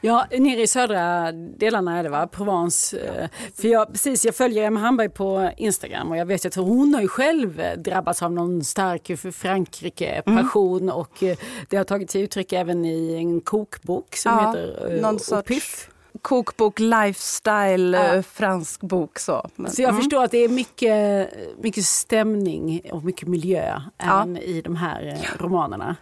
Ja, 0.00 0.26
nere 0.30 0.62
i 0.62 0.66
södra 0.66 1.32
delarna 1.32 1.98
är 1.98 2.02
det 2.02 2.08
va, 2.08 2.26
Provence. 2.26 2.98
Eh, 2.98 3.28
för 3.54 3.68
jag, 3.68 3.92
precis, 3.92 4.24
jag 4.24 4.34
följer 4.34 4.64
Emma 4.64 4.80
Hamberg 4.80 5.08
på 5.08 5.50
Instagram 5.56 6.10
och 6.10 6.16
jag 6.16 6.26
vet 6.26 6.46
att 6.46 6.54
hon 6.54 6.94
har 6.94 7.02
ju 7.02 7.08
själv 7.08 7.62
drabbats 7.76 8.22
av 8.22 8.32
någon 8.32 8.64
stark 8.64 9.34
Frankrike-passion 9.34 10.82
mm. 10.82 10.94
och 10.94 11.22
eh, 11.22 11.36
det 11.68 11.76
har 11.76 11.84
tagit 11.84 12.10
sig 12.10 12.22
uttryck 12.22 12.52
även 12.52 12.84
i 12.84 13.14
en 13.14 13.40
kokbok 13.40 14.16
som 14.16 14.32
ja, 14.32 14.48
heter 14.48 14.98
någon 15.02 15.18
sorts... 15.18 15.48
Piff 15.48 15.88
kokbok, 16.22 16.78
lifestyle, 16.78 17.96
ja. 17.96 18.14
Eh, 18.14 18.22
fransk 18.22 18.80
bok. 18.80 19.18
Så, 19.18 19.50
Men, 19.56 19.70
så 19.70 19.82
jag 19.82 19.88
mm. 19.88 20.00
förstår 20.00 20.24
att 20.24 20.30
det 20.30 20.38
är 20.38 20.48
mycket, 20.48 21.30
mycket 21.62 21.84
stämning 21.84 22.80
och 22.92 23.04
mycket 23.04 23.28
miljö 23.28 23.80
ja. 23.96 24.26
i 24.42 24.60
de 24.60 24.76
här 24.76 25.06
eh, 25.06 25.42
romanerna. 25.42 25.96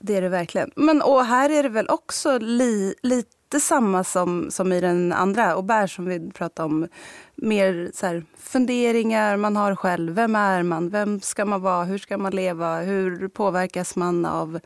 Det 0.00 0.16
är 0.16 0.22
det 0.22 0.28
verkligen. 0.28 0.70
Men 0.76 1.02
och 1.02 1.24
här 1.24 1.50
är 1.50 1.62
det 1.62 1.68
väl 1.68 1.88
också 1.88 2.38
li, 2.38 2.94
lite 3.02 3.60
samma 3.60 4.04
som, 4.04 4.50
som 4.50 4.72
i 4.72 4.80
den 4.80 5.12
andra, 5.12 5.52
Aubert 5.52 5.90
som 5.90 6.04
vi 6.04 6.30
pratade 6.30 6.66
om. 6.66 6.88
Mer 7.34 7.90
så 7.94 8.06
här, 8.06 8.24
funderingar 8.38 9.36
man 9.36 9.56
har 9.56 9.74
själv. 9.74 10.14
Vem 10.14 10.36
är 10.36 10.62
man? 10.62 10.88
Vem 10.88 11.20
ska 11.20 11.44
man 11.44 11.62
vara? 11.62 11.84
Hur 11.84 11.98
ska 11.98 12.18
man 12.18 12.36
leva? 12.36 12.80
Hur 12.80 13.28
påverkas 13.28 13.96
man 13.96 14.26
av 14.26 14.60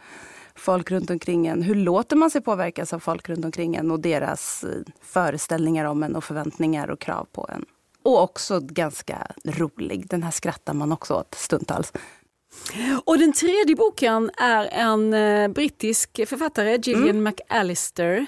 folk 0.59 0.91
runt 0.91 1.11
omkring 1.11 1.47
en. 1.47 1.63
Hur 1.63 1.75
låter 1.75 2.17
man 2.17 2.31
sig 2.31 2.41
påverkas 2.41 2.93
av 2.93 2.99
folk 2.99 3.29
runt 3.29 3.45
omkring 3.45 3.77
en 3.77 3.91
och 3.91 4.01
deras 4.01 4.65
eh, 4.65 4.71
föreställningar 5.03 5.85
om 5.85 6.03
en 6.03 6.17
och 6.17 6.25
förväntningar 6.25 6.91
och 6.91 7.01
krav 7.01 7.27
på 7.33 7.49
en. 7.53 7.65
Och 8.03 8.23
också 8.23 8.61
ganska 8.61 9.27
rolig. 9.45 10.09
Den 10.09 10.23
här 10.23 10.31
skrattar 10.31 10.75
man 10.75 10.93
också 10.93 11.15
åt 11.15 11.35
stundtals. 11.35 11.93
Och 13.05 13.19
den 13.19 13.33
tredje 13.33 13.77
boken 13.77 14.31
är 14.37 14.67
en 14.67 15.15
eh, 15.15 15.49
brittisk 15.49 16.29
författare, 16.29 16.79
Gillian 16.83 17.09
mm. 17.09 17.25
McAllister. 17.25 18.27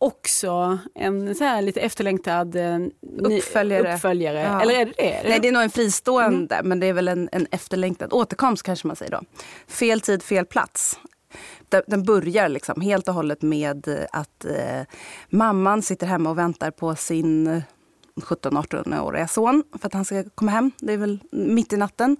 Också 0.00 0.78
en 0.94 1.34
så 1.34 1.44
här 1.44 1.62
lite 1.62 1.80
efterlängtad 1.80 2.56
eh, 2.56 2.78
uppföljare. 3.18 3.94
uppföljare. 3.94 4.40
Ja. 4.40 4.62
Eller 4.62 4.74
är 4.74 4.84
det 4.86 4.92
det? 4.96 5.22
Nej, 5.28 5.38
det 5.40 5.48
är 5.48 5.52
nog 5.52 5.62
en 5.62 5.70
fristående, 5.70 6.54
mm. 6.54 6.68
men 6.68 6.80
det 6.80 6.86
är 6.86 6.92
väl 6.92 7.08
en, 7.08 7.28
en 7.32 7.46
efterlängtad 7.50 8.12
återkomst 8.12 8.62
kanske 8.62 8.86
man 8.86 8.96
säger 8.96 9.12
då. 9.12 9.20
Fel 9.66 10.00
tid, 10.00 10.22
fel 10.22 10.46
plats 10.46 10.98
den 11.86 12.02
börjar 12.02 12.48
liksom 12.48 12.80
helt 12.80 13.08
och 13.08 13.14
hållet 13.14 13.42
med 13.42 14.06
att 14.12 14.44
eh, 14.44 14.82
mamman 15.30 15.82
sitter 15.82 16.06
hemma 16.06 16.30
och 16.30 16.38
väntar 16.38 16.70
på 16.70 16.94
sin 16.96 17.62
17-18-åriga 18.16 19.28
son 19.28 19.64
för 19.80 19.86
att 19.86 19.94
han 19.94 20.04
ska 20.04 20.24
komma 20.34 20.50
hem. 20.50 20.70
Det 20.78 20.92
är 20.92 20.96
väl 20.96 21.18
mitt 21.30 21.72
i 21.72 21.76
natten. 21.76 22.16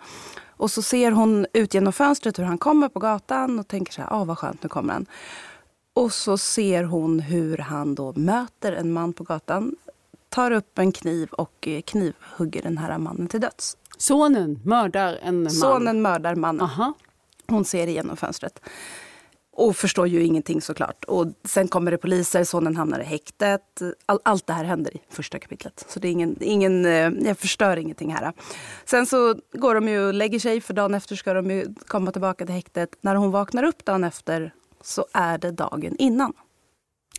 Och 0.62 0.70
så 0.70 0.82
ser 0.82 1.10
hon 1.10 1.46
ut 1.52 1.74
genom 1.74 1.92
fönstret 1.92 2.38
hur 2.38 2.44
han 2.44 2.58
kommer 2.58 2.88
på 2.88 2.98
gatan 2.98 3.58
och 3.58 3.68
tänker 3.68 3.92
så 3.92 4.02
här, 4.02 4.08
ah, 4.12 4.24
vad 4.24 4.38
skönt, 4.38 4.62
nu 4.62 4.68
kommer 4.68 4.92
han. 4.92 5.06
Och 5.94 6.12
så 6.12 6.38
ser 6.38 6.84
hon 6.84 7.20
hur 7.20 7.58
han 7.58 7.94
då 7.94 8.12
möter 8.16 8.72
en 8.72 8.92
man 8.92 9.12
på 9.12 9.24
gatan, 9.24 9.76
tar 10.28 10.50
upp 10.50 10.78
en 10.78 10.92
kniv 10.92 11.28
och 11.32 11.68
eh, 11.68 11.82
knivhugger 11.82 12.62
den 12.62 12.78
här 12.78 12.98
mannen 12.98 13.26
till 13.26 13.40
döds. 13.40 13.76
Sonen 13.98 14.60
mördar 14.64 15.18
en 15.22 15.42
man? 15.42 15.50
Sonen 15.50 16.02
mördar 16.02 16.34
mannen. 16.34 16.60
Aha. 16.60 16.92
Hon 17.46 17.64
ser 17.64 17.86
igenom 17.86 18.16
fönstret. 18.16 18.60
Och 19.54 19.76
förstår 19.76 20.08
ju 20.08 20.22
ingenting 20.22 20.60
såklart. 20.60 21.04
Och 21.04 21.26
sen 21.44 21.68
kommer 21.68 21.90
det 21.90 21.98
poliser, 21.98 22.44
sonen 22.44 22.76
hamnar 22.76 23.00
i 23.00 23.04
häktet. 23.04 23.82
All, 24.06 24.18
allt 24.22 24.46
det 24.46 24.52
här 24.52 24.64
händer 24.64 24.96
i 24.96 25.00
första 25.08 25.38
kapitlet. 25.38 25.84
Så 25.88 26.00
det 26.00 26.08
är 26.08 26.12
ingen, 26.12 26.36
ingen, 26.40 26.86
eh, 26.86 27.10
jag 27.26 27.38
förstör 27.38 27.76
ingenting 27.76 28.14
här. 28.14 28.32
Sen 28.84 29.06
så 29.06 29.34
går 29.52 29.74
de 29.74 29.88
ju 29.88 30.06
och 30.06 30.14
lägger 30.14 30.38
sig 30.38 30.60
för 30.60 30.74
dagen 30.74 30.94
efter 30.94 31.16
ska 31.16 31.34
de 31.34 31.50
ju 31.50 31.74
komma 31.86 32.12
tillbaka 32.12 32.46
till 32.46 32.54
häktet. 32.54 32.96
När 33.00 33.14
hon 33.14 33.30
vaknar 33.30 33.62
upp 33.62 33.84
dagen 33.84 34.04
efter 34.04 34.54
så 34.80 35.06
är 35.12 35.38
det 35.38 35.50
dagen 35.50 35.96
innan. 35.98 36.32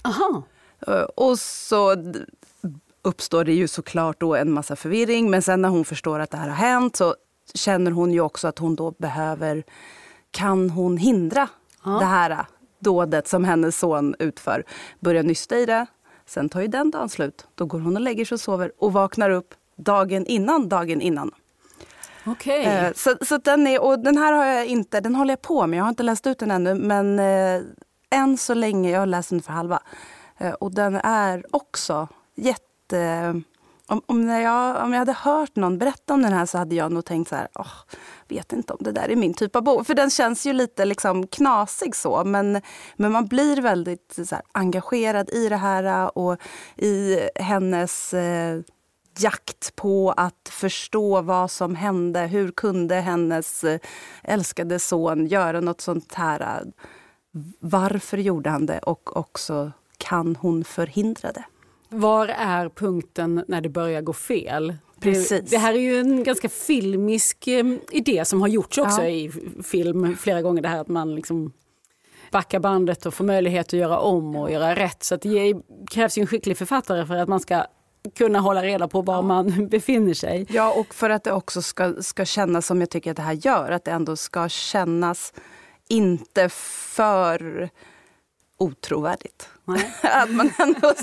Aha. 0.04 0.44
Eh, 0.88 1.04
och 1.04 1.40
så 1.40 1.96
uppstår 3.02 3.44
det 3.44 3.54
ju 3.54 3.68
såklart 3.68 4.20
då 4.20 4.36
en 4.36 4.52
massa 4.52 4.76
förvirring. 4.76 5.30
Men 5.30 5.42
sen 5.42 5.62
när 5.62 5.70
hon 5.70 5.86
förstår 5.86 6.20
att 6.20 6.32
det 6.32 6.38
här 6.38 6.50
har 6.50 6.56
hänt 6.56 6.96
så 6.96 7.16
känner 7.54 7.92
hon 7.92 8.14
ju 8.14 8.22
också 8.22 8.48
att 8.48 8.60
hon 8.60 8.76
då 8.76 8.92
behöver... 8.92 9.64
Kan 10.32 10.70
hon 10.70 10.98
hindra 10.98 11.50
ja. 11.84 11.92
det 11.92 12.06
här 12.06 12.46
dådet 12.80 13.28
som 13.28 13.44
hennes 13.44 13.80
son 13.80 14.16
utför? 14.20 14.64
Börjar 15.00 15.24
nysta 15.24 15.58
i 15.58 15.66
det. 15.66 15.86
Sen 16.26 16.50
tar 16.50 16.62
ju 16.62 16.68
den 16.68 16.92
dagen 16.92 17.10
slut. 17.10 17.48
Då 17.56 17.66
går 17.66 17.80
hon 17.80 17.96
och 17.96 18.02
lägger 18.02 18.26
sig 18.26 18.36
och 18.36 18.42
sover 18.42 18.72
och 18.78 18.94
vaknar 18.94 19.30
upp 19.30 19.54
dagen 19.76 20.26
innan 20.26 20.70
dagen 20.70 21.02
innan. 21.02 21.32
Okej. 22.26 22.62
Okay. 22.62 22.88
Eh, 22.88 22.94
så, 22.94 23.16
så 23.26 23.38
den, 23.38 23.68
är, 23.68 23.84
och 23.84 24.00
den 24.00 24.18
här 24.18 24.34
har 24.34 24.46
jag 24.46 24.66
inte, 24.66 25.00
den 25.00 25.16
håller 25.16 25.32
jag 25.32 25.42
på 25.42 25.68
med. 25.68 25.80
Jag 25.80 25.84
har 25.84 25.90
inte 25.90 26.04
läst 26.04 26.28
ut 26.28 26.40
den 26.40 26.52
ännu. 26.52 26.74
Men 26.74 27.20
eh, 27.20 27.62
än 28.10 28.38
så 28.38 28.54
länge, 28.54 28.90
jag 28.92 29.00
har 29.00 29.06
läst 29.06 29.30
den 29.30 29.42
för 29.42 29.54
halva. 29.54 29.80
Eh, 30.38 30.52
och 30.54 30.72
den 30.72 30.96
är 30.96 31.46
också 31.52 32.08
jätte... 32.36 33.42
Om, 33.88 34.02
om, 34.06 34.30
jag, 34.30 34.84
om 34.84 34.92
jag 34.92 35.00
hade 35.00 35.14
hört 35.14 35.56
någon 35.56 35.78
berätta 35.78 36.14
om 36.14 36.22
den 36.22 36.34
här 36.34 36.46
så 36.46 36.58
hade 36.58 36.76
jag 36.76 36.92
nog 36.92 37.06
tänkt 37.06 37.30
så 37.30 37.36
här, 37.36 37.48
oh, 37.56 37.78
vet 38.34 38.54
inte 38.54 38.74
om 38.74 38.80
det 38.82 38.92
där 38.92 39.10
är 39.10 39.16
min 39.16 39.34
typ 39.34 39.56
av 39.56 39.64
bok. 39.64 39.88
För 39.88 39.94
den 39.94 40.10
känns 40.10 40.46
ju 40.46 40.54
lite 40.54 40.86
liksom 40.86 41.28
knasig 41.28 41.96
så, 41.96 42.24
men, 42.24 42.62
men 42.96 43.12
man 43.12 43.28
blir 43.28 43.62
väldigt 43.62 44.20
så 44.28 44.36
här, 44.36 44.44
engagerad 44.52 45.30
i 45.30 45.50
det 45.50 45.56
här 45.56 45.84
äh, 45.84 46.06
och 46.06 46.38
i 46.76 47.20
hennes 47.36 48.14
eh, 48.14 48.62
jakt 49.20 49.76
på 49.76 50.12
att 50.18 50.50
förstå 50.50 51.22
vad 51.22 51.52
som 51.52 51.76
hände. 51.76 52.20
Hur 52.20 52.52
kunde 52.52 52.96
hennes 52.96 53.64
äh, 53.64 53.80
älskade 54.24 54.80
son 54.80 55.28
göra 55.28 55.62
något 55.62 55.82
sånt 55.82 56.14
här? 56.14 56.64
Varför 57.60 58.18
gjorde 58.18 58.50
han 58.50 58.66
det? 58.66 58.80
Och 58.80 59.18
också, 59.18 59.72
kan 59.98 60.36
hon 60.36 60.64
förhindra 60.64 61.32
det? 61.32 61.44
Var 61.90 62.28
är 62.28 62.70
punkten 62.70 63.46
när 63.48 63.62
det 63.62 63.70
börjar 63.70 64.02
gå 64.02 64.14
fel? 64.14 64.74
Precis. 65.04 65.50
Det 65.50 65.58
här 65.58 65.74
är 65.74 65.80
ju 65.80 66.00
en 66.00 66.24
ganska 66.24 66.50
filmisk 66.50 67.48
eh, 67.48 67.66
idé 67.92 68.26
som 68.26 68.42
har 68.42 68.48
gjorts 68.48 68.78
också 68.78 69.02
ja. 69.02 69.10
i 69.10 69.32
film 69.64 70.18
flera 70.18 70.42
gånger. 70.42 70.62
Det 70.62 70.68
här 70.68 70.82
att 70.82 70.88
man 70.88 71.16
liksom 71.16 71.54
backar 72.32 72.60
bandet 72.60 73.06
och 73.06 73.14
får 73.14 73.24
möjlighet 73.24 73.68
att 73.68 73.74
göra 73.74 74.00
om 74.00 74.36
och 74.36 74.52
göra 74.52 74.76
rätt. 74.76 75.04
Så 75.04 75.16
det 75.16 75.56
krävs 75.92 76.18
ju 76.18 76.22
en 76.22 76.28
skicklig 76.28 76.58
författare 76.58 77.06
för 77.06 77.16
att 77.16 77.30
man 77.30 77.40
ska 77.40 77.66
kunna 78.18 78.40
hålla 78.40 78.64
reda 78.64 78.88
på 78.88 79.02
var 79.02 79.22
man 79.22 79.68
befinner 79.72 80.14
sig. 80.14 80.46
Ja, 80.50 80.74
och 80.74 80.96
för 80.96 81.10
att 81.10 81.24
det 81.24 81.32
också 81.32 81.62
ska, 81.62 81.94
ska 82.02 82.26
kännas 82.26 82.66
som 82.66 82.80
jag 82.80 82.90
tycker 82.90 83.12
att 83.12 83.18
det 83.18 83.24
här 83.24 83.40
gör. 83.46 83.72
Att 83.72 83.86
det 83.86 83.92
ändå 83.92 84.16
ska 84.16 84.50
kännas 84.50 85.34
inte 85.90 86.50
för 86.50 87.70
otrovärdigt. 88.64 89.50
att 90.02 90.32
man 90.32 90.52
ändå, 90.60 90.94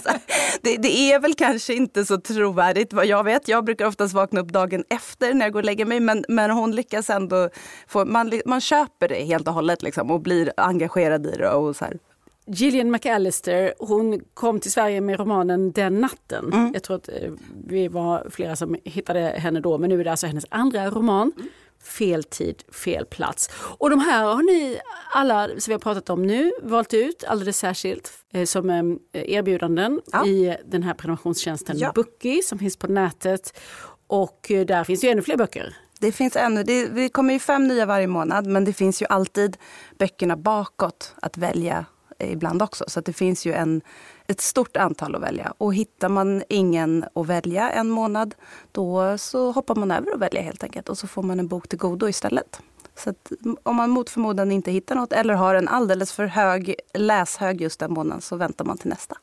det, 0.63 0.77
det, 0.77 1.13
är 1.13 1.21
väl 1.21 1.35
kanske 1.35 1.75
inte 1.75 2.05
så 2.05 2.21
trovärdigt 2.21 2.93
vad 2.93 3.07
jag 3.07 3.25
vet. 3.25 3.49
Jag 3.49 3.65
brukar 3.65 3.87
oftast 3.87 4.15
vakna 4.15 4.41
upp 4.41 4.49
dagen 4.49 4.85
efter 4.89 5.35
när 5.35 5.47
jag 5.47 5.53
går 5.53 5.61
och 5.61 5.65
lägger 5.65 5.85
mig. 5.85 6.01
Men, 6.01 6.25
men 6.29 6.51
hon 6.51 6.73
lyckas 6.73 7.11
ändå 7.11 7.49
få, 7.87 8.05
man, 8.05 8.41
man 8.47 8.61
köper 8.61 9.09
det 9.09 9.25
helt 9.25 9.49
och 9.49 9.55
hållet 9.55 9.83
liksom, 9.83 10.11
och 10.11 10.21
blir 10.21 10.53
engagerad 10.57 11.27
i 11.27 11.31
det. 11.31 11.51
Och 11.51 11.77
så 11.77 11.85
här. 11.85 11.99
Gillian 12.47 12.91
McAllister 12.91 13.75
hon 13.79 14.21
kom 14.35 14.61
till 14.61 14.73
Sverige 14.73 15.01
med 15.01 15.21
romanen 15.21 15.73
Den 15.73 16.01
natten. 16.01 16.53
Mm. 16.53 16.71
Jag 16.73 16.83
tror 16.83 16.97
att 16.97 17.09
eh, 17.09 17.33
vi 17.67 17.89
var 17.89 18.27
flera 18.31 18.57
som 18.57 18.77
hittade 18.85 19.21
henne 19.21 19.61
då 19.61 19.79
men 19.79 19.91
nu 19.91 20.01
är 20.01 20.05
det 20.05 20.11
alltså 20.11 20.27
hennes 20.27 20.47
andra 20.49 20.91
roman. 20.91 21.33
Mm. 21.37 21.49
Fel 21.83 22.24
tid, 22.24 22.62
fel 22.72 23.07
plats. 23.07 23.51
Och 23.78 23.91
de 23.91 23.99
här 23.99 24.24
har 24.24 24.43
ni 24.43 24.81
alla 25.12 25.49
som 25.49 25.62
vi 25.66 25.72
har 25.72 25.78
pratat 25.78 26.11
om 26.11 26.26
nu 26.26 26.53
valt 26.62 26.95
ut 26.95 27.24
alldeles 27.24 27.59
särskilt 27.59 28.12
eh, 28.33 28.45
som 28.45 28.70
eh, 28.70 28.89
erbjudanden 29.12 30.01
ja. 30.12 30.26
i 30.26 30.57
den 30.64 30.83
här 30.83 30.95
prenumerationstjänsten 30.95 31.78
ja. 31.78 31.93
Bookie 31.95 32.43
som 32.43 32.59
finns 32.59 32.76
på 32.76 32.87
nätet. 32.87 33.61
Och 34.07 34.51
eh, 34.51 34.66
där 34.66 34.85
finns 34.85 35.05
ju 35.05 35.09
ännu 35.09 35.22
fler 35.22 35.37
böcker. 35.37 35.76
Det 36.01 36.12
finns 36.12 36.37
ännu, 36.37 36.62
det, 36.62 36.87
det 36.87 37.09
kommer 37.09 37.33
ju 37.33 37.39
fem 37.39 37.68
nya 37.68 37.87
varje 37.87 38.07
månad 38.07 38.47
men 38.47 38.64
det 38.64 38.72
finns 38.72 39.03
ju 39.03 39.07
alltid 39.07 39.57
böckerna 39.99 40.37
bakåt 40.37 41.14
att 41.22 41.37
välja 41.37 41.85
ibland 42.21 42.62
också. 42.62 42.85
Så 42.89 43.01
det 43.01 43.12
finns 43.12 43.47
ju 43.47 43.53
en, 43.53 43.83
ett 44.27 44.41
stort 44.41 44.77
antal 44.77 45.14
att 45.14 45.23
välja. 45.23 45.53
Och 45.59 45.75
hittar 45.75 46.09
man 46.09 46.43
ingen 46.49 47.05
att 47.14 47.27
välja 47.27 47.71
en 47.71 47.91
månad, 47.91 48.35
då 48.73 49.18
så 49.18 49.53
hoppar 49.53 49.75
man 49.75 49.91
över 49.91 50.14
och 50.14 50.23
väljer 50.23 50.43
helt 50.43 50.62
enkelt. 50.62 50.89
Och 50.89 50.99
så 50.99 51.07
får 51.07 51.23
man 51.23 51.41
en 51.41 51.49
bok 51.49 51.68
till 51.68 51.79
godo 51.79 52.09
istället. 52.09 52.61
Så 52.95 53.14
om 53.62 53.77
man 53.77 53.91
mot 53.91 54.11
förmodan 54.11 54.53
inte 54.53 54.71
hittar 54.71 54.95
något 54.95 55.12
eller 55.12 55.35
har 55.35 55.55
en 55.55 55.68
alldeles 55.68 56.12
för 56.12 56.27
hög 56.27 56.75
läshög 56.95 57.61
just 57.61 57.81
den 57.81 57.93
månaden 57.93 58.21
så 58.21 58.37
väntar 58.37 58.64
man 58.64 58.79
till 58.79 58.91
nästa. 58.91 59.16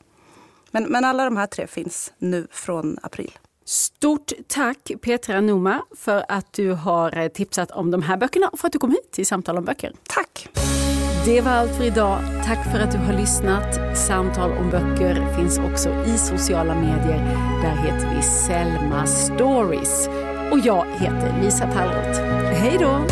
Men, 0.70 0.84
men 0.84 1.04
alla 1.04 1.24
de 1.24 1.36
här 1.36 1.46
tre 1.46 1.66
finns 1.66 2.12
nu 2.18 2.46
från 2.50 2.98
april. 3.02 3.38
Stort 3.64 4.32
tack 4.46 4.90
Petra 5.02 5.40
Noma 5.40 5.82
för 5.96 6.24
att 6.28 6.52
du 6.52 6.72
har 6.72 7.28
tipsat 7.28 7.70
om 7.70 7.90
de 7.90 8.02
här 8.02 8.16
böckerna 8.16 8.48
och 8.48 8.58
för 8.58 8.66
att 8.66 8.72
du 8.72 8.78
kom 8.78 8.90
hit 8.90 9.10
till 9.10 9.26
Samtal 9.26 9.58
om 9.58 9.64
böcker. 9.64 9.92
Tack! 10.02 10.48
Det 11.28 11.40
var 11.40 11.50
allt 11.50 11.76
för 11.76 11.84
idag. 11.84 12.18
Tack 12.44 12.72
för 12.72 12.80
att 12.80 12.92
du 12.92 12.98
har 12.98 13.12
lyssnat. 13.12 13.98
Samtal 13.98 14.52
om 14.52 14.70
böcker 14.70 15.36
finns 15.36 15.58
också 15.58 16.04
i 16.06 16.18
sociala 16.18 16.74
medier. 16.74 17.18
Där 17.62 17.76
heter 17.76 18.16
vi 18.16 18.22
Selma 18.22 19.06
Stories. 19.06 20.08
Och 20.52 20.58
jag 20.58 20.86
heter 20.98 21.42
Lisa 21.42 21.72
Tallroth. 21.72 22.20
Hej 22.52 22.76
då! 22.80 23.06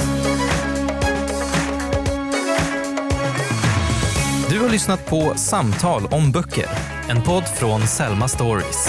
Du 4.50 4.60
har 4.60 4.68
lyssnat 4.68 5.06
på 5.06 5.32
Samtal 5.36 6.06
om 6.10 6.32
böcker. 6.32 6.66
En 7.08 7.22
podd 7.22 7.44
från 7.44 7.80
Selma 7.80 8.28
Stories. 8.28 8.88